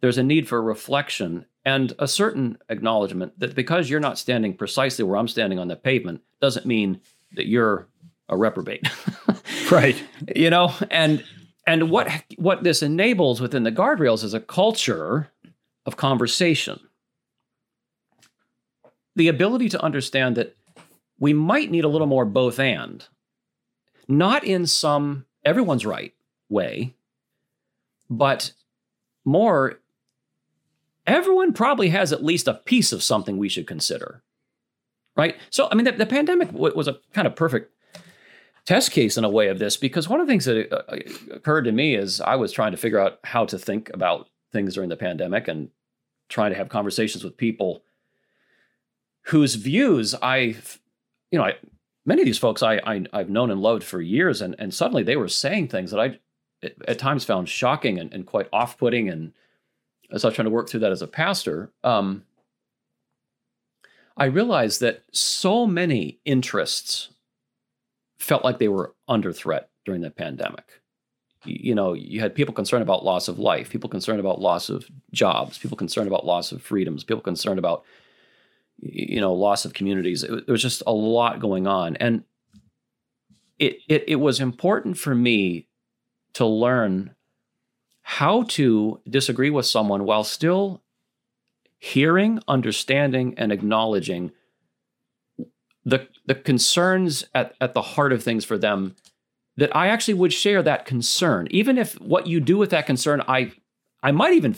there's 0.00 0.18
a 0.18 0.22
need 0.22 0.48
for 0.48 0.62
reflection 0.62 1.46
and 1.64 1.92
a 1.98 2.08
certain 2.08 2.56
acknowledgement 2.68 3.38
that 3.38 3.54
because 3.54 3.90
you're 3.90 4.00
not 4.00 4.18
standing 4.18 4.56
precisely 4.56 5.04
where 5.04 5.18
I'm 5.18 5.28
standing 5.28 5.58
on 5.58 5.68
the 5.68 5.76
pavement 5.76 6.22
doesn't 6.40 6.64
mean 6.64 7.00
that 7.34 7.46
you're 7.46 7.88
a 8.28 8.36
reprobate. 8.36 8.88
right. 9.70 10.02
You 10.34 10.50
know, 10.50 10.72
and 10.90 11.24
and 11.66 11.90
what 11.90 12.08
what 12.36 12.62
this 12.62 12.82
enables 12.82 13.40
within 13.40 13.64
the 13.64 13.72
guardrails 13.72 14.24
is 14.24 14.34
a 14.34 14.40
culture 14.40 15.30
of 15.86 15.96
conversation. 15.96 16.80
The 19.16 19.28
ability 19.28 19.68
to 19.70 19.82
understand 19.82 20.36
that 20.36 20.56
we 21.18 21.32
might 21.32 21.70
need 21.70 21.84
a 21.84 21.88
little 21.88 22.06
more 22.06 22.24
both 22.24 22.58
and, 22.58 23.06
not 24.08 24.44
in 24.44 24.66
some 24.66 25.26
everyone's 25.44 25.84
right 25.84 26.14
way, 26.48 26.94
but 28.08 28.52
more 29.24 29.80
everyone 31.06 31.52
probably 31.52 31.90
has 31.90 32.12
at 32.12 32.24
least 32.24 32.48
a 32.48 32.54
piece 32.54 32.92
of 32.92 33.02
something 33.02 33.36
we 33.36 33.48
should 33.48 33.66
consider. 33.66 34.22
Right? 35.20 35.36
So, 35.50 35.68
I 35.70 35.74
mean, 35.74 35.84
the, 35.84 35.92
the 35.92 36.06
pandemic 36.06 36.50
w- 36.50 36.74
was 36.74 36.88
a 36.88 36.98
kind 37.12 37.26
of 37.26 37.36
perfect 37.36 37.74
test 38.64 38.90
case 38.90 39.18
in 39.18 39.24
a 39.24 39.28
way 39.28 39.48
of 39.48 39.58
this 39.58 39.76
because 39.76 40.08
one 40.08 40.18
of 40.18 40.26
the 40.26 40.32
things 40.32 40.46
that 40.46 40.72
uh, 40.72 40.96
occurred 41.30 41.64
to 41.64 41.72
me 41.72 41.94
is 41.94 42.22
I 42.22 42.36
was 42.36 42.52
trying 42.52 42.72
to 42.72 42.78
figure 42.78 42.98
out 42.98 43.18
how 43.24 43.44
to 43.44 43.58
think 43.58 43.90
about 43.92 44.28
things 44.50 44.74
during 44.74 44.88
the 44.88 44.96
pandemic 44.96 45.46
and 45.46 45.68
trying 46.30 46.52
to 46.52 46.56
have 46.56 46.70
conversations 46.70 47.22
with 47.22 47.36
people 47.36 47.82
whose 49.24 49.56
views 49.56 50.14
I, 50.22 50.56
you 51.30 51.38
know, 51.38 51.44
I, 51.44 51.56
many 52.06 52.22
of 52.22 52.26
these 52.26 52.38
folks 52.38 52.62
I, 52.62 52.80
I 52.86 53.04
have 53.12 53.28
known 53.28 53.50
and 53.50 53.60
loved 53.60 53.84
for 53.84 54.00
years, 54.00 54.40
and 54.40 54.56
and 54.58 54.72
suddenly 54.72 55.02
they 55.02 55.16
were 55.16 55.28
saying 55.28 55.68
things 55.68 55.90
that 55.90 56.00
I 56.00 56.18
at 56.88 56.98
times 56.98 57.26
found 57.26 57.50
shocking 57.50 57.98
and, 57.98 58.10
and 58.14 58.24
quite 58.24 58.48
off 58.54 58.78
putting, 58.78 59.10
and 59.10 59.34
as 60.10 60.24
I 60.24 60.28
was 60.28 60.34
trying 60.34 60.46
to 60.46 60.50
work 60.50 60.70
through 60.70 60.80
that 60.80 60.92
as 60.92 61.02
a 61.02 61.06
pastor, 61.06 61.70
um, 61.84 62.24
I 64.16 64.26
realized 64.26 64.80
that 64.80 65.02
so 65.12 65.66
many 65.66 66.20
interests 66.24 67.10
felt 68.18 68.44
like 68.44 68.58
they 68.58 68.68
were 68.68 68.94
under 69.08 69.32
threat 69.32 69.70
during 69.84 70.02
the 70.02 70.10
pandemic. 70.10 70.82
You 71.44 71.74
know, 71.74 71.94
you 71.94 72.20
had 72.20 72.34
people 72.34 72.52
concerned 72.52 72.82
about 72.82 73.04
loss 73.04 73.28
of 73.28 73.38
life, 73.38 73.70
people 73.70 73.88
concerned 73.88 74.20
about 74.20 74.40
loss 74.40 74.68
of 74.68 74.86
jobs, 75.12 75.56
people 75.56 75.76
concerned 75.76 76.06
about 76.06 76.26
loss 76.26 76.52
of 76.52 76.62
freedoms, 76.62 77.02
people 77.02 77.22
concerned 77.22 77.58
about 77.58 77.84
you 78.78 79.20
know 79.20 79.32
loss 79.32 79.64
of 79.64 79.72
communities. 79.72 80.22
It, 80.22 80.48
was 80.48 80.60
just 80.60 80.82
a 80.86 80.92
lot 80.92 81.40
going 81.40 81.66
on, 81.66 81.96
and 81.96 82.24
it, 83.58 83.78
it 83.88 84.04
it 84.06 84.16
was 84.16 84.38
important 84.38 84.98
for 84.98 85.14
me 85.14 85.66
to 86.34 86.44
learn 86.44 87.14
how 88.02 88.42
to 88.42 89.00
disagree 89.08 89.50
with 89.50 89.66
someone 89.66 90.04
while 90.04 90.24
still 90.24 90.82
hearing, 91.80 92.38
understanding, 92.46 93.34
and 93.36 93.50
acknowledging 93.50 94.30
the 95.84 96.06
the 96.26 96.34
concerns 96.34 97.24
at, 97.34 97.54
at 97.60 97.74
the 97.74 97.82
heart 97.82 98.12
of 98.12 98.22
things 98.22 98.44
for 98.44 98.56
them 98.56 98.94
that 99.56 99.74
I 99.74 99.88
actually 99.88 100.14
would 100.14 100.32
share 100.32 100.62
that 100.62 100.86
concern, 100.86 101.48
even 101.50 101.76
if 101.76 102.00
what 102.00 102.26
you 102.26 102.38
do 102.38 102.56
with 102.56 102.70
that 102.70 102.86
concern, 102.86 103.22
I 103.26 103.52
I 104.02 104.12
might 104.12 104.34
even 104.34 104.56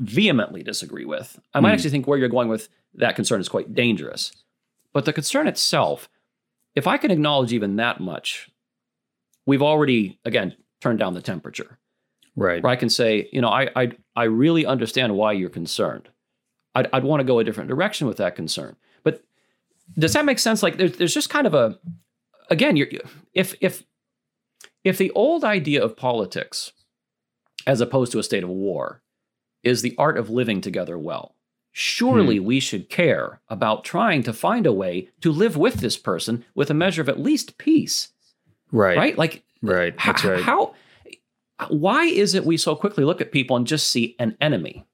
vehemently 0.00 0.62
disagree 0.62 1.04
with. 1.04 1.38
I 1.54 1.60
might 1.60 1.70
mm. 1.70 1.74
actually 1.74 1.90
think 1.90 2.06
where 2.06 2.18
you're 2.18 2.28
going 2.28 2.48
with 2.48 2.68
that 2.94 3.14
concern 3.14 3.40
is 3.40 3.48
quite 3.48 3.74
dangerous. 3.74 4.32
But 4.92 5.04
the 5.04 5.12
concern 5.12 5.46
itself, 5.46 6.08
if 6.74 6.86
I 6.86 6.96
can 6.96 7.10
acknowledge 7.10 7.52
even 7.52 7.76
that 7.76 8.00
much, 8.00 8.48
we've 9.46 9.62
already 9.62 10.18
again 10.24 10.56
turned 10.80 10.98
down 10.98 11.14
the 11.14 11.22
temperature. 11.22 11.78
Right. 12.34 12.62
Where 12.62 12.72
I 12.72 12.76
can 12.76 12.88
say, 12.88 13.28
you 13.32 13.42
know, 13.42 13.48
I 13.50 13.68
I 13.76 13.92
I 14.16 14.24
really 14.24 14.64
understand 14.64 15.14
why 15.14 15.32
you're 15.32 15.50
concerned. 15.50 16.08
I'd, 16.78 16.88
I'd 16.92 17.04
want 17.04 17.20
to 17.20 17.24
go 17.24 17.38
a 17.38 17.44
different 17.44 17.68
direction 17.68 18.06
with 18.06 18.18
that 18.18 18.36
concern. 18.36 18.76
But 19.02 19.22
does 19.98 20.12
that 20.12 20.24
make 20.24 20.38
sense? 20.38 20.62
Like 20.62 20.76
there's 20.76 20.96
there's 20.96 21.14
just 21.14 21.30
kind 21.30 21.46
of 21.46 21.54
a 21.54 21.78
again, 22.50 22.76
you're 22.76 22.88
if 23.34 23.54
if 23.60 23.84
if 24.84 24.98
the 24.98 25.10
old 25.12 25.44
idea 25.44 25.82
of 25.82 25.96
politics, 25.96 26.72
as 27.66 27.80
opposed 27.80 28.12
to 28.12 28.18
a 28.18 28.22
state 28.22 28.44
of 28.44 28.48
war, 28.48 29.02
is 29.62 29.82
the 29.82 29.94
art 29.98 30.16
of 30.16 30.30
living 30.30 30.60
together 30.60 30.98
well. 30.98 31.34
Surely 31.72 32.38
hmm. 32.38 32.44
we 32.44 32.60
should 32.60 32.88
care 32.88 33.40
about 33.48 33.84
trying 33.84 34.22
to 34.22 34.32
find 34.32 34.66
a 34.66 34.72
way 34.72 35.08
to 35.20 35.30
live 35.30 35.56
with 35.56 35.74
this 35.74 35.96
person 35.96 36.44
with 36.54 36.70
a 36.70 36.74
measure 36.74 37.02
of 37.02 37.08
at 37.08 37.20
least 37.20 37.58
peace. 37.58 38.08
Right. 38.72 38.96
Right? 38.96 39.18
Like 39.18 39.44
Right. 39.62 39.94
That's 40.04 40.24
right. 40.24 40.42
How 40.42 40.74
why 41.68 42.04
is 42.04 42.34
it 42.34 42.44
we 42.44 42.56
so 42.56 42.76
quickly 42.76 43.04
look 43.04 43.20
at 43.20 43.32
people 43.32 43.56
and 43.56 43.66
just 43.66 43.90
see 43.90 44.14
an 44.18 44.36
enemy? 44.40 44.84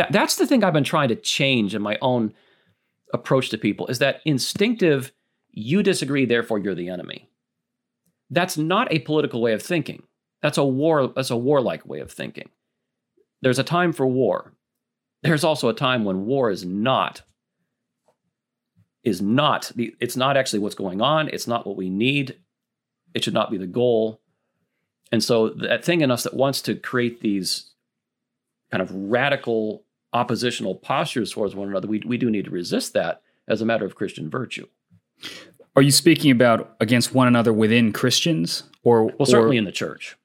That, 0.00 0.12
that's 0.12 0.36
the 0.36 0.46
thing 0.46 0.64
I've 0.64 0.72
been 0.72 0.82
trying 0.82 1.10
to 1.10 1.14
change 1.14 1.74
in 1.74 1.82
my 1.82 1.98
own 2.00 2.32
approach 3.12 3.50
to 3.50 3.58
people 3.58 3.86
is 3.88 3.98
that 3.98 4.22
instinctive, 4.24 5.12
you 5.50 5.82
disagree, 5.82 6.24
therefore 6.24 6.58
you're 6.58 6.74
the 6.74 6.88
enemy. 6.88 7.28
That's 8.30 8.56
not 8.56 8.90
a 8.90 9.00
political 9.00 9.42
way 9.42 9.52
of 9.52 9.62
thinking. 9.62 10.04
That's 10.40 10.56
a 10.56 10.64
war, 10.64 11.08
that's 11.08 11.28
a 11.28 11.36
warlike 11.36 11.84
way 11.84 12.00
of 12.00 12.10
thinking. 12.10 12.48
There's 13.42 13.58
a 13.58 13.62
time 13.62 13.92
for 13.92 14.06
war. 14.06 14.54
There's 15.22 15.44
also 15.44 15.68
a 15.68 15.74
time 15.74 16.06
when 16.06 16.24
war 16.24 16.50
is 16.50 16.64
not 16.64 17.20
is 19.04 19.20
not 19.20 19.70
the 19.76 19.94
it's 20.00 20.16
not 20.16 20.38
actually 20.38 20.60
what's 20.60 20.74
going 20.74 21.02
on, 21.02 21.28
it's 21.28 21.46
not 21.46 21.66
what 21.66 21.76
we 21.76 21.90
need. 21.90 22.38
It 23.12 23.22
should 23.22 23.34
not 23.34 23.50
be 23.50 23.58
the 23.58 23.66
goal. 23.66 24.22
And 25.12 25.22
so 25.22 25.50
that 25.50 25.84
thing 25.84 26.00
in 26.00 26.10
us 26.10 26.22
that 26.22 26.32
wants 26.32 26.62
to 26.62 26.74
create 26.74 27.20
these 27.20 27.74
kind 28.70 28.80
of 28.80 28.90
radical 28.90 29.84
oppositional 30.12 30.74
postures 30.74 31.32
towards 31.32 31.54
one 31.54 31.68
another, 31.68 31.88
we, 31.88 32.02
we 32.06 32.18
do 32.18 32.30
need 32.30 32.44
to 32.44 32.50
resist 32.50 32.92
that 32.94 33.22
as 33.48 33.60
a 33.60 33.66
matter 33.66 33.84
of 33.84 33.94
Christian 33.94 34.30
virtue. 34.30 34.66
Are 35.76 35.82
you 35.82 35.90
speaking 35.90 36.30
about 36.30 36.74
against 36.80 37.14
one 37.14 37.28
another 37.28 37.52
within 37.52 37.92
Christians, 37.92 38.64
or 38.82 39.06
well, 39.06 39.26
certainly 39.26 39.56
in 39.56 39.64
the 39.64 39.72
church? 39.72 40.16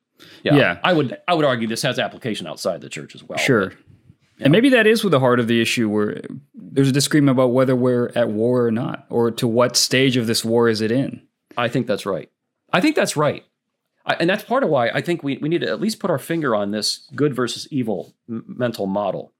Yeah, 0.43 0.55
yeah, 0.55 0.79
I 0.83 0.93
would 0.93 1.17
I 1.27 1.33
would 1.33 1.45
argue 1.45 1.67
this 1.67 1.83
has 1.83 1.99
application 1.99 2.47
outside 2.47 2.81
the 2.81 2.89
church 2.89 3.13
as 3.13 3.23
well. 3.23 3.37
Sure, 3.37 3.69
but, 3.69 3.77
yeah. 4.37 4.45
and 4.45 4.51
maybe 4.51 4.69
that 4.69 4.87
is 4.87 5.03
with 5.03 5.11
the 5.11 5.19
heart 5.19 5.39
of 5.39 5.47
the 5.47 5.61
issue, 5.61 5.89
where 5.89 6.21
there's 6.55 6.89
a 6.89 6.91
disagreement 6.91 7.35
about 7.35 7.51
whether 7.51 7.75
we're 7.75 8.11
at 8.15 8.29
war 8.29 8.65
or 8.65 8.71
not, 8.71 9.05
or 9.09 9.29
to 9.31 9.47
what 9.47 9.75
stage 9.75 10.17
of 10.17 10.27
this 10.27 10.43
war 10.43 10.67
is 10.67 10.81
it 10.81 10.91
in. 10.91 11.21
I 11.57 11.67
think 11.67 11.85
that's 11.85 12.05
right. 12.05 12.31
I 12.73 12.81
think 12.81 12.95
that's 12.95 13.15
right. 13.15 13.45
I, 14.05 14.15
and 14.15 14.29
that's 14.29 14.43
part 14.43 14.63
of 14.63 14.69
why 14.69 14.89
I 14.89 15.01
think 15.01 15.23
we, 15.23 15.37
we 15.37 15.49
need 15.49 15.61
to 15.61 15.67
at 15.67 15.79
least 15.79 15.99
put 15.99 16.09
our 16.09 16.19
finger 16.19 16.55
on 16.55 16.71
this 16.71 17.07
good 17.15 17.35
versus 17.35 17.67
evil 17.71 18.13
m- 18.29 18.43
mental 18.47 18.87
model 18.87 19.31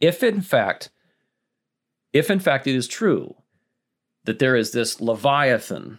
if 0.00 0.22
in 0.22 0.40
fact, 0.40 0.90
if 2.12 2.30
in 2.30 2.38
fact 2.38 2.66
it 2.66 2.74
is 2.74 2.88
true 2.88 3.34
that 4.24 4.38
there 4.38 4.56
is 4.56 4.72
this 4.72 5.00
leviathan 5.00 5.98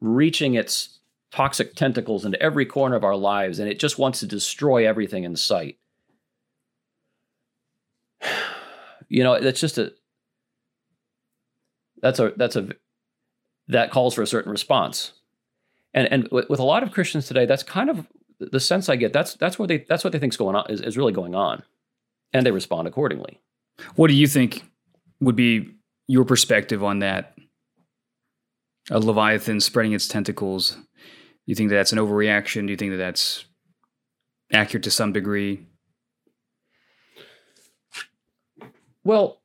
reaching 0.00 0.54
its 0.54 1.00
toxic 1.32 1.74
tentacles 1.74 2.24
into 2.24 2.40
every 2.40 2.64
corner 2.64 2.96
of 2.96 3.04
our 3.04 3.16
lives 3.16 3.58
and 3.58 3.68
it 3.68 3.78
just 3.78 3.98
wants 3.98 4.20
to 4.20 4.26
destroy 4.26 4.86
everything 4.86 5.24
in 5.24 5.36
sight. 5.36 5.78
You 9.08 9.22
know, 9.22 9.38
that's 9.38 9.60
just 9.60 9.78
a 9.78 9.92
that's 12.02 12.18
a 12.18 12.32
that's 12.36 12.56
a 12.56 12.70
that 13.68 13.92
calls 13.92 14.14
for 14.14 14.22
a 14.22 14.26
certain 14.26 14.50
response. 14.50 15.12
And 15.94 16.08
and 16.10 16.28
with 16.32 16.58
a 16.58 16.64
lot 16.64 16.82
of 16.82 16.90
Christians 16.90 17.28
today, 17.28 17.46
that's 17.46 17.62
kind 17.62 17.88
of 17.88 18.08
the 18.40 18.58
sense 18.58 18.88
I 18.88 18.96
get. 18.96 19.12
That's 19.12 19.34
that's 19.34 19.60
what 19.60 19.68
they 19.68 19.86
that's 19.88 20.02
what 20.02 20.12
they 20.12 20.18
think's 20.18 20.36
going 20.36 20.56
on 20.56 20.68
is, 20.68 20.80
is 20.80 20.96
really 20.96 21.12
going 21.12 21.36
on 21.36 21.62
and 22.32 22.44
they 22.44 22.50
respond 22.50 22.88
accordingly. 22.88 23.40
What 23.94 24.08
do 24.08 24.14
you 24.14 24.26
think 24.26 24.64
would 25.20 25.36
be 25.36 25.74
your 26.06 26.24
perspective 26.24 26.82
on 26.82 27.00
that? 27.00 27.34
A 28.90 29.00
leviathan 29.00 29.60
spreading 29.60 29.92
its 29.92 30.06
tentacles. 30.06 30.72
Do 30.72 30.80
you 31.46 31.54
think 31.54 31.70
that 31.70 31.76
that's 31.76 31.92
an 31.92 31.98
overreaction? 31.98 32.66
Do 32.66 32.70
you 32.70 32.76
think 32.76 32.92
that 32.92 32.98
that's 32.98 33.44
accurate 34.52 34.84
to 34.84 34.90
some 34.90 35.12
degree? 35.12 35.66
Well, 39.04 39.40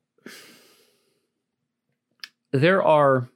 there 2.52 2.82
are 2.82 3.28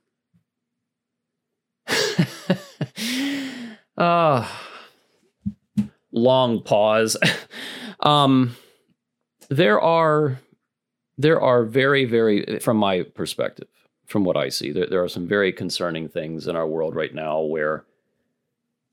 uh 3.97 4.49
long 6.13 6.63
pause. 6.63 7.17
um 8.01 8.57
there 9.49 9.81
are 9.81 10.41
there 11.19 11.41
are 11.41 11.65
very 11.65 12.05
very 12.05 12.59
from 12.61 12.77
my 12.77 13.03
perspective 13.03 13.69
from 14.07 14.25
what 14.25 14.37
i 14.37 14.49
see 14.49 14.73
there, 14.73 14.87
there 14.87 15.03
are 15.03 15.09
some 15.09 15.27
very 15.27 15.53
concerning 15.53 16.09
things 16.09 16.47
in 16.47 16.57
our 16.57 16.67
world 16.67 16.95
right 16.95 17.15
now 17.15 17.41
where 17.41 17.85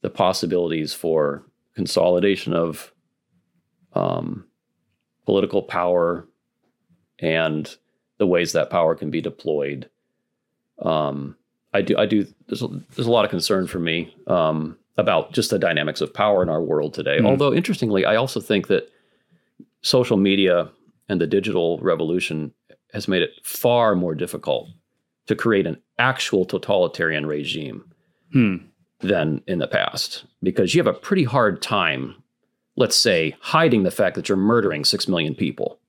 the 0.01 0.09
possibilities 0.09 0.93
for 0.93 1.43
consolidation 1.75 2.53
of 2.53 2.93
um, 3.93 4.45
political 5.25 5.61
power 5.61 6.27
and 7.19 7.77
the 8.17 8.27
ways 8.27 8.51
that 8.51 8.69
power 8.69 8.95
can 8.95 9.09
be 9.09 9.21
deployed 9.21 9.89
um, 10.81 11.35
i 11.73 11.81
do 11.81 11.97
i 11.97 12.05
do 12.05 12.25
there's 12.47 12.61
a, 12.61 12.67
there's 12.95 13.07
a 13.07 13.11
lot 13.11 13.25
of 13.25 13.31
concern 13.31 13.67
for 13.67 13.79
me 13.79 14.15
um, 14.27 14.77
about 14.97 15.33
just 15.33 15.49
the 15.49 15.59
dynamics 15.59 16.01
of 16.01 16.13
power 16.13 16.43
in 16.43 16.49
our 16.49 16.61
world 16.61 16.93
today 16.93 17.17
mm. 17.19 17.25
although 17.25 17.53
interestingly 17.53 18.05
i 18.05 18.15
also 18.15 18.39
think 18.39 18.67
that 18.67 18.89
social 19.83 20.17
media 20.17 20.69
and 21.07 21.21
the 21.21 21.27
digital 21.27 21.77
revolution 21.79 22.51
has 22.93 23.07
made 23.07 23.21
it 23.21 23.31
far 23.43 23.95
more 23.95 24.15
difficult 24.15 24.69
to 25.27 25.35
create 25.35 25.67
an 25.67 25.79
actual 25.99 26.45
totalitarian 26.45 27.25
regime 27.25 27.83
Hmm. 28.31 28.55
than 29.01 29.41
in 29.47 29.59
the 29.59 29.67
past 29.67 30.25
because 30.41 30.73
you 30.73 30.79
have 30.83 30.95
a 30.95 30.97
pretty 30.97 31.23
hard 31.23 31.61
time, 31.61 32.15
let's 32.75 32.95
say, 32.95 33.35
hiding 33.39 33.83
the 33.83 33.91
fact 33.91 34.15
that 34.15 34.27
you're 34.27 34.37
murdering 34.37 34.83
six 34.85 35.07
million 35.07 35.35
people. 35.35 35.79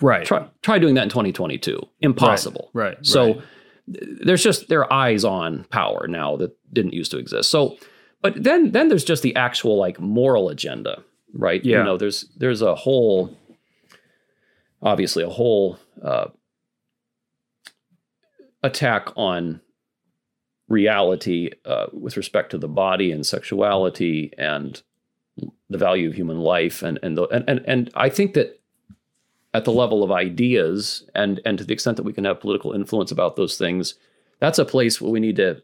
Right. 0.00 0.26
Try, 0.26 0.48
try 0.62 0.78
doing 0.78 0.94
that 0.94 1.04
in 1.04 1.08
2022. 1.08 1.80
Impossible. 2.00 2.70
Right. 2.72 2.96
So 3.02 3.34
right. 3.34 3.42
there's 3.86 4.42
just 4.42 4.68
there 4.68 4.80
are 4.84 4.92
eyes 4.92 5.24
on 5.24 5.64
power 5.70 6.06
now 6.08 6.36
that 6.36 6.56
didn't 6.72 6.94
used 6.94 7.10
to 7.12 7.18
exist. 7.18 7.50
So, 7.50 7.76
but 8.20 8.42
then 8.42 8.72
then 8.72 8.88
there's 8.88 9.04
just 9.04 9.22
the 9.22 9.34
actual 9.36 9.76
like 9.76 10.00
moral 10.00 10.48
agenda, 10.48 11.02
right? 11.32 11.64
Yeah. 11.64 11.78
You 11.78 11.84
know, 11.84 11.96
there's 11.96 12.26
there's 12.36 12.62
a 12.62 12.74
whole, 12.74 13.36
obviously 14.82 15.24
a 15.24 15.28
whole 15.28 15.78
uh, 16.02 16.26
attack 18.62 19.08
on 19.16 19.60
reality 20.68 21.50
uh, 21.64 21.86
with 21.92 22.16
respect 22.16 22.50
to 22.50 22.58
the 22.58 22.68
body 22.68 23.12
and 23.12 23.26
sexuality 23.26 24.32
and 24.38 24.82
the 25.68 25.78
value 25.78 26.08
of 26.08 26.14
human 26.14 26.38
life 26.38 26.82
and 26.82 26.98
and 27.02 27.16
the, 27.16 27.24
and, 27.28 27.44
and 27.48 27.64
and 27.66 27.90
I 27.94 28.08
think 28.08 28.34
that 28.34 28.60
at 29.54 29.64
the 29.64 29.72
level 29.72 30.02
of 30.02 30.10
ideas 30.10 31.04
and 31.14 31.40
and 31.44 31.58
to 31.58 31.64
the 31.64 31.74
extent 31.74 31.96
that 31.96 32.04
we 32.04 32.12
can 32.12 32.24
have 32.24 32.40
political 32.40 32.72
influence 32.72 33.10
about 33.10 33.36
those 33.36 33.56
things, 33.56 33.94
that's 34.40 34.58
a 34.58 34.64
place 34.64 35.00
where 35.00 35.10
we 35.10 35.20
need 35.20 35.36
to 35.36 35.62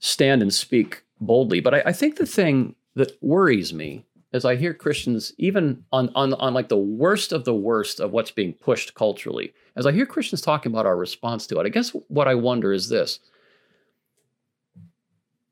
stand 0.00 0.42
and 0.42 0.52
speak 0.52 1.02
boldly. 1.20 1.60
But 1.60 1.74
I, 1.74 1.82
I 1.86 1.92
think 1.92 2.16
the 2.16 2.26
thing 2.26 2.74
that 2.94 3.12
worries 3.22 3.72
me 3.72 4.04
as 4.38 4.44
I 4.44 4.56
hear 4.56 4.72
Christians, 4.72 5.32
even 5.36 5.84
on 5.92 6.10
on 6.14 6.32
on 6.34 6.54
like 6.54 6.68
the 6.68 6.78
worst 6.78 7.32
of 7.32 7.44
the 7.44 7.54
worst 7.54 8.00
of 8.00 8.12
what's 8.12 8.30
being 8.30 8.54
pushed 8.54 8.94
culturally, 8.94 9.52
as 9.76 9.84
I 9.84 9.92
hear 9.92 10.06
Christians 10.06 10.40
talking 10.40 10.72
about 10.72 10.86
our 10.86 10.96
response 10.96 11.46
to 11.48 11.58
it, 11.58 11.66
I 11.66 11.68
guess 11.68 11.90
what 12.06 12.28
I 12.28 12.34
wonder 12.34 12.72
is 12.72 12.88
this. 12.88 13.18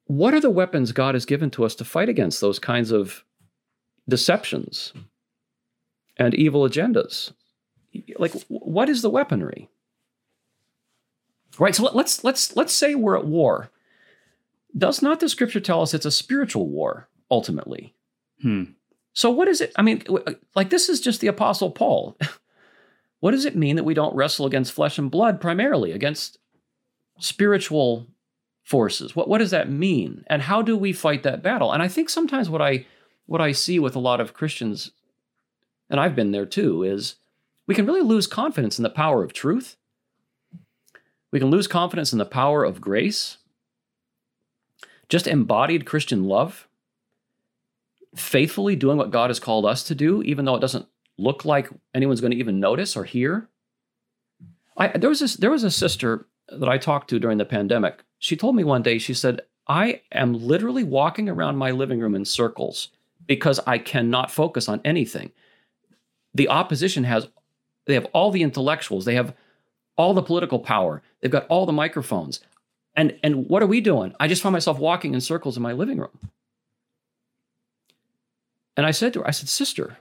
What 0.06 0.34
are 0.34 0.40
the 0.40 0.50
weapons 0.50 0.92
God 0.92 1.14
has 1.16 1.26
given 1.26 1.50
to 1.50 1.64
us 1.64 1.74
to 1.74 1.84
fight 1.84 2.08
against 2.08 2.40
those 2.40 2.60
kinds 2.60 2.92
of 2.92 3.24
deceptions 4.08 4.92
and 6.16 6.32
evil 6.34 6.62
agendas? 6.62 7.32
like 8.18 8.32
what 8.48 8.90
is 8.90 9.00
the 9.00 9.08
weaponry 9.08 9.70
right 11.58 11.74
so 11.74 11.82
let- 11.84 11.96
let's 11.96 12.22
let's 12.22 12.54
let's 12.54 12.74
say 12.74 12.94
we're 12.94 13.16
at 13.16 13.24
war 13.24 13.70
does 14.76 15.00
not 15.00 15.18
the 15.18 15.30
scripture 15.30 15.60
tell 15.60 15.80
us 15.80 15.94
it's 15.94 16.04
a 16.04 16.10
spiritual 16.10 16.68
war 16.68 17.08
ultimately 17.30 17.94
Hmm. 18.42 18.64
So 19.16 19.30
what 19.30 19.48
is 19.48 19.60
it 19.60 19.72
i 19.76 19.82
mean 19.82 20.02
like 20.54 20.70
this 20.70 20.88
is 20.88 21.00
just 21.00 21.20
the 21.20 21.26
apostle 21.26 21.70
paul. 21.70 22.16
What 23.20 23.30
does 23.30 23.46
it 23.46 23.56
mean 23.56 23.76
that 23.76 23.84
we 23.84 23.94
don't 23.94 24.14
wrestle 24.14 24.44
against 24.44 24.72
flesh 24.72 24.98
and 24.98 25.10
blood 25.10 25.40
primarily 25.40 25.90
against 25.90 26.38
spiritual 27.18 28.06
forces? 28.62 29.16
What 29.16 29.26
what 29.26 29.38
does 29.38 29.50
that 29.50 29.70
mean? 29.70 30.22
And 30.28 30.42
how 30.42 30.60
do 30.60 30.76
we 30.76 30.92
fight 30.92 31.22
that 31.22 31.42
battle? 31.42 31.72
And 31.72 31.82
i 31.82 31.88
think 31.88 32.08
sometimes 32.10 32.50
what 32.50 32.62
i 32.62 32.84
what 33.24 33.40
i 33.40 33.52
see 33.52 33.78
with 33.78 33.96
a 33.96 34.00
lot 34.08 34.20
of 34.20 34.34
christians 34.34 34.92
and 35.90 35.98
i've 35.98 36.14
been 36.14 36.30
there 36.30 36.46
too 36.46 36.84
is 36.84 37.16
we 37.66 37.74
can 37.74 37.86
really 37.86 38.02
lose 38.02 38.26
confidence 38.26 38.78
in 38.78 38.84
the 38.84 38.90
power 38.90 39.24
of 39.24 39.32
truth. 39.32 39.76
We 41.32 41.40
can 41.40 41.50
lose 41.50 41.66
confidence 41.66 42.12
in 42.12 42.18
the 42.18 42.24
power 42.24 42.64
of 42.64 42.80
grace, 42.80 43.38
just 45.08 45.26
embodied 45.26 45.84
Christian 45.84 46.24
love, 46.24 46.65
faithfully 48.16 48.76
doing 48.76 48.96
what 48.96 49.10
God 49.10 49.30
has 49.30 49.40
called 49.40 49.66
us 49.66 49.82
to 49.84 49.94
do, 49.94 50.22
even 50.22 50.44
though 50.44 50.56
it 50.56 50.60
doesn't 50.60 50.86
look 51.18 51.44
like 51.44 51.70
anyone's 51.94 52.20
going 52.20 52.32
to 52.32 52.36
even 52.36 52.60
notice 52.60 52.96
or 52.96 53.04
hear. 53.04 53.48
I, 54.76 54.88
there 54.88 55.08
was 55.08 55.20
this, 55.20 55.34
there 55.34 55.50
was 55.50 55.64
a 55.64 55.70
sister 55.70 56.26
that 56.48 56.68
I 56.68 56.78
talked 56.78 57.10
to 57.10 57.18
during 57.18 57.38
the 57.38 57.44
pandemic. 57.44 58.02
She 58.18 58.36
told 58.36 58.56
me 58.56 58.64
one 58.64 58.82
day, 58.82 58.98
she 58.98 59.14
said, 59.14 59.42
I 59.66 60.02
am 60.12 60.34
literally 60.34 60.84
walking 60.84 61.28
around 61.28 61.56
my 61.56 61.70
living 61.70 62.00
room 62.00 62.14
in 62.14 62.24
circles 62.24 62.88
because 63.26 63.60
I 63.66 63.78
cannot 63.78 64.30
focus 64.30 64.68
on 64.68 64.80
anything. 64.84 65.32
The 66.34 66.48
opposition 66.48 67.04
has 67.04 67.28
they 67.86 67.94
have 67.94 68.06
all 68.12 68.30
the 68.30 68.42
intellectuals, 68.42 69.04
they 69.04 69.14
have 69.14 69.34
all 69.96 70.12
the 70.12 70.22
political 70.22 70.58
power, 70.58 71.02
they've 71.20 71.30
got 71.30 71.46
all 71.48 71.66
the 71.66 71.72
microphones. 71.72 72.40
And 72.94 73.18
and 73.22 73.48
what 73.48 73.62
are 73.62 73.66
we 73.66 73.80
doing? 73.80 74.14
I 74.20 74.28
just 74.28 74.42
find 74.42 74.52
myself 74.52 74.78
walking 74.78 75.14
in 75.14 75.20
circles 75.20 75.56
in 75.56 75.62
my 75.62 75.72
living 75.72 75.98
room. 75.98 76.30
And 78.76 78.84
I 78.84 78.90
said 78.90 79.12
to 79.14 79.20
her, 79.20 79.26
I 79.26 79.30
said, 79.30 79.48
"Sister, 79.48 79.98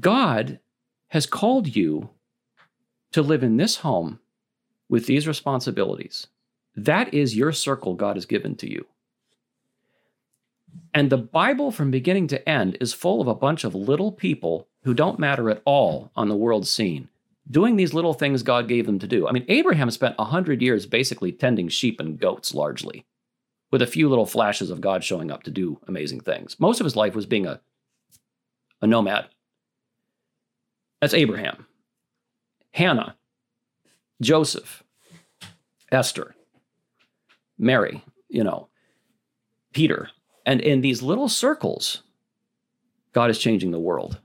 God 0.00 0.58
has 1.08 1.26
called 1.26 1.74
you 1.76 2.10
to 3.12 3.22
live 3.22 3.42
in 3.42 3.56
this 3.56 3.76
home 3.76 4.20
with 4.88 5.06
these 5.06 5.28
responsibilities. 5.28 6.26
That 6.74 7.14
is 7.14 7.36
your 7.36 7.52
circle 7.52 7.94
God 7.94 8.16
has 8.16 8.26
given 8.26 8.54
to 8.56 8.70
you. 8.70 8.86
And 10.92 11.08
the 11.08 11.16
Bible, 11.16 11.70
from 11.70 11.90
beginning 11.90 12.26
to 12.28 12.48
end, 12.48 12.76
is 12.80 12.92
full 12.92 13.20
of 13.20 13.28
a 13.28 13.34
bunch 13.34 13.64
of 13.64 13.74
little 13.74 14.12
people 14.12 14.68
who 14.82 14.94
don't 14.94 15.18
matter 15.18 15.50
at 15.50 15.62
all 15.64 16.10
on 16.14 16.28
the 16.28 16.36
world 16.36 16.66
scene, 16.66 17.08
doing 17.50 17.76
these 17.76 17.94
little 17.94 18.14
things 18.14 18.42
God 18.42 18.68
gave 18.68 18.86
them 18.86 18.98
to 18.98 19.06
do. 19.06 19.26
I 19.26 19.32
mean, 19.32 19.46
Abraham 19.48 19.90
spent 19.90 20.18
100 20.18 20.60
years 20.60 20.86
basically 20.86 21.32
tending 21.32 21.68
sheep 21.68 22.00
and 22.00 22.18
goats 22.18 22.54
largely, 22.54 23.06
with 23.70 23.82
a 23.82 23.86
few 23.86 24.08
little 24.08 24.26
flashes 24.26 24.70
of 24.70 24.80
God 24.80 25.02
showing 25.02 25.30
up 25.30 25.42
to 25.44 25.50
do 25.50 25.78
amazing 25.88 26.20
things. 26.20 26.58
Most 26.58 26.80
of 26.80 26.84
his 26.84 26.96
life 26.96 27.14
was 27.14 27.26
being 27.26 27.46
a, 27.46 27.60
a 28.80 28.86
nomad. 28.86 29.26
That's 31.00 31.14
Abraham, 31.14 31.66
Hannah, 32.70 33.16
Joseph, 34.20 34.82
Esther, 35.92 36.34
Mary, 37.58 38.02
you 38.28 38.42
know, 38.42 38.68
Peter. 39.72 40.10
And 40.46 40.60
in 40.60 40.80
these 40.80 41.02
little 41.02 41.28
circles, 41.28 42.02
God 43.12 43.30
is 43.30 43.38
changing 43.38 43.72
the 43.72 43.78
world. 43.78 44.20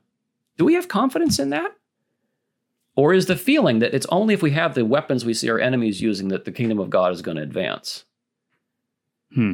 Do 0.58 0.66
we 0.66 0.76
have 0.76 0.88
confidence 0.88 1.40
in 1.40 1.50
that? 1.50 1.72
Or 2.96 3.14
is 3.14 3.26
the 3.26 3.38
feeling 3.38 3.80
that 3.80 3.94
it's 3.94 4.06
only 4.10 4.34
if 4.34 4.44
we 4.44 4.52
have 4.52 4.76
the 4.76 4.86
weapons 4.86 5.26
we 5.26 5.34
see 5.34 5.50
our 5.50 5.60
enemies 5.60 6.02
using 6.02 6.28
that 6.28 6.46
the 6.46 6.52
kingdom 6.52 6.78
of 6.80 6.90
God 6.90 7.14
is 7.14 7.22
going 7.22 7.38
to 7.38 7.44
advance? 7.44 8.06
Hmm. 9.34 9.54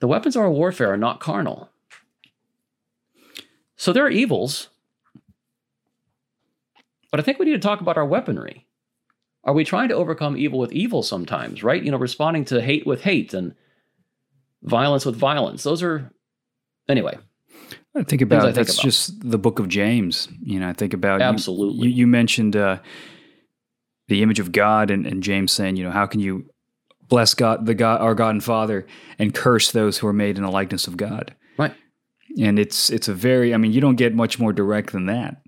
The 0.00 0.06
weapons 0.08 0.36
of 0.36 0.42
our 0.42 0.50
warfare 0.50 0.92
are 0.92 0.96
not 0.96 1.20
carnal. 1.20 1.70
So 3.76 3.92
there 3.92 4.04
are 4.04 4.10
evils. 4.10 4.68
But 7.10 7.20
I 7.20 7.22
think 7.22 7.38
we 7.38 7.46
need 7.46 7.52
to 7.52 7.58
talk 7.58 7.80
about 7.80 7.96
our 7.96 8.06
weaponry. 8.06 8.66
Are 9.42 9.54
we 9.54 9.64
trying 9.64 9.88
to 9.88 9.94
overcome 9.94 10.36
evil 10.36 10.58
with 10.58 10.72
evil 10.72 11.02
sometimes, 11.02 11.62
right? 11.62 11.82
You 11.82 11.90
know, 11.90 11.96
responding 11.96 12.44
to 12.46 12.60
hate 12.60 12.86
with 12.86 13.02
hate 13.02 13.34
and 13.34 13.54
violence 14.62 15.04
with 15.06 15.16
violence. 15.16 15.62
Those 15.62 15.82
are, 15.82 16.10
anyway, 16.88 17.18
I 17.96 18.02
think 18.02 18.22
about 18.22 18.40
I 18.40 18.44
think 18.44 18.54
that's 18.56 18.74
about. 18.74 18.84
just 18.84 19.28
the 19.28 19.38
book 19.38 19.58
of 19.58 19.68
James. 19.68 20.28
You 20.42 20.60
know, 20.60 20.68
I 20.68 20.72
think 20.74 20.92
about 20.92 21.20
you- 21.20 21.26
Absolutely. 21.26 21.88
You, 21.88 21.94
you 21.94 22.06
mentioned 22.06 22.54
uh, 22.54 22.78
the 24.08 24.22
image 24.22 24.38
of 24.40 24.52
God, 24.52 24.90
and, 24.90 25.06
and 25.06 25.22
James 25.22 25.52
saying, 25.52 25.76
you 25.76 25.84
know, 25.84 25.90
how 25.90 26.06
can 26.06 26.20
you 26.20 26.48
bless 27.10 27.34
God, 27.34 27.66
the 27.66 27.74
God, 27.74 28.00
our 28.00 28.14
God 28.14 28.30
and 28.30 28.44
Father, 28.44 28.86
and 29.18 29.34
curse 29.34 29.72
those 29.72 29.98
who 29.98 30.06
are 30.06 30.14
made 30.14 30.38
in 30.38 30.44
the 30.44 30.50
likeness 30.50 30.86
of 30.86 30.96
God? 30.96 31.34
right. 31.58 31.74
And 32.38 32.58
it's 32.58 32.88
it's 32.88 33.08
a 33.08 33.14
very, 33.14 33.52
I 33.52 33.58
mean, 33.58 33.72
you 33.72 33.82
don't 33.82 33.96
get 33.96 34.14
much 34.14 34.38
more 34.38 34.52
direct 34.52 34.92
than 34.92 35.06
that, 35.06 35.42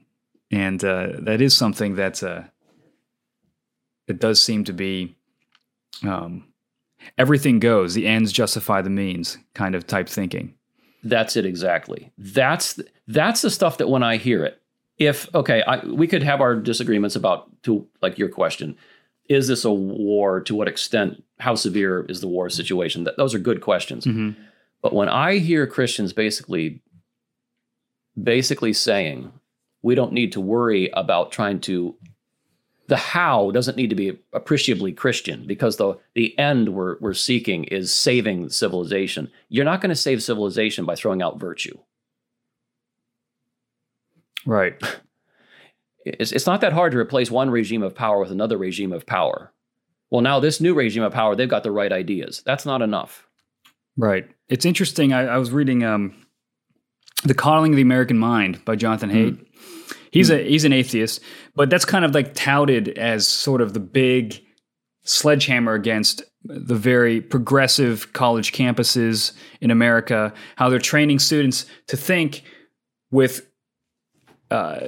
and 0.50 0.84
uh, 0.84 1.12
that 1.20 1.40
is 1.40 1.56
something 1.56 1.94
that's 1.94 2.22
uh, 2.22 2.44
it 4.08 4.18
does 4.18 4.42
seem 4.42 4.64
to 4.64 4.72
be. 4.72 5.16
Um, 6.02 6.52
everything 7.16 7.60
goes. 7.60 7.94
The 7.94 8.06
ends 8.06 8.32
justify 8.32 8.82
the 8.82 8.90
means, 8.90 9.38
kind 9.54 9.74
of 9.74 9.86
type 9.86 10.08
thinking. 10.08 10.54
That's 11.04 11.36
it 11.36 11.46
exactly. 11.46 12.12
That's 12.18 12.80
that's 13.06 13.42
the 13.42 13.50
stuff 13.50 13.78
that 13.78 13.88
when 13.88 14.02
I 14.02 14.16
hear 14.16 14.44
it, 14.44 14.60
if 14.98 15.32
okay, 15.34 15.62
I, 15.62 15.84
we 15.84 16.06
could 16.06 16.22
have 16.22 16.40
our 16.40 16.54
disagreements 16.54 17.16
about 17.16 17.62
to 17.64 17.86
like 18.00 18.18
your 18.18 18.28
question, 18.28 18.76
is 19.28 19.48
this 19.48 19.64
a 19.64 19.72
war? 19.72 20.40
To 20.42 20.54
what 20.54 20.68
extent? 20.68 21.22
How 21.38 21.54
severe 21.54 22.04
is 22.08 22.20
the 22.20 22.28
war 22.28 22.50
situation? 22.50 23.04
That 23.04 23.16
those 23.16 23.34
are 23.34 23.38
good 23.38 23.60
questions. 23.60 24.04
Mm-hmm. 24.04 24.40
But 24.82 24.94
when 24.94 25.08
I 25.08 25.38
hear 25.38 25.66
Christians 25.66 26.12
basically 26.12 26.82
basically 28.20 28.72
saying 28.72 29.32
we 29.82 29.94
don't 29.94 30.12
need 30.12 30.32
to 30.32 30.40
worry 30.40 30.90
about 30.92 31.32
trying 31.32 31.60
to 31.60 31.96
the 32.88 32.96
how 32.96 33.50
doesn't 33.52 33.76
need 33.76 33.90
to 33.90 33.96
be 33.96 34.18
appreciably 34.32 34.92
Christian 34.92 35.46
because 35.46 35.76
the 35.76 35.94
the 36.14 36.36
end 36.38 36.70
we're 36.70 36.98
we're 37.00 37.14
seeking 37.14 37.64
is 37.64 37.94
saving 37.94 38.50
civilization. 38.50 39.30
You're 39.48 39.64
not 39.64 39.80
going 39.80 39.90
to 39.90 39.96
save 39.96 40.22
civilization 40.22 40.84
by 40.84 40.94
throwing 40.94 41.22
out 41.22 41.40
virtue. 41.40 41.78
Right. 44.44 44.74
It's, 46.04 46.32
it's 46.32 46.46
not 46.46 46.60
that 46.60 46.72
hard 46.72 46.92
to 46.92 46.98
replace 46.98 47.30
one 47.30 47.50
regime 47.50 47.82
of 47.82 47.94
power 47.94 48.18
with 48.20 48.30
another 48.30 48.58
regime 48.58 48.92
of 48.92 49.06
power. 49.06 49.52
Well, 50.10 50.20
now 50.20 50.40
this 50.40 50.60
new 50.60 50.74
regime 50.74 51.02
of 51.02 51.12
power, 51.12 51.34
they've 51.34 51.48
got 51.48 51.62
the 51.62 51.70
right 51.70 51.92
ideas. 51.92 52.42
That's 52.44 52.66
not 52.66 52.82
enough. 52.82 53.26
Right. 53.96 54.28
It's 54.48 54.64
interesting. 54.64 55.12
I, 55.12 55.22
I 55.26 55.38
was 55.38 55.50
reading 55.50 55.84
um, 55.84 56.14
The 57.24 57.34
Coddling 57.34 57.72
of 57.72 57.76
the 57.76 57.82
American 57.82 58.18
Mind 58.18 58.64
by 58.64 58.76
Jonathan 58.76 59.10
Haidt. 59.10 59.36
Mm. 59.36 59.46
He's 60.10 60.30
mm. 60.30 60.38
a 60.38 60.48
he's 60.48 60.64
an 60.64 60.72
atheist, 60.72 61.20
but 61.56 61.70
that's 61.70 61.84
kind 61.84 62.04
of 62.04 62.14
like 62.14 62.34
touted 62.34 62.90
as 62.98 63.26
sort 63.26 63.60
of 63.62 63.72
the 63.72 63.80
big 63.80 64.42
sledgehammer 65.04 65.74
against 65.74 66.22
the 66.44 66.74
very 66.74 67.20
progressive 67.20 68.12
college 68.12 68.52
campuses 68.52 69.32
in 69.60 69.70
America, 69.70 70.32
how 70.56 70.68
they're 70.68 70.78
training 70.78 71.18
students 71.18 71.66
to 71.86 71.96
think 71.96 72.42
with 73.10 73.46
uh, 74.50 74.80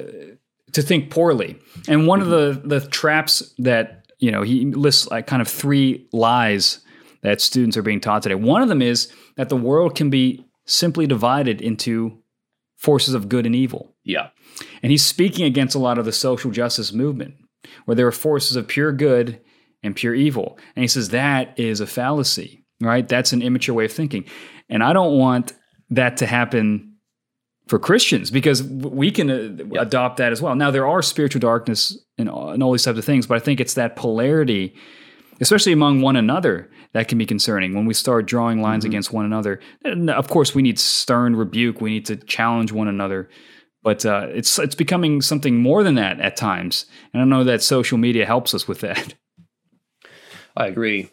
to 0.75 0.83
think 0.83 1.11
poorly. 1.11 1.59
And 1.89 2.07
one 2.07 2.21
of 2.21 2.29
the 2.29 2.61
the 2.65 2.81
traps 2.81 3.55
that 3.59 4.07
you 4.19 4.31
know 4.31 4.43
he 4.43 4.67
lists 4.67 5.09
like 5.09 5.27
kind 5.27 5.43
of 5.43 5.49
three 5.49 6.07
lies 6.13 6.81
that 7.23 7.41
students 7.41 7.77
are 7.77 7.83
being 7.83 8.01
taught 8.01 8.23
today. 8.23 8.35
One 8.35 8.63
of 8.63 8.69
them 8.69 8.83
is 8.83 9.11
that 9.37 9.49
the 9.49 9.57
world 9.57 9.97
can 9.97 10.11
be 10.11 10.45
simply 10.67 11.07
divided 11.07 11.61
into 11.61 12.19
forces 12.77 13.15
of 13.15 13.29
good 13.29 13.47
and 13.47 13.57
evil. 13.57 13.95
Yeah. 14.05 14.29
And 14.83 14.93
he's 14.93 15.05
speaking 15.05 15.47
against 15.47 15.75
a 15.75 15.79
lot 15.79 15.99
of 15.99 16.05
the 16.05 16.13
social 16.13 16.51
justice 16.51 16.93
movement, 16.93 17.35
where 17.87 17.95
there 17.95 18.07
are 18.07 18.13
forces 18.13 18.57
of 18.57 18.69
pure 18.69 18.93
good 18.93 19.41
and 19.83 19.97
pure 19.97 20.15
evil. 20.15 20.59
And 20.77 20.83
he 20.83 20.89
says 20.89 21.09
that 21.11 21.59
is 21.59 21.81
a 21.81 21.87
fallacy, 21.87 22.65
right? 22.81 23.09
That's 23.09 23.33
an 23.33 23.43
immature 23.43 23.75
way 23.75 23.87
of 23.87 23.93
thinking. 23.93 24.27
And 24.69 24.83
I 24.83 24.93
don't 24.93 25.19
want 25.19 25.55
that 25.91 26.19
to 26.19 26.27
happen 26.27 26.94
for 27.67 27.79
Christians 27.79 28.31
because 28.31 28.63
we 28.63 29.11
can 29.11 29.31
uh, 29.31 29.81
adopt 29.81 30.19
that 30.19 30.33
as 30.33 30.43
well. 30.43 30.55
Now, 30.55 30.71
there 30.71 30.87
are 30.87 31.03
spiritual 31.03 31.41
darkness 31.41 31.99
and, 32.19 32.29
and 32.29 32.63
all 32.63 32.73
these 32.73 32.83
types 32.83 32.99
of 32.99 33.05
things, 33.05 33.27
but 33.27 33.37
I 33.37 33.41
think 33.41 33.61
it's 33.61 33.75
that 33.75 33.97
polarity, 33.97 34.75
especially 35.41 35.73
among 35.73 36.03
one 36.03 36.17
another, 36.17 36.71
that 36.93 37.09
can 37.09 37.19
be 37.19 37.27
concerning 37.27 37.75
when 37.75 37.87
we 37.87 37.95
start 37.95 38.27
drawing 38.27 38.61
lines 38.61 38.85
mm-hmm. 38.85 38.91
against 38.91 39.13
one 39.13 39.25
another. 39.25 39.61
And 39.83 40.11
of 40.11 40.29
course, 40.29 40.55
we 40.55 40.63
need 40.63 40.79
stern 40.79 41.37
rebuke, 41.37 41.81
we 41.81 41.91
need 41.91 42.07
to 42.07 42.17
challenge 42.17 42.71
one 42.71 42.89
another. 42.89 43.29
But 43.83 44.07
uh, 44.07 44.29
it's 44.31 44.59
it's 44.59 44.75
becoming 44.75 45.21
something 45.21 45.59
more 45.59 45.83
than 45.83 45.95
that 45.97 46.19
at 46.19 46.39
times, 46.39 46.87
and 47.13 47.21
I 47.21 47.27
know 47.27 47.45
that 47.45 47.63
social 47.63 47.99
media 47.99 48.25
helps 48.25 48.55
us 48.55 48.67
with 48.67 48.81
that. 48.81 49.13
I 50.57 50.69
agree. 50.69 51.11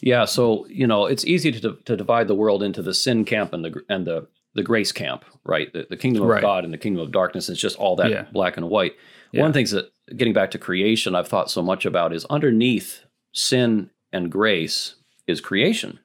Yeah, 0.00 0.24
so 0.24 0.66
you 0.68 0.86
know, 0.86 1.06
it's 1.06 1.24
easy 1.24 1.50
to 1.50 1.76
to 1.84 1.96
divide 1.96 2.28
the 2.28 2.36
world 2.36 2.62
into 2.62 2.80
the 2.80 2.94
sin 2.94 3.24
camp 3.24 3.52
and 3.52 3.64
the 3.64 3.82
and 3.88 4.06
the 4.06 4.28
the 4.54 4.62
grace 4.62 4.92
camp, 4.92 5.24
right? 5.44 5.72
The, 5.72 5.86
the 5.88 5.96
kingdom 5.96 6.22
of 6.22 6.28
right. 6.28 6.42
God 6.42 6.64
and 6.64 6.72
the 6.72 6.78
kingdom 6.78 7.02
of 7.02 7.12
darkness. 7.12 7.48
It's 7.48 7.60
just 7.60 7.76
all 7.76 7.96
that 7.96 8.10
yeah. 8.10 8.26
black 8.32 8.56
and 8.56 8.68
white. 8.68 8.94
Yeah. 9.32 9.42
One 9.42 9.48
of 9.48 9.54
the 9.54 9.58
things 9.58 9.70
that 9.70 9.92
getting 10.16 10.34
back 10.34 10.50
to 10.52 10.58
creation, 10.58 11.14
I've 11.14 11.28
thought 11.28 11.50
so 11.50 11.62
much 11.62 11.86
about 11.86 12.12
is 12.12 12.24
underneath 12.26 13.04
sin 13.32 13.90
and 14.12 14.30
grace 14.30 14.96
is 15.26 15.40
creation. 15.40 16.00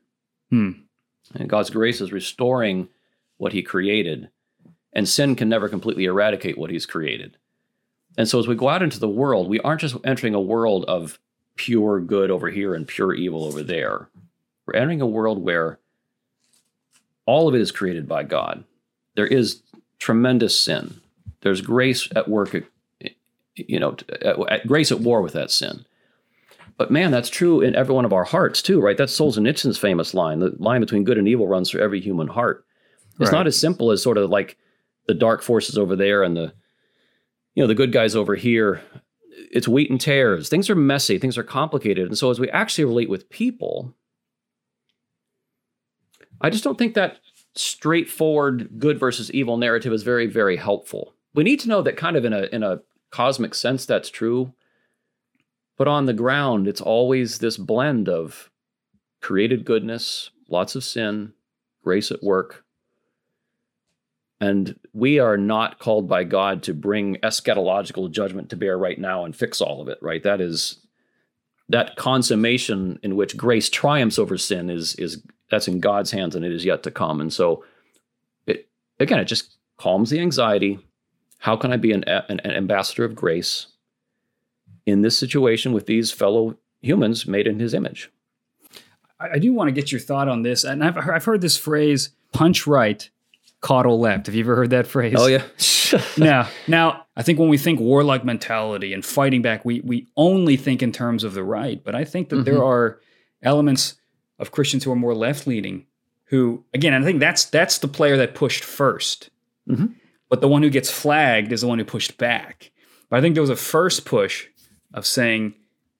Hmm. 0.49 0.71
And 1.33 1.49
God's 1.49 1.71
grace 1.71 2.01
is 2.01 2.11
restoring 2.11 2.89
what 3.37 3.53
He 3.53 3.63
created, 3.63 4.29
and 4.93 5.09
sin 5.09 5.35
can 5.35 5.49
never 5.49 5.67
completely 5.67 6.05
eradicate 6.05 6.57
what 6.57 6.69
He's 6.69 6.85
created. 6.85 7.37
And 8.17 8.27
so, 8.27 8.39
as 8.39 8.47
we 8.47 8.55
go 8.55 8.69
out 8.69 8.83
into 8.83 8.99
the 8.99 9.09
world, 9.09 9.49
we 9.49 9.59
aren't 9.61 9.81
just 9.81 9.97
entering 10.03 10.35
a 10.35 10.41
world 10.41 10.85
of 10.85 11.19
pure 11.55 11.99
good 11.99 12.31
over 12.31 12.49
here 12.49 12.73
and 12.75 12.87
pure 12.87 13.13
evil 13.13 13.43
over 13.43 13.63
there. 13.63 14.09
We're 14.65 14.75
entering 14.75 15.01
a 15.01 15.07
world 15.07 15.43
where 15.43 15.79
all 17.25 17.47
of 17.47 17.55
it 17.55 17.61
is 17.61 17.71
created 17.71 18.07
by 18.07 18.23
God. 18.23 18.63
There 19.15 19.27
is 19.27 19.61
tremendous 19.99 20.59
sin. 20.59 20.99
There's 21.41 21.61
grace 21.61 22.09
at 22.15 22.27
work, 22.27 22.55
you 23.55 23.79
know, 23.79 23.95
at, 24.21 24.39
at 24.51 24.67
grace 24.67 24.91
at 24.91 24.99
war 24.99 25.21
with 25.21 25.33
that 25.33 25.51
sin. 25.51 25.85
But 26.77 26.91
man, 26.91 27.11
that's 27.11 27.29
true 27.29 27.61
in 27.61 27.75
every 27.75 27.95
one 27.95 28.05
of 28.05 28.13
our 28.13 28.25
hearts 28.25 28.61
too, 28.61 28.81
right? 28.81 28.97
That's 28.97 29.17
Solzhenitsyn's 29.17 29.77
famous 29.77 30.13
line. 30.13 30.39
The 30.39 30.53
line 30.57 30.81
between 30.81 31.05
good 31.05 31.17
and 31.17 31.27
evil 31.27 31.47
runs 31.47 31.71
through 31.71 31.81
every 31.81 32.01
human 32.01 32.27
heart. 32.27 32.65
It's 33.19 33.31
right. 33.31 33.37
not 33.37 33.47
as 33.47 33.59
simple 33.59 33.91
as 33.91 34.03
sort 34.03 34.17
of 34.17 34.29
like 34.29 34.57
the 35.07 35.13
dark 35.13 35.41
forces 35.41 35.77
over 35.77 35.95
there 35.95 36.21
and 36.23 36.35
the, 36.35 36.53
you 37.53 37.63
know, 37.63 37.67
the 37.67 37.75
good 37.75 37.93
guys 37.93 38.15
over 38.15 38.35
here 38.35 38.81
it's 39.51 39.67
wheat 39.67 39.89
and 39.89 39.99
tares. 39.99 40.49
Things 40.49 40.69
are 40.69 40.75
messy, 40.75 41.17
things 41.17 41.37
are 41.37 41.43
complicated. 41.43 42.07
And 42.07 42.17
so 42.17 42.29
as 42.29 42.39
we 42.39 42.49
actually 42.49 42.85
relate 42.85 43.09
with 43.09 43.29
people, 43.29 43.93
I 46.41 46.49
just 46.49 46.63
don't 46.63 46.77
think 46.77 46.93
that 46.93 47.17
straightforward 47.55 48.79
good 48.79 48.99
versus 48.99 49.31
evil 49.31 49.57
narrative 49.57 49.93
is 49.93 50.03
very, 50.03 50.27
very 50.27 50.57
helpful. 50.57 51.13
We 51.33 51.43
need 51.43 51.59
to 51.61 51.69
know 51.69 51.81
that 51.81 51.97
kind 51.97 52.15
of 52.15 52.25
in 52.25 52.33
a 52.33 52.43
in 52.51 52.63
a 52.63 52.81
cosmic 53.11 53.55
sense 53.55 53.85
that's 53.85 54.09
true. 54.09 54.53
But 55.77 55.87
on 55.87 56.05
the 56.05 56.13
ground, 56.13 56.67
it's 56.67 56.81
always 56.81 57.39
this 57.39 57.57
blend 57.57 58.07
of 58.07 58.49
created 59.21 59.65
goodness, 59.65 60.29
lots 60.49 60.75
of 60.75 60.83
sin, 60.83 61.33
grace 61.83 62.11
at 62.11 62.23
work, 62.23 62.65
and 64.39 64.77
we 64.93 65.19
are 65.19 65.37
not 65.37 65.79
called 65.79 66.07
by 66.07 66.23
God 66.23 66.63
to 66.63 66.73
bring 66.73 67.15
eschatological 67.17 68.11
judgment 68.11 68.49
to 68.49 68.57
bear 68.57 68.77
right 68.77 68.99
now 68.99 69.25
and 69.25 69.35
fix 69.35 69.61
all 69.61 69.81
of 69.81 69.87
it, 69.87 69.97
right? 70.01 70.23
That 70.23 70.41
is 70.41 70.79
that 71.69 71.95
consummation 71.95 72.99
in 73.01 73.15
which 73.15 73.37
grace 73.37 73.69
triumphs 73.69 74.19
over 74.19 74.37
sin 74.37 74.69
is 74.69 74.95
is 74.95 75.23
that's 75.49 75.67
in 75.67 75.79
God's 75.79 76.11
hands 76.11 76.35
and 76.35 76.45
it 76.45 76.51
is 76.51 76.65
yet 76.65 76.83
to 76.83 76.91
come. 76.91 77.21
And 77.21 77.31
so 77.31 77.63
it 78.47 78.67
again 78.99 79.19
it 79.19 79.25
just 79.25 79.55
calms 79.77 80.09
the 80.09 80.19
anxiety. 80.19 80.79
How 81.39 81.55
can 81.55 81.71
I 81.71 81.77
be 81.77 81.91
an, 81.91 82.03
an, 82.07 82.39
an 82.39 82.51
ambassador 82.51 83.05
of 83.05 83.15
grace 83.15 83.67
in 84.85 85.01
this 85.01 85.17
situation 85.17 85.73
with 85.73 85.85
these 85.85 86.11
fellow 86.11 86.57
humans 86.81 87.27
made 87.27 87.47
in 87.47 87.59
his 87.59 87.73
image? 87.73 88.09
I 89.19 89.39
do 89.39 89.53
want 89.53 89.69
to 89.69 89.71
get 89.71 89.91
your 89.91 90.01
thought 90.01 90.27
on 90.27 90.41
this. 90.41 90.63
And 90.63 90.83
I've, 90.83 90.97
I've 90.97 91.25
heard 91.25 91.41
this 91.41 91.57
phrase 91.57 92.09
punch 92.33 92.67
right 92.67 93.09
coddle 93.61 93.99
left. 93.99 94.27
Have 94.27 94.35
you 94.35 94.43
ever 94.43 94.55
heard 94.55 94.71
that 94.71 94.87
phrase? 94.87 95.15
Oh 95.17 95.27
yeah. 95.27 95.43
now, 96.17 96.47
now 96.67 97.05
I 97.15 97.23
think 97.23 97.39
when 97.39 97.49
we 97.49 97.57
think 97.57 97.79
warlike 97.79 98.25
mentality 98.25 98.93
and 98.93 99.05
fighting 99.05 99.41
back, 99.41 99.63
we 99.63 99.81
we 99.81 100.07
only 100.17 100.57
think 100.57 100.83
in 100.83 100.91
terms 100.91 101.23
of 101.23 101.33
the 101.33 101.43
right. 101.43 101.81
But 101.83 101.95
I 101.95 102.03
think 102.03 102.29
that 102.29 102.37
mm-hmm. 102.37 102.45
there 102.45 102.63
are 102.63 102.99
elements 103.41 103.95
of 104.39 104.51
Christians 104.51 104.83
who 104.83 104.91
are 104.91 104.97
more 104.97 105.15
left 105.15 105.47
leaning, 105.47 105.85
who 106.25 106.63
again, 106.73 106.93
I 106.93 107.03
think 107.03 107.19
that's 107.19 107.45
that's 107.45 107.77
the 107.79 107.87
player 107.87 108.17
that 108.17 108.35
pushed 108.35 108.63
1st 108.63 109.29
mm-hmm. 109.69 109.85
but 110.29 110.41
the 110.41 110.47
one 110.47 110.63
who 110.63 110.69
gets 110.69 110.91
flagged 110.91 111.51
is 111.51 111.61
the 111.61 111.67
one 111.67 111.79
who 111.79 111.85
pushed 111.85 112.17
back. 112.17 112.71
But 113.09 113.17
I 113.17 113.21
think 113.21 113.35
there 113.35 113.41
was 113.41 113.49
a 113.49 113.55
first 113.55 114.05
push 114.05 114.47
of 114.93 115.05
saying 115.05 115.55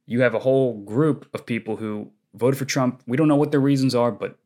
you 0.05 0.21
have 0.21 0.35
a 0.35 0.39
whole 0.39 0.81
group 0.83 1.27
of 1.33 1.45
people 1.45 1.77
who 1.77 2.11
voted 2.33 2.57
for 2.57 2.65
Trump. 2.65 3.01
We 3.07 3.17
don't 3.17 3.27
know 3.27 3.35
what 3.35 3.51
their 3.51 3.59
reasons 3.59 3.95
are, 3.95 4.11
but 4.11 4.37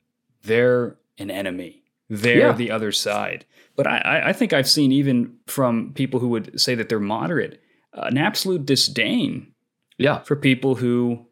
they're 0.43 0.97
an 1.17 1.31
enemy 1.31 1.79
they're 2.09 2.37
yeah. 2.37 2.53
the 2.53 2.71
other 2.71 2.91
side. 2.91 3.45
But 3.75 3.87
I, 3.87 4.23
I 4.25 4.33
think 4.33 4.51
I've 4.51 4.67
seen 4.67 4.91
even 4.91 5.37
from 5.47 5.93
people 5.93 6.19
who 6.19 6.29
would 6.29 6.59
say 6.59 6.75
that 6.75 6.89
they're 6.89 6.99
moderate, 6.99 7.61
uh, 7.93 8.01
an 8.01 8.17
absolute 8.17 8.65
disdain, 8.65 9.53
yeah, 9.97 10.19
for 10.19 10.35
people 10.35 10.75
who, 10.75 11.25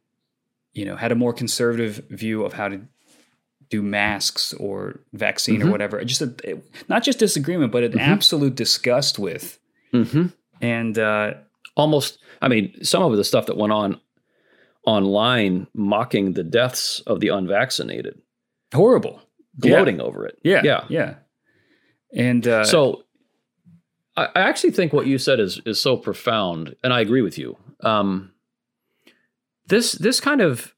you 0.78 0.86
know, 0.86 0.95
had 0.95 1.11
a 1.11 1.15
more 1.15 1.34
conservative 1.34 2.05
view 2.11 2.45
of 2.45 2.53
how 2.53 2.67
to 2.67 2.80
do 3.69 3.82
masks 3.82 4.53
or 4.53 4.99
vaccine 5.11 5.59
mm-hmm. 5.59 5.69
or 5.69 5.71
whatever. 5.71 6.03
Just 6.05 6.21
a, 6.21 6.61
not 6.88 7.03
just 7.03 7.17
disagreement, 7.17 7.71
but 7.71 7.84
an 7.84 7.93
mm-hmm. 7.93 7.99
absolute 7.99 8.53
disgust 8.53 9.17
with, 9.17 9.59
mm-hmm. 9.91 10.28
and 10.61 10.97
uh, 10.99 11.34
almost. 11.75 12.19
I 12.43 12.47
mean, 12.47 12.84
some 12.84 13.01
of 13.01 13.17
the 13.17 13.23
stuff 13.23 13.47
that 13.47 13.57
went 13.57 13.73
on 13.73 13.99
online 14.86 15.65
mocking 15.73 16.34
the 16.34 16.43
deaths 16.43 17.01
of 17.07 17.19
the 17.21 17.30
unvaccinated. 17.30 18.21
Horrible 18.71 19.19
gloating 19.59 19.97
yeah. 19.97 20.03
over 20.03 20.28
it. 20.28 20.38
Yeah, 20.43 20.61
yeah, 20.63 20.86
yeah. 20.89 21.15
And 22.13 22.47
uh, 22.47 22.65
so, 22.65 23.03
I, 24.15 24.25
I 24.36 24.41
actually 24.41 24.71
think 24.71 24.93
what 24.93 25.07
you 25.07 25.17
said 25.17 25.39
is 25.39 25.59
is 25.65 25.82
so 25.82 25.97
profound, 25.97 26.75
and 26.84 26.93
I 26.93 27.01
agree 27.01 27.23
with 27.23 27.39
you. 27.39 27.57
Um, 27.82 28.34
this 29.68 29.93
this 29.93 30.20
kind 30.20 30.41
of 30.41 30.74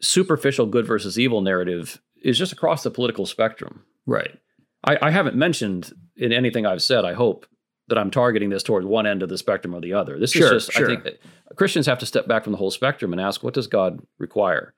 superficial 0.00 0.66
good 0.66 0.86
versus 0.86 1.18
evil 1.18 1.40
narrative 1.40 2.00
is 2.22 2.38
just 2.38 2.52
across 2.52 2.82
the 2.82 2.90
political 2.90 3.26
spectrum. 3.26 3.84
Right. 4.06 4.38
I, 4.84 4.98
I 5.02 5.10
haven't 5.10 5.36
mentioned 5.36 5.92
in 6.16 6.32
anything 6.32 6.66
I've 6.66 6.82
said. 6.82 7.04
I 7.04 7.12
hope 7.12 7.46
that 7.88 7.98
I'm 7.98 8.10
targeting 8.10 8.50
this 8.50 8.62
towards 8.62 8.86
one 8.86 9.06
end 9.06 9.22
of 9.22 9.28
the 9.28 9.36
spectrum 9.36 9.74
or 9.74 9.80
the 9.80 9.92
other. 9.92 10.18
This 10.18 10.32
sure, 10.32 10.54
is 10.54 10.66
just 10.66 10.72
sure. 10.72 10.86
I 10.90 10.94
think 10.94 11.06
uh, 11.06 11.54
Christians 11.54 11.86
have 11.86 11.98
to 11.98 12.06
step 12.06 12.26
back 12.26 12.44
from 12.44 12.52
the 12.52 12.58
whole 12.58 12.70
spectrum 12.70 13.12
and 13.12 13.20
ask, 13.20 13.42
what 13.42 13.54
does 13.54 13.66
God 13.66 14.00
require? 14.18 14.74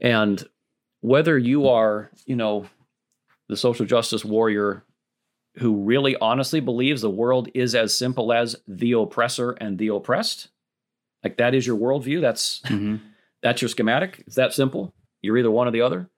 And 0.00 0.44
whether 1.00 1.38
you 1.38 1.68
are, 1.68 2.10
you 2.26 2.36
know, 2.36 2.66
the 3.48 3.56
social 3.56 3.86
justice 3.86 4.24
warrior 4.24 4.84
who 5.56 5.84
really 5.84 6.16
honestly 6.16 6.60
believes 6.60 7.02
the 7.02 7.10
world 7.10 7.48
is 7.54 7.74
as 7.74 7.96
simple 7.96 8.32
as 8.32 8.56
the 8.66 8.92
oppressor 8.92 9.52
and 9.52 9.78
the 9.78 9.88
oppressed, 9.88 10.48
like 11.24 11.38
that 11.38 11.54
is 11.54 11.66
your 11.66 11.78
worldview. 11.78 12.20
That's 12.20 12.60
mm-hmm. 12.60 12.96
that's 13.42 13.62
your 13.62 13.68
schematic. 13.68 14.22
It's 14.26 14.36
that 14.36 14.52
simple. 14.52 14.94
You're 15.22 15.38
either 15.38 15.50
one 15.50 15.66
or 15.66 15.70
the 15.70 15.80
other, 15.80 16.10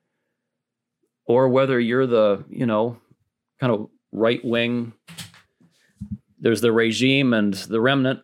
or 1.25 1.47
whether 1.47 1.79
you're 1.79 2.05
the, 2.05 2.43
you 2.49 2.65
know, 2.65 2.97
kind 3.59 3.73
of 3.73 3.89
right 4.11 4.43
wing. 4.43 4.93
There's 6.39 6.61
the 6.61 6.71
regime 6.71 7.33
and 7.33 7.53
the 7.53 7.81
remnant. 7.81 8.19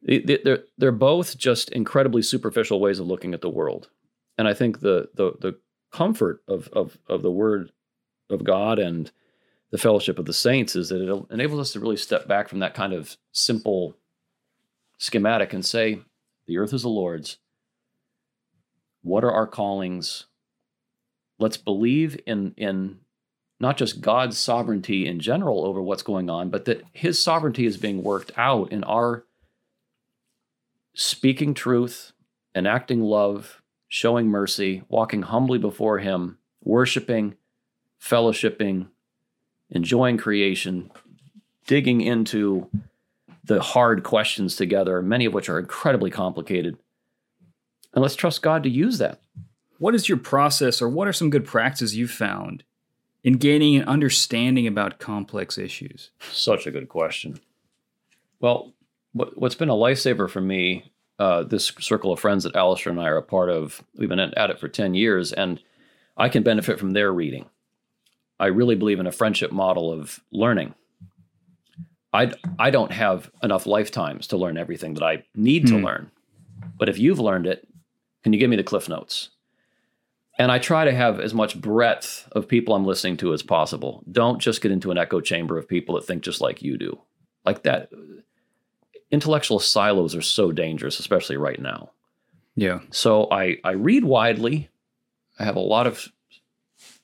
They're, 0.00 0.60
they're 0.78 0.92
both 0.92 1.36
just 1.36 1.70
incredibly 1.70 2.22
superficial 2.22 2.80
ways 2.80 2.98
of 2.98 3.06
looking 3.06 3.34
at 3.34 3.42
the 3.42 3.50
world 3.50 3.90
and 4.38 4.46
I 4.46 4.54
think 4.54 4.80
the 4.80 5.08
the 5.14 5.32
the 5.40 5.58
comfort 5.92 6.42
of 6.48 6.68
of 6.72 6.96
of 7.08 7.22
the 7.22 7.30
word 7.30 7.72
of 8.30 8.44
God 8.44 8.78
and 8.78 9.10
the 9.70 9.78
fellowship 9.78 10.18
of 10.18 10.24
the 10.24 10.32
saints 10.32 10.76
is 10.76 10.88
that 10.88 11.02
it 11.02 11.26
enables 11.30 11.60
us 11.60 11.72
to 11.72 11.80
really 11.80 11.96
step 11.96 12.26
back 12.26 12.48
from 12.48 12.60
that 12.60 12.74
kind 12.74 12.92
of 12.94 13.18
simple 13.32 13.96
schematic 14.98 15.52
and 15.52 15.64
say, 15.64 16.00
the 16.46 16.58
earth 16.58 16.72
is 16.72 16.82
the 16.82 16.88
Lord's. 16.88 17.38
What 19.02 19.24
are 19.24 19.32
our 19.32 19.46
callings? 19.46 20.26
Let's 21.38 21.56
believe 21.56 22.18
in, 22.26 22.52
in 22.56 22.98
not 23.60 23.76
just 23.76 24.00
God's 24.00 24.36
sovereignty 24.36 25.06
in 25.06 25.20
general 25.20 25.64
over 25.64 25.80
what's 25.80 26.02
going 26.02 26.28
on, 26.28 26.50
but 26.50 26.64
that 26.66 26.82
his 26.92 27.22
sovereignty 27.22 27.64
is 27.64 27.76
being 27.76 28.02
worked 28.02 28.32
out 28.36 28.72
in 28.72 28.84
our 28.84 29.24
speaking 30.94 31.54
truth, 31.54 32.12
enacting 32.54 33.02
love, 33.02 33.62
showing 33.88 34.26
mercy, 34.26 34.82
walking 34.88 35.22
humbly 35.22 35.58
before 35.58 35.98
him, 35.98 36.38
worshiping, 36.62 37.36
fellowshipping, 38.02 38.88
enjoying 39.70 40.16
creation, 40.16 40.90
digging 41.66 42.00
into 42.00 42.68
the 43.48 43.60
hard 43.60 44.04
questions 44.04 44.56
together, 44.56 45.02
many 45.02 45.24
of 45.24 45.34
which 45.34 45.48
are 45.48 45.58
incredibly 45.58 46.10
complicated. 46.10 46.78
And 47.94 48.02
let's 48.02 48.14
trust 48.14 48.42
God 48.42 48.62
to 48.62 48.68
use 48.68 48.98
that. 48.98 49.20
What 49.78 49.94
is 49.94 50.08
your 50.08 50.18
process, 50.18 50.82
or 50.82 50.88
what 50.88 51.08
are 51.08 51.12
some 51.12 51.30
good 51.30 51.44
practices 51.44 51.96
you've 51.96 52.10
found 52.10 52.62
in 53.24 53.34
gaining 53.34 53.76
an 53.76 53.88
understanding 53.88 54.66
about 54.66 54.98
complex 54.98 55.56
issues? 55.56 56.10
Such 56.20 56.66
a 56.66 56.70
good 56.70 56.88
question. 56.88 57.40
Well, 58.40 58.74
what's 59.12 59.54
been 59.54 59.70
a 59.70 59.74
lifesaver 59.74 60.28
for 60.28 60.40
me, 60.40 60.92
uh, 61.18 61.44
this 61.44 61.72
circle 61.80 62.12
of 62.12 62.20
friends 62.20 62.44
that 62.44 62.54
Alastair 62.54 62.92
and 62.92 63.00
I 63.00 63.08
are 63.08 63.16
a 63.16 63.22
part 63.22 63.50
of, 63.50 63.82
we've 63.96 64.08
been 64.08 64.20
at 64.20 64.50
it 64.50 64.60
for 64.60 64.68
10 64.68 64.94
years, 64.94 65.32
and 65.32 65.60
I 66.16 66.28
can 66.28 66.42
benefit 66.42 66.78
from 66.78 66.90
their 66.90 67.12
reading. 67.12 67.46
I 68.38 68.46
really 68.46 68.74
believe 68.74 69.00
in 69.00 69.06
a 69.06 69.12
friendship 69.12 69.52
model 69.52 69.90
of 69.90 70.20
learning. 70.30 70.74
I, 72.12 72.32
I 72.58 72.70
don't 72.70 72.92
have 72.92 73.30
enough 73.42 73.66
lifetimes 73.66 74.26
to 74.28 74.36
learn 74.36 74.56
everything 74.56 74.94
that 74.94 75.04
I 75.04 75.24
need 75.34 75.66
to 75.66 75.78
hmm. 75.78 75.84
learn. 75.84 76.10
But 76.78 76.88
if 76.88 76.98
you've 76.98 77.20
learned 77.20 77.46
it, 77.46 77.68
can 78.22 78.32
you 78.32 78.38
give 78.38 78.50
me 78.50 78.56
the 78.56 78.62
cliff 78.62 78.88
notes? 78.88 79.30
And 80.38 80.52
I 80.52 80.58
try 80.58 80.84
to 80.84 80.94
have 80.94 81.18
as 81.18 81.34
much 81.34 81.60
breadth 81.60 82.28
of 82.32 82.46
people 82.46 82.74
I'm 82.74 82.86
listening 82.86 83.16
to 83.18 83.32
as 83.32 83.42
possible. 83.42 84.04
Don't 84.10 84.38
just 84.38 84.60
get 84.60 84.70
into 84.70 84.92
an 84.92 84.98
echo 84.98 85.20
chamber 85.20 85.58
of 85.58 85.68
people 85.68 85.96
that 85.96 86.06
think 86.06 86.22
just 86.22 86.40
like 86.40 86.62
you 86.62 86.78
do. 86.78 86.98
Like 87.44 87.64
that. 87.64 87.90
Intellectual 89.10 89.58
silos 89.58 90.14
are 90.14 90.22
so 90.22 90.52
dangerous, 90.52 91.00
especially 91.00 91.36
right 91.36 91.60
now. 91.60 91.90
Yeah. 92.54 92.80
So 92.90 93.28
I, 93.30 93.56
I 93.64 93.72
read 93.72 94.04
widely. 94.04 94.68
I 95.38 95.44
have 95.44 95.56
a 95.56 95.60
lot 95.60 95.86
of 95.86 96.08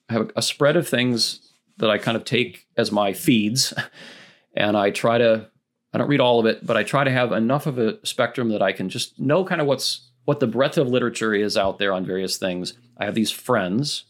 I 0.09 0.13
have 0.13 0.31
a 0.37 0.43
spread 0.43 0.77
of 0.77 0.87
things 0.87 1.53
that 1.79 1.91
I 1.91 1.99
kind 1.99 2.17
of 2.17 2.25
take 2.25 2.67
as 2.77 2.93
my 2.93 3.13
feeds, 3.13 3.73
and 4.55 4.77
I 4.77 4.91
try 4.91 5.19
to. 5.19 5.49
I 5.93 5.99
don't 5.99 6.09
read 6.09 6.21
all 6.21 6.41
of 6.41 6.47
it, 6.47 6.67
but 6.67 6.77
I 6.77 6.83
try 6.83 7.05
to 7.05 7.11
have 7.11 7.31
enough 7.31 7.67
of 7.67 7.79
a 7.79 8.05
spectrum 8.05 8.49
that 8.49 8.61
I 8.61 8.73
can 8.73 8.89
just 8.89 9.19
know 9.21 9.45
kind 9.45 9.61
of 9.61 9.67
what's 9.69 10.09
what 10.25 10.41
the 10.41 10.47
breadth 10.47 10.79
of 10.79 10.89
literature 10.89 11.35
is 11.35 11.57
out 11.57 11.79
there 11.79 11.93
on 11.93 12.05
various 12.05 12.37
things. 12.37 12.75
I 12.97 13.05
have 13.05 13.15
these 13.15 13.31
friends, 13.31 14.05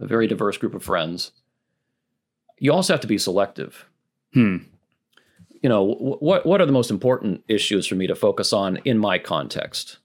a 0.00 0.06
very 0.06 0.26
diverse 0.26 0.56
group 0.56 0.74
of 0.74 0.82
friends. 0.82 1.32
You 2.58 2.72
also 2.72 2.92
have 2.92 3.00
to 3.00 3.06
be 3.06 3.18
selective. 3.18 3.86
Hmm. 4.32 4.58
You 5.62 5.68
know, 5.68 5.84
what 5.84 6.46
what 6.46 6.60
are 6.60 6.66
the 6.66 6.72
most 6.72 6.90
important 6.90 7.44
issues 7.46 7.86
for 7.86 7.94
me 7.94 8.06
to 8.06 8.14
focus 8.14 8.52
on 8.52 8.78
in 8.78 8.98
my 8.98 9.18
context? 9.18 9.98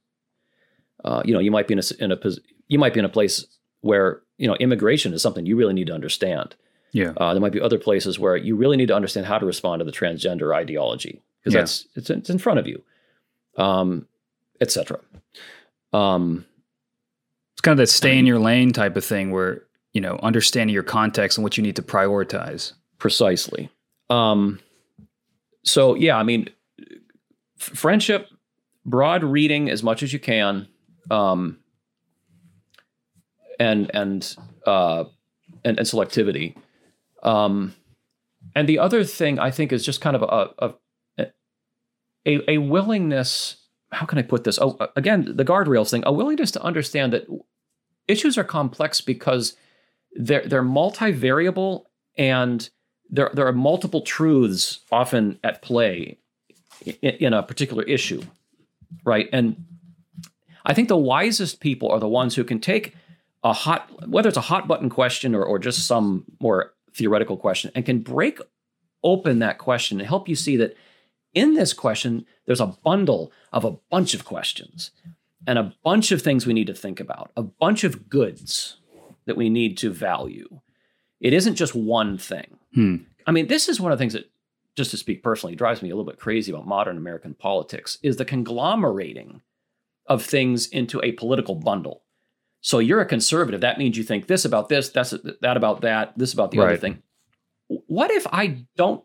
Uh, 1.05 1.21
you 1.23 1.33
know, 1.33 1.39
you 1.39 1.51
might 1.51 1.67
be 1.67 1.73
in 1.73 1.79
a, 1.79 2.03
in 2.03 2.11
a 2.11 2.19
you 2.67 2.77
might 2.77 2.93
be 2.93 2.99
in 2.99 3.05
a 3.05 3.09
place 3.09 3.45
where 3.81 4.21
you 4.37 4.47
know 4.47 4.55
immigration 4.55 5.13
is 5.13 5.21
something 5.21 5.45
you 5.45 5.55
really 5.55 5.73
need 5.73 5.87
to 5.87 5.93
understand. 5.93 6.55
Yeah, 6.91 7.13
uh, 7.17 7.33
there 7.33 7.41
might 7.41 7.51
be 7.51 7.61
other 7.61 7.77
places 7.77 8.17
where 8.17 8.35
you 8.35 8.55
really 8.55 8.77
need 8.77 8.87
to 8.87 8.95
understand 8.95 9.25
how 9.25 9.37
to 9.37 9.45
respond 9.45 9.81
to 9.81 9.85
the 9.85 9.91
transgender 9.91 10.55
ideology 10.55 11.21
because 11.39 11.53
yeah. 11.53 11.61
that's 11.61 11.87
it's, 11.95 12.09
it's 12.09 12.29
in 12.29 12.37
front 12.37 12.59
of 12.59 12.67
you, 12.67 12.81
um, 13.57 14.07
etc. 14.61 14.99
Um, 15.93 16.45
it's 17.53 17.61
kind 17.61 17.73
of 17.73 17.77
that 17.77 17.87
stay 17.87 18.17
in 18.17 18.25
your 18.25 18.39
lane 18.39 18.71
type 18.73 18.95
of 18.95 19.05
thing 19.05 19.31
where 19.31 19.63
you 19.93 20.01
know 20.01 20.19
understanding 20.23 20.73
your 20.73 20.83
context 20.83 21.37
and 21.37 21.43
what 21.43 21.57
you 21.57 21.63
need 21.63 21.75
to 21.75 21.81
prioritize. 21.83 22.73
Precisely. 22.97 23.69
Um, 24.09 24.59
so 25.63 25.95
yeah, 25.95 26.17
I 26.17 26.23
mean, 26.23 26.49
f- 26.79 27.75
friendship, 27.75 28.29
broad 28.85 29.23
reading 29.23 29.69
as 29.69 29.83
much 29.83 30.01
as 30.03 30.13
you 30.13 30.19
can. 30.19 30.67
Um, 31.11 31.59
and 33.59 33.91
and 33.93 34.35
uh, 34.65 35.05
and, 35.63 35.77
and 35.77 35.87
selectivity. 35.87 36.55
Um, 37.23 37.75
and 38.55 38.67
the 38.67 38.79
other 38.79 39.03
thing 39.03 39.39
I 39.39 39.51
think 39.51 39.71
is 39.71 39.85
just 39.85 40.01
kind 40.01 40.15
of 40.15 40.23
a 40.23 40.75
a, 41.17 41.25
a, 42.25 42.51
a 42.51 42.57
willingness. 42.57 43.57
How 43.91 44.05
can 44.05 44.17
I 44.17 44.21
put 44.21 44.43
this? 44.43 44.59
Oh, 44.59 44.77
again, 44.95 45.33
the 45.35 45.45
guardrails 45.45 45.89
thing. 45.89 46.03
A 46.05 46.11
willingness 46.11 46.51
to 46.51 46.61
understand 46.61 47.13
that 47.13 47.25
issues 48.07 48.37
are 48.37 48.43
complex 48.43 49.01
because 49.01 49.55
they're 50.13 50.45
they're 50.45 50.63
multivariable 50.63 51.85
and 52.17 52.69
there 53.09 53.31
there 53.33 53.47
are 53.47 53.53
multiple 53.53 54.01
truths 54.01 54.79
often 54.91 55.39
at 55.43 55.61
play 55.61 56.17
in, 56.85 56.95
in 57.01 57.33
a 57.33 57.43
particular 57.43 57.83
issue, 57.83 58.21
right? 59.05 59.29
And 59.31 59.65
I 60.65 60.73
think 60.73 60.87
the 60.87 60.97
wisest 60.97 61.59
people 61.59 61.89
are 61.89 61.99
the 61.99 62.07
ones 62.07 62.35
who 62.35 62.43
can 62.43 62.59
take 62.59 62.95
a 63.43 63.53
hot 63.53 63.89
whether 64.07 64.27
it's 64.27 64.37
a 64.37 64.41
hot 64.41 64.67
button 64.67 64.89
question 64.89 65.35
or, 65.35 65.43
or 65.43 65.59
just 65.59 65.85
some 65.87 66.25
more 66.41 66.73
theoretical 66.97 67.37
question 67.37 67.71
and 67.75 67.85
can 67.85 67.99
break 67.99 68.39
open 69.03 69.39
that 69.39 69.57
question 69.57 69.99
and 69.99 70.07
help 70.07 70.27
you 70.27 70.35
see 70.35 70.57
that 70.57 70.75
in 71.33 71.53
this 71.53 71.71
question 71.71 72.25
there's 72.45 72.59
a 72.59 72.75
bundle 72.83 73.31
of 73.53 73.63
a 73.63 73.77
bunch 73.91 74.13
of 74.13 74.25
questions 74.25 74.91
and 75.45 75.59
a 75.59 75.73
bunch 75.83 76.11
of 76.11 76.21
things 76.21 76.45
we 76.45 76.53
need 76.53 76.67
to 76.67 76.73
think 76.73 76.99
about 76.99 77.31
a 77.37 77.43
bunch 77.43 77.83
of 77.83 78.09
goods 78.09 78.77
that 79.25 79.37
we 79.37 79.49
need 79.49 79.77
to 79.77 79.91
value. 79.91 80.61
It 81.19 81.33
isn't 81.33 81.55
just 81.55 81.75
one 81.75 82.17
thing. 82.17 82.57
Hmm. 82.73 82.95
i 83.25 83.31
mean 83.31 83.47
this 83.47 83.69
is 83.69 83.79
one 83.79 83.91
of 83.91 83.97
the 83.97 84.01
things 84.01 84.13
that 84.13 84.29
just 84.75 84.91
to 84.91 84.97
speak 84.97 85.23
personally 85.23 85.55
drives 85.55 85.81
me 85.81 85.89
a 85.89 85.95
little 85.95 86.09
bit 86.11 86.19
crazy 86.19 86.51
about 86.51 86.67
modern 86.67 86.97
american 86.97 87.33
politics 87.33 87.97
is 88.03 88.17
the 88.17 88.25
conglomerating 88.25 89.41
of 90.05 90.23
things 90.23 90.67
into 90.67 91.01
a 91.01 91.13
political 91.13 91.55
bundle 91.55 92.03
so 92.61 92.79
you're 92.79 93.01
a 93.01 93.05
conservative. 93.05 93.61
That 93.61 93.77
means 93.77 93.97
you 93.97 94.03
think 94.03 94.27
this 94.27 94.45
about 94.45 94.69
this, 94.69 94.89
that's 94.89 95.13
that 95.41 95.57
about 95.57 95.81
that, 95.81 96.17
this 96.17 96.33
about 96.33 96.51
the 96.51 96.59
right. 96.59 96.69
other 96.69 96.77
thing. 96.77 97.01
What 97.67 98.11
if 98.11 98.25
I 98.31 98.65
don't 98.75 99.03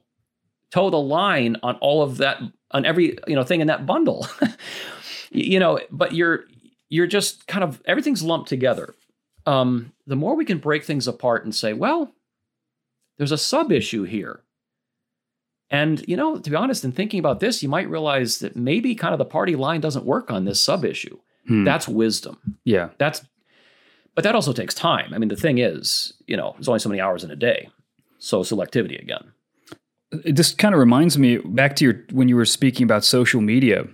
toe 0.70 0.90
the 0.90 0.98
line 0.98 1.56
on 1.62 1.76
all 1.76 2.02
of 2.02 2.18
that 2.18 2.40
on 2.70 2.84
every 2.84 3.18
you 3.26 3.34
know 3.34 3.44
thing 3.44 3.60
in 3.60 3.66
that 3.68 3.86
bundle? 3.86 4.26
you 5.30 5.58
know, 5.58 5.80
but 5.90 6.14
you're 6.14 6.44
you're 6.88 7.06
just 7.06 7.46
kind 7.46 7.64
of 7.64 7.82
everything's 7.84 8.22
lumped 8.22 8.48
together. 8.48 8.94
Um, 9.46 9.92
the 10.06 10.16
more 10.16 10.36
we 10.36 10.44
can 10.44 10.58
break 10.58 10.84
things 10.84 11.08
apart 11.08 11.44
and 11.44 11.54
say, 11.54 11.72
well, 11.72 12.12
there's 13.18 13.32
a 13.32 13.38
sub 13.38 13.72
issue 13.72 14.04
here. 14.04 14.40
And, 15.70 16.06
you 16.06 16.16
know, 16.16 16.36
to 16.36 16.50
be 16.50 16.54
honest, 16.54 16.84
in 16.84 16.92
thinking 16.92 17.18
about 17.18 17.40
this, 17.40 17.62
you 17.62 17.68
might 17.68 17.88
realize 17.88 18.40
that 18.40 18.56
maybe 18.56 18.94
kind 18.94 19.14
of 19.14 19.18
the 19.18 19.24
party 19.24 19.56
line 19.56 19.80
doesn't 19.80 20.04
work 20.04 20.30
on 20.30 20.44
this 20.44 20.60
sub 20.60 20.84
issue. 20.84 21.18
Hmm. 21.46 21.64
That's 21.64 21.88
wisdom. 21.88 22.38
Yeah. 22.64 22.90
That's 22.98 23.22
but 24.14 24.24
that 24.24 24.34
also 24.34 24.52
takes 24.52 24.74
time. 24.74 25.12
I 25.14 25.18
mean, 25.18 25.28
the 25.28 25.36
thing 25.36 25.58
is, 25.58 26.12
you 26.26 26.36
know, 26.36 26.52
there's 26.54 26.68
only 26.68 26.80
so 26.80 26.88
many 26.88 27.00
hours 27.00 27.24
in 27.24 27.30
a 27.30 27.36
day. 27.36 27.70
So 28.18 28.40
selectivity 28.40 29.00
again. 29.00 29.32
It 30.24 30.32
just 30.32 30.58
kind 30.58 30.74
of 30.74 30.78
reminds 30.78 31.18
me 31.18 31.38
back 31.38 31.76
to 31.76 31.84
your 31.84 32.04
when 32.12 32.28
you 32.28 32.36
were 32.36 32.44
speaking 32.44 32.84
about 32.84 33.04
social 33.04 33.40
media 33.40 33.86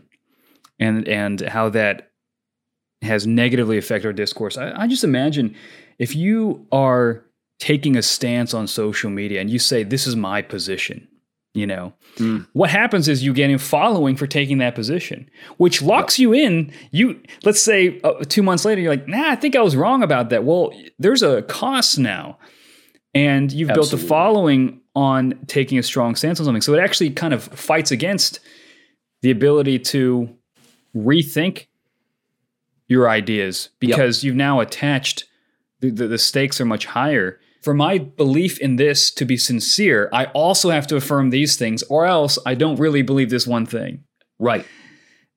and 0.79 1.07
and 1.09 1.41
how 1.41 1.69
that 1.71 2.11
has 3.03 3.27
negatively 3.27 3.79
affected 3.79 4.09
our 4.09 4.13
discourse. 4.13 4.59
I, 4.59 4.73
I 4.83 4.87
just 4.89 5.05
imagine 5.05 5.55
if 5.99 6.17
you 6.17 6.67
are 6.73 7.25
taking 7.59 7.97
a 7.97 8.03
stance 8.03 8.55
on 8.55 8.67
social 8.67 9.11
media 9.11 9.41
and 9.41 9.51
you 9.51 9.59
say, 9.59 9.83
This 9.83 10.07
is 10.07 10.17
my 10.17 10.43
position, 10.43 11.09
you 11.55 11.67
know 11.67 11.93
mm. 12.17 12.47
what 12.53 12.71
happens 12.71 13.09
is 13.09 13.25
you 13.25 13.33
get 13.33 13.51
a 13.51 13.59
following 13.59 14.17
for 14.17 14.27
taking 14.27 14.59
that 14.59 14.75
position 14.75 15.29
which 15.57 15.83
locks 15.83 16.19
you 16.19 16.33
in 16.33 16.71
you 16.91 17.21
let's 17.45 17.63
say 17.63 18.01
uh, 18.03 18.13
two 18.29 18.43
months 18.43 18.65
later 18.65 18.81
you're 18.81 18.93
like 18.93 19.09
nah 19.09 19.31
i 19.31 19.37
think 19.37 19.57
i 19.57 19.61
was 19.61 19.75
wrong 19.75 20.03
about 20.03 20.31
that 20.31 20.45
well 20.45 20.73
there's 20.99 21.23
a 21.23 21.43
cost 21.43 21.99
now 21.99 22.39
and 23.15 23.53
you've 23.53 23.71
Absolutely. 23.71 23.97
built 23.97 24.05
a 24.05 24.07
following 24.07 24.81
on 24.95 25.39
taking 25.47 25.79
a 25.79 25.83
strong 25.83 26.15
stance 26.15 26.39
on 26.39 26.45
something 26.45 26.63
so 26.63 26.75
it 26.75 26.81
actually 26.81 27.11
kind 27.11 27.33
of 27.33 27.43
fights 27.45 27.91
against 27.91 28.41
the 29.23 29.31
ability 29.31 29.79
to 29.79 30.29
rethink 30.95 31.67
your 32.89 33.09
ideas 33.09 33.71
because 33.81 34.23
yep. 34.23 34.29
you've 34.29 34.37
now 34.37 34.61
attached 34.61 35.25
the, 35.81 35.91
the, 35.91 36.09
the 36.09 36.19
stakes 36.19 36.61
are 36.61 36.65
much 36.65 36.87
higher 36.87 37.39
for 37.69 37.75
my 37.75 37.99
belief 37.99 38.59
in 38.61 38.77
this 38.77 39.11
to 39.11 39.27
be 39.27 39.37
sincere, 39.37 40.09
I 40.11 40.25
also 40.33 40.71
have 40.71 40.87
to 40.87 40.97
affirm 40.97 41.29
these 41.29 41.57
things, 41.57 41.83
or 41.91 42.07
else 42.07 42.39
I 42.47 42.55
don't 42.55 42.81
really 42.81 43.03
believe 43.03 43.29
this 43.29 43.47
one 43.47 43.67
thing. 43.67 44.05
Right. 44.39 44.65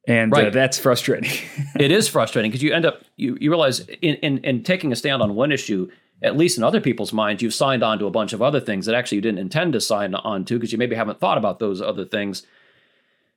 And 0.08 0.32
uh, 0.34 0.38
right. 0.38 0.48
Uh, 0.48 0.50
that's 0.52 0.80
frustrating. 0.80 1.30
it 1.78 1.92
is 1.92 2.08
frustrating 2.08 2.50
because 2.50 2.64
you 2.64 2.72
end 2.72 2.86
up, 2.86 3.04
you, 3.18 3.38
you 3.42 3.50
realize 3.50 3.82
in, 3.82 4.16
in, 4.16 4.38
in 4.46 4.64
taking 4.64 4.94
a 4.94 4.96
stand 4.96 5.22
on 5.22 5.36
one 5.36 5.52
issue, 5.52 5.90
at 6.22 6.38
least 6.38 6.58
in 6.58 6.64
other 6.64 6.80
people's 6.80 7.12
minds, 7.12 7.44
you've 7.44 7.54
signed 7.54 7.84
on 7.84 8.00
to 8.00 8.06
a 8.06 8.12
bunch 8.12 8.32
of 8.32 8.42
other 8.42 8.62
things 8.62 8.86
that 8.86 8.96
actually 8.96 9.18
you 9.18 9.22
didn't 9.22 9.40
intend 9.40 9.74
to 9.74 9.82
sign 9.82 10.16
on 10.16 10.46
to 10.46 10.54
because 10.54 10.72
you 10.72 10.78
maybe 10.78 10.96
haven't 10.96 11.20
thought 11.20 11.38
about 11.38 11.60
those 11.60 11.82
other 11.82 12.06
things. 12.06 12.48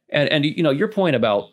And 0.08 0.28
and 0.28 0.44
you 0.44 0.62
know 0.62 0.70
your 0.70 0.86
point 0.86 1.16
about 1.16 1.48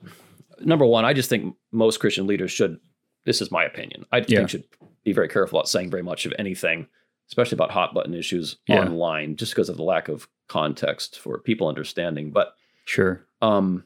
number 0.60 0.86
one, 0.86 1.06
I 1.06 1.14
just 1.14 1.28
think 1.28 1.56
most 1.72 2.00
Christian 2.00 2.28
leaders 2.28 2.52
should. 2.52 2.80
This 3.26 3.42
is 3.42 3.50
my 3.50 3.64
opinion. 3.64 4.06
I 4.12 4.18
Yeah. 4.20 4.38
think 4.38 4.50
should 4.52 4.64
be 5.04 5.12
very 5.12 5.28
careful 5.28 5.58
about 5.58 5.70
saying 5.70 5.90
very 5.90 6.04
much 6.04 6.28
of 6.28 6.34
anything, 6.38 6.88
especially 7.32 7.56
about 7.56 7.72
hot 7.72 7.94
button 7.94 8.14
issues 8.14 8.58
Yeah. 8.68 8.82
online, 8.82 9.36
just 9.38 9.54
because 9.54 9.70
of 9.70 9.78
the 9.78 9.84
lack 9.84 10.10
of 10.10 10.28
context 10.48 11.18
for 11.18 11.40
people 11.40 11.68
understanding. 11.68 12.32
But 12.32 12.54
Sure. 12.86 13.26
um, 13.42 13.86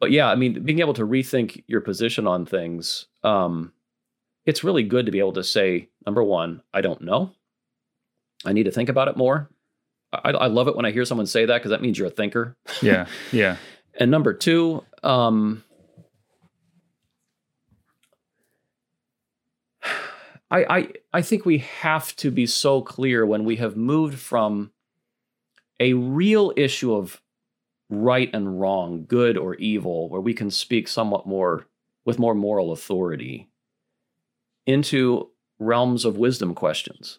but 0.00 0.10
yeah, 0.10 0.28
I 0.28 0.34
mean, 0.34 0.62
being 0.64 0.80
able 0.80 0.94
to 0.94 1.06
rethink 1.06 1.62
your 1.68 1.80
position 1.80 2.26
on 2.26 2.46
things, 2.46 3.06
um, 3.22 3.72
it's 4.46 4.64
really 4.64 4.82
good 4.82 5.06
to 5.06 5.12
be 5.12 5.18
able 5.18 5.34
to 5.34 5.44
say, 5.44 5.88
number 6.06 6.24
one, 6.24 6.62
I 6.72 6.80
don't 6.80 7.02
know. 7.02 7.32
I 8.44 8.52
need 8.54 8.64
to 8.64 8.70
think 8.70 8.88
about 8.88 9.08
it 9.08 9.16
more. 9.16 9.50
I, 10.12 10.30
I 10.30 10.46
love 10.46 10.66
it 10.66 10.74
when 10.74 10.86
I 10.86 10.90
hear 10.90 11.04
someone 11.04 11.26
say 11.26 11.44
that 11.44 11.58
because 11.58 11.70
that 11.70 11.82
means 11.82 11.98
you're 11.98 12.08
a 12.08 12.10
thinker. 12.10 12.56
Yeah. 12.82 13.06
Yeah. 13.32 13.56
And 13.98 14.10
number 14.10 14.32
two, 14.32 14.82
um, 15.02 15.62
I, 20.50 20.64
I 20.68 20.88
I 21.12 21.22
think 21.22 21.44
we 21.44 21.58
have 21.58 22.14
to 22.16 22.30
be 22.30 22.46
so 22.46 22.82
clear 22.82 23.26
when 23.26 23.44
we 23.44 23.56
have 23.56 23.76
moved 23.76 24.18
from 24.18 24.70
a 25.80 25.94
real 25.94 26.52
issue 26.56 26.94
of 26.94 27.20
right 27.88 28.30
and 28.32 28.60
wrong, 28.60 29.04
good 29.06 29.36
or 29.36 29.56
evil, 29.56 30.08
where 30.08 30.20
we 30.20 30.34
can 30.34 30.50
speak 30.50 30.86
somewhat 30.86 31.26
more 31.26 31.66
with 32.04 32.18
more 32.18 32.34
moral 32.34 32.72
authority, 32.72 33.48
into 34.66 35.30
realms 35.58 36.04
of 36.04 36.16
wisdom 36.16 36.54
questions. 36.54 37.18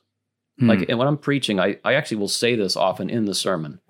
Hmm. 0.57 0.69
Like, 0.69 0.89
and 0.89 0.97
when 0.97 1.07
I'm 1.07 1.17
preaching, 1.17 1.59
I, 1.59 1.77
I 1.83 1.95
actually 1.95 2.17
will 2.17 2.27
say 2.29 2.55
this 2.55 2.77
often 2.77 3.09
in 3.09 3.25
the 3.25 3.35
sermon. 3.35 3.81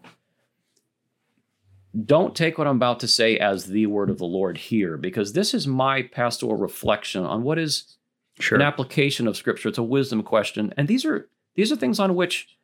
Don't 2.05 2.35
take 2.35 2.57
what 2.57 2.67
I'm 2.67 2.77
about 2.77 3.01
to 3.01 3.07
say 3.07 3.37
as 3.37 3.65
the 3.65 3.85
word 3.85 4.09
of 4.09 4.17
the 4.17 4.25
Lord 4.25 4.57
here, 4.57 4.97
because 4.97 5.33
this 5.33 5.53
is 5.53 5.67
my 5.67 6.03
pastoral 6.03 6.55
reflection 6.55 7.23
on 7.23 7.43
what 7.43 7.59
is 7.59 7.97
sure. 8.41 8.57
an 8.57 8.61
application 8.61 9.27
of 9.27 9.37
Scripture. 9.37 9.69
It's 9.69 9.77
a 9.77 9.83
wisdom 9.83 10.23
question, 10.23 10.73
and 10.77 10.87
these 10.87 11.05
are 11.05 11.29
these 11.55 11.71
are 11.71 11.75
things 11.75 11.99
on 11.99 12.15
which, 12.15 12.57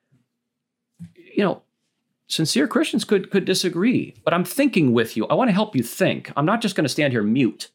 you 1.15 1.43
know, 1.43 1.61
sincere 2.27 2.67
Christians 2.67 3.03
could 3.03 3.31
could 3.31 3.45
disagree. 3.45 4.15
But 4.23 4.33
I'm 4.33 4.43
thinking 4.43 4.93
with 4.93 5.17
you. 5.17 5.25
I 5.27 5.33
want 5.33 5.49
to 5.49 5.53
help 5.53 5.75
you 5.75 5.83
think. 5.83 6.31
I'm 6.35 6.45
not 6.45 6.61
just 6.61 6.75
going 6.75 6.85
to 6.85 6.89
stand 6.89 7.13
here 7.13 7.23
mute. 7.23 7.71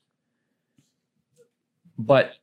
But 1.98 2.34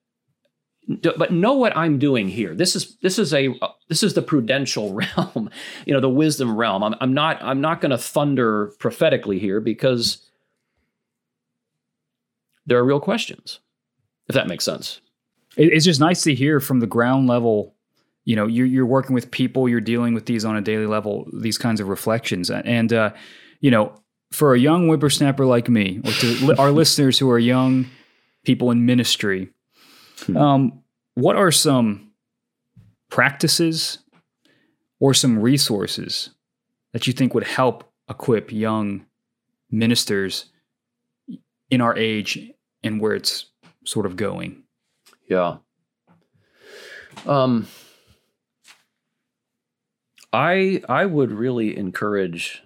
but 0.89 1.31
know 1.31 1.53
what 1.53 1.77
I'm 1.77 1.99
doing 1.99 2.27
here. 2.27 2.55
This 2.55 2.75
is 2.75 2.97
this 2.97 3.19
is 3.19 3.33
a 3.33 3.53
this 3.89 4.01
is 4.01 4.15
the 4.15 4.21
prudential 4.21 4.93
realm, 5.17 5.49
you 5.85 5.93
know, 5.93 5.99
the 5.99 6.09
wisdom 6.09 6.55
realm. 6.55 6.83
I'm, 6.83 6.95
I'm 6.99 7.13
not 7.13 7.41
I'm 7.41 7.61
not 7.61 7.79
going 7.79 7.91
to 7.91 7.97
thunder 7.97 8.73
prophetically 8.79 9.37
here 9.39 9.59
because 9.59 10.25
there 12.65 12.77
are 12.77 12.85
real 12.85 12.99
questions, 12.99 13.59
if 14.27 14.35
that 14.35 14.47
makes 14.47 14.65
sense. 14.65 15.01
It- 15.59 15.73
it's 15.73 15.85
just 15.85 15.99
nice 15.99 16.23
to 16.23 16.33
hear 16.33 16.59
from 16.59 16.79
the 16.79 16.87
ground 16.87 17.27
level. 17.27 17.75
You 18.25 18.35
know, 18.35 18.47
you're 18.47 18.65
you're 18.65 18.85
working 18.85 19.13
with 19.13 19.29
people, 19.31 19.67
you're 19.69 19.81
dealing 19.81 20.13
with 20.13 20.25
these 20.25 20.45
on 20.45 20.55
a 20.55 20.61
daily 20.61 20.85
level, 20.85 21.27
these 21.33 21.57
kinds 21.57 21.79
of 21.81 21.87
reflections, 21.87 22.49
and 22.49 22.91
uh, 22.93 23.11
you 23.59 23.71
know, 23.71 23.93
for 24.31 24.53
a 24.53 24.59
young 24.59 24.87
whippersnapper 24.87 25.45
like 25.45 25.67
me, 25.69 25.99
or 26.05 26.11
to 26.11 26.55
our 26.57 26.71
listeners 26.81 27.17
who 27.19 27.29
are 27.29 27.39
young 27.39 27.87
people 28.45 28.69
in 28.71 28.85
ministry, 28.85 29.49
um, 30.35 30.81
what 31.15 31.35
are 31.35 31.51
some 31.51 32.11
practices 33.09 33.99
or 34.99 35.13
some 35.13 35.39
resources 35.39 36.29
that 36.93 37.07
you 37.07 37.13
think 37.13 37.33
would 37.33 37.43
help 37.45 37.83
equip 38.09 38.51
young 38.51 39.05
ministers 39.71 40.45
in 41.69 41.81
our 41.81 41.97
age 41.97 42.51
and 42.83 42.99
where 43.01 43.13
it's 43.15 43.45
sort 43.85 44.05
of 44.05 44.15
going? 44.15 44.63
Yeah. 45.29 45.57
Um 47.25 47.67
I 50.33 50.81
I 50.89 51.05
would 51.05 51.31
really 51.31 51.77
encourage 51.77 52.61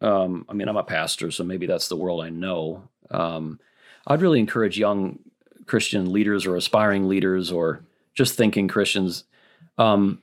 um 0.00 0.46
I 0.48 0.54
mean 0.54 0.68
I'm 0.68 0.76
a 0.76 0.82
pastor 0.82 1.30
so 1.30 1.44
maybe 1.44 1.66
that's 1.66 1.88
the 1.88 1.96
world 1.96 2.22
I 2.24 2.30
know. 2.30 2.88
Um 3.10 3.60
I'd 4.06 4.22
really 4.22 4.40
encourage 4.40 4.78
young 4.78 5.18
Christian 5.66 6.12
leaders 6.12 6.46
or 6.46 6.56
aspiring 6.56 7.08
leaders 7.08 7.52
or 7.52 7.84
just 8.14 8.34
thinking 8.34 8.66
Christians 8.66 9.24
um 9.78 10.20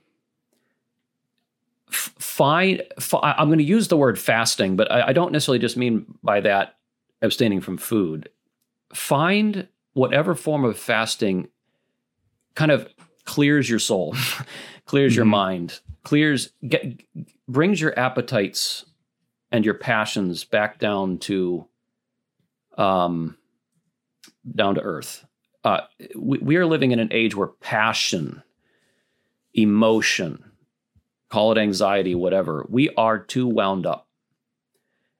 find 1.89 2.81
f- 2.97 3.13
I'm 3.21 3.49
going 3.49 3.57
to 3.59 3.65
use 3.65 3.89
the 3.89 3.97
word 3.97 4.17
fasting 4.17 4.75
but 4.75 4.91
I, 4.91 5.07
I 5.09 5.13
don't 5.13 5.31
necessarily 5.31 5.59
just 5.59 5.77
mean 5.77 6.05
by 6.23 6.39
that 6.41 6.77
abstaining 7.21 7.61
from 7.61 7.77
food. 7.77 8.29
Find 8.93 9.67
whatever 9.93 10.35
form 10.35 10.63
of 10.63 10.77
fasting 10.77 11.47
kind 12.55 12.71
of 12.71 12.87
clears 13.25 13.69
your 13.69 13.79
soul, 13.79 14.15
clears 14.85 15.15
your 15.15 15.25
Mhm. 15.25 15.29
mind, 15.29 15.79
clears 16.03 16.51
get 16.67 17.01
brings 17.47 17.79
your 17.81 17.97
appetites 17.99 18.85
and 19.51 19.65
your 19.65 19.73
passions 19.75 20.43
back 20.43 20.79
down 20.79 21.17
to 21.19 21.67
um 22.77 23.37
down 24.55 24.75
to 24.75 24.81
earth. 24.81 25.25
Uh, 25.63 25.81
we, 26.15 26.37
we 26.39 26.55
are 26.55 26.65
living 26.65 26.91
in 26.91 26.99
an 26.99 27.09
age 27.11 27.35
where 27.35 27.47
passion, 27.47 28.41
emotion, 29.53 30.43
call 31.29 31.51
it 31.51 31.57
anxiety, 31.57 32.15
whatever, 32.15 32.65
we 32.69 32.89
are 32.95 33.19
too 33.19 33.45
wound 33.47 33.85
up. 33.85 34.07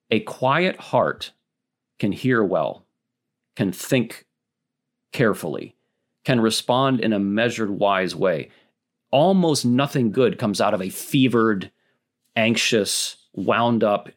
A 0.09 0.19
quiet 0.22 0.78
heart 0.78 1.32
can 1.99 2.11
hear 2.11 2.43
well, 2.43 2.86
can 3.55 3.72
think 3.72 4.26
carefully, 5.12 5.76
can 6.24 6.39
respond 6.39 6.99
in 6.99 7.14
a 7.14 7.20
measured, 7.20 7.70
wise 7.70 8.16
way. 8.16 8.49
Almost 9.12 9.66
nothing 9.66 10.12
good 10.12 10.38
comes 10.39 10.62
out 10.62 10.74
of 10.74 10.82
a 10.82 10.89
fevered, 10.89 11.72
anxious, 12.36 13.18
wound 13.34 13.84
up, 13.84 14.09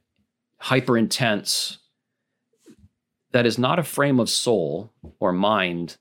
hyper 0.58 0.96
intense. 0.96 1.78
That 3.32 3.46
is 3.46 3.58
not 3.58 3.78
a 3.78 3.82
frame 3.82 4.20
of 4.20 4.30
soul 4.30 4.92
or 5.18 5.32
mind 5.32 5.96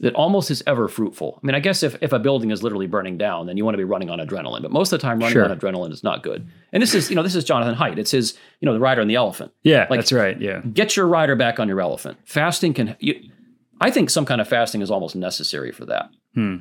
that 0.00 0.14
almost 0.14 0.50
is 0.50 0.62
ever 0.66 0.88
fruitful. 0.88 1.38
I 1.42 1.46
mean, 1.46 1.54
I 1.54 1.60
guess 1.60 1.82
if, 1.82 1.96
if 2.02 2.12
a 2.12 2.18
building 2.18 2.50
is 2.50 2.62
literally 2.62 2.86
burning 2.86 3.16
down, 3.18 3.46
then 3.46 3.56
you 3.56 3.64
want 3.64 3.74
to 3.74 3.78
be 3.78 3.84
running 3.84 4.10
on 4.10 4.18
adrenaline. 4.18 4.62
But 4.62 4.70
most 4.72 4.92
of 4.92 4.98
the 5.00 5.06
time, 5.06 5.18
running 5.18 5.32
Sure. 5.32 5.44
on 5.48 5.56
adrenaline 5.56 5.92
is 5.92 6.02
not 6.02 6.22
good. 6.22 6.46
And 6.72 6.82
this 6.82 6.94
is, 6.94 7.08
you 7.08 7.16
know, 7.16 7.22
this 7.22 7.34
is 7.34 7.44
Jonathan 7.44 7.74
Haidt. 7.74 7.98
It's 7.98 8.10
his, 8.10 8.36
you 8.60 8.66
know, 8.66 8.72
the 8.72 8.80
rider 8.80 9.00
and 9.00 9.08
the 9.08 9.14
elephant 9.14 9.52
Yeah, 9.62 9.86
Like- 9.88 10.00
that's 10.00 10.12
right. 10.12 10.38
Yeah. 10.40 10.60
get 10.72 10.96
your 10.96 11.06
rider 11.06 11.36
back 11.36 11.60
on 11.60 11.68
your 11.68 11.80
elephant. 11.80 12.18
Fasting 12.24 12.74
can, 12.74 12.96
you, 13.00 13.20
I 13.82 13.90
think 13.90 14.10
some 14.10 14.24
kind 14.24 14.40
of 14.40 14.48
fasting 14.48 14.80
is 14.80 14.90
almost 14.90 15.16
necessary 15.16 15.72
for 15.72 15.84
that. 15.86 16.10
Hmm. 16.34 16.58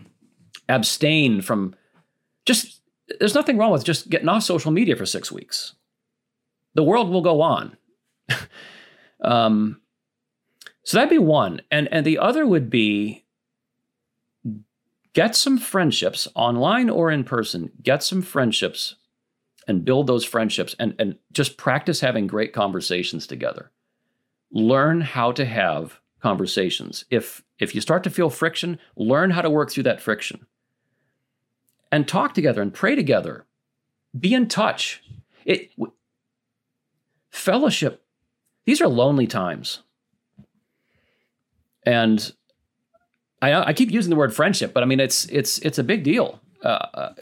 Abstain 0.68 1.42
from 1.42 1.76
just, 2.46 2.82
there's 3.20 3.36
nothing 3.36 3.58
wrong 3.58 3.72
with 3.72 3.86
just 3.86 4.10
getting 4.10 4.28
off 4.28 4.44
social 4.44 4.72
media 4.72 4.96
for 4.96 5.06
six 5.06 5.32
weeks. 5.32 5.76
The 6.74 6.84
world 6.84 7.10
will 7.10 7.22
go 7.22 7.42
on. 7.42 7.78
um, 9.24 9.82
so 10.84 10.98
that'd 10.98 11.10
be 11.10 11.18
one. 11.18 11.62
And, 11.70 11.88
and 11.92 12.06
the 12.06 12.18
other 12.18 12.48
would 12.48 12.70
be 12.70 13.26
get 15.14 15.36
some 15.36 15.58
friendships 15.58 16.28
online 16.34 16.90
or 16.90 17.12
in 17.12 17.24
person, 17.24 17.72
get 17.84 18.02
some 18.02 18.22
friendships 18.22 18.96
and 19.68 19.86
build 19.86 20.08
those 20.08 20.26
friendships 20.26 20.76
and, 20.80 20.96
and 20.98 21.18
just 21.32 21.58
practice 21.58 22.00
having 22.00 22.26
great 22.26 22.52
conversations 22.52 23.28
together 23.28 23.72
learn 24.52 25.02
how 25.02 25.32
to 25.32 25.46
have 25.46 26.01
conversations. 26.22 27.06
If 27.10 27.44
if 27.60 27.76
you 27.76 27.82
start 27.82 28.04
to 28.04 28.10
feel 28.10 28.30
friction 28.30 28.80
learn 28.96 29.32
how 29.32 29.42
to 29.42 29.50
work 29.50 29.72
through 29.72 29.84
that 29.84 30.02
friction. 30.02 30.46
And 31.92 32.08
talk 32.08 32.34
together 32.34 32.62
and 32.62 32.74
pray 32.74 32.96
together. 32.96 33.46
Be 34.18 34.34
in 34.34 34.48
touch. 34.48 35.04
It 35.46 35.72
w- 35.78 35.94
fellowship 37.30 38.04
these 38.66 38.82
are 38.82 38.88
lonely 38.88 39.28
times. 39.28 39.80
And 41.86 42.32
I, 43.42 43.70
I 43.70 43.74
keep 43.74 43.90
using 43.90 44.12
the 44.12 44.16
word 44.16 44.36
friendship 44.36 44.72
but 44.72 44.84
i 44.84 44.86
mean 44.86 45.00
it's 45.00 45.26
it's 45.26 45.58
it's 45.60 45.80
a 45.80 45.84
big 45.84 46.04
deal. 46.04 46.40
Uh, 46.64 46.88
uh, 46.94 47.14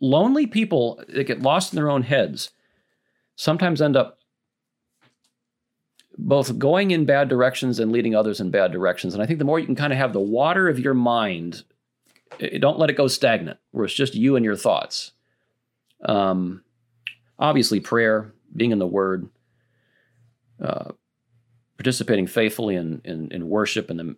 lonely 0.00 0.46
people 0.46 1.02
that 1.08 1.24
get 1.24 1.42
lost 1.42 1.72
in 1.72 1.76
their 1.76 1.90
own 1.90 2.02
heads 2.02 2.50
sometimes 3.36 3.80
end 3.80 3.96
up 3.96 4.19
both 6.22 6.58
going 6.58 6.90
in 6.90 7.04
bad 7.06 7.28
directions 7.28 7.78
and 7.78 7.92
leading 7.92 8.14
others 8.14 8.40
in 8.40 8.50
bad 8.50 8.72
directions. 8.72 9.14
And 9.14 9.22
I 9.22 9.26
think 9.26 9.38
the 9.38 9.44
more 9.44 9.58
you 9.58 9.66
can 9.66 9.74
kind 9.74 9.92
of 9.92 9.98
have 9.98 10.12
the 10.12 10.20
water 10.20 10.68
of 10.68 10.78
your 10.78 10.94
mind, 10.94 11.64
eh, 12.40 12.58
don't 12.58 12.78
let 12.78 12.90
it 12.90 12.96
go 12.96 13.08
stagnant, 13.08 13.58
where 13.70 13.84
it's 13.84 13.94
just 13.94 14.14
you 14.14 14.36
and 14.36 14.44
your 14.44 14.56
thoughts. 14.56 15.12
Um, 16.04 16.62
obviously, 17.38 17.80
prayer, 17.80 18.32
being 18.54 18.70
in 18.70 18.78
the 18.78 18.86
Word, 18.86 19.28
uh, 20.62 20.92
participating 21.76 22.26
faithfully 22.26 22.76
in, 22.76 23.00
in 23.04 23.32
in 23.32 23.48
worship 23.48 23.88
and 23.88 23.98
the 23.98 24.16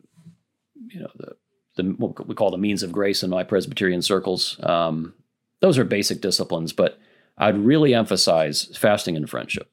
you 0.89 1.01
know 1.01 1.11
the 1.17 1.37
the 1.77 1.85
what 1.93 2.27
we 2.27 2.35
call 2.35 2.51
the 2.51 2.59
means 2.59 2.83
of 2.83 2.93
grace 2.93 3.23
in 3.23 3.31
my 3.31 3.45
Presbyterian 3.45 4.03
circles. 4.03 4.59
Um, 4.63 5.15
those 5.61 5.79
are 5.79 5.85
basic 5.85 6.21
disciplines, 6.21 6.73
but 6.73 6.99
I'd 7.39 7.57
really 7.57 7.95
emphasize 7.95 8.77
fasting 8.77 9.17
and 9.17 9.31
friendship. 9.31 9.72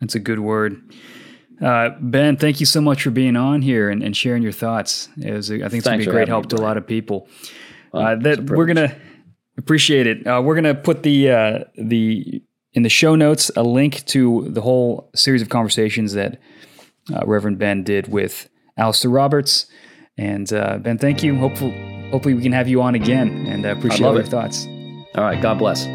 That's 0.00 0.14
a 0.14 0.20
good 0.20 0.40
word. 0.40 0.80
Uh, 1.60 1.90
ben, 2.00 2.36
thank 2.36 2.58
you 2.60 2.66
so 2.66 2.80
much 2.80 3.02
for 3.02 3.10
being 3.10 3.36
on 3.36 3.60
here 3.60 3.90
and, 3.90 4.02
and 4.02 4.16
sharing 4.16 4.42
your 4.42 4.52
thoughts. 4.52 5.08
It 5.20 5.32
was, 5.32 5.50
a, 5.50 5.56
I 5.56 5.68
think 5.68 5.80
it's 5.80 5.86
going 5.86 5.98
to 5.98 6.04
be 6.06 6.10
a 6.10 6.12
great 6.12 6.28
help 6.28 6.44
me, 6.44 6.48
to 6.50 6.56
a 6.56 6.64
lot 6.64 6.78
of 6.78 6.86
people. 6.86 7.28
Well, 7.92 8.06
uh, 8.06 8.16
that 8.16 8.44
we're 8.44 8.66
gonna 8.66 8.96
appreciate 9.58 10.06
it. 10.06 10.26
Uh, 10.26 10.40
we're 10.44 10.54
gonna 10.54 10.74
put 10.74 11.02
the 11.02 11.30
uh, 11.30 11.58
the 11.76 12.42
in 12.72 12.82
the 12.82 12.88
show 12.88 13.14
notes 13.16 13.50
a 13.56 13.62
link 13.62 14.04
to 14.06 14.48
the 14.48 14.60
whole 14.60 15.10
series 15.14 15.42
of 15.42 15.48
conversations 15.48 16.12
that 16.14 16.40
uh, 17.12 17.26
Reverend 17.26 17.58
Ben 17.58 17.82
did 17.82 18.08
with 18.08 18.48
Alastair 18.76 19.10
Roberts. 19.10 19.66
And 20.16 20.52
uh, 20.52 20.78
Ben, 20.78 20.98
thank 20.98 21.22
you. 21.22 21.36
Hopefully, 21.36 21.72
hopefully 22.10 22.34
we 22.34 22.42
can 22.42 22.52
have 22.52 22.68
you 22.68 22.80
on 22.82 22.94
again 22.94 23.46
and 23.46 23.64
appreciate 23.64 24.06
all 24.06 24.14
your 24.14 24.22
thoughts. 24.24 24.66
All 25.16 25.24
right. 25.24 25.40
God 25.40 25.58
bless. 25.58 25.86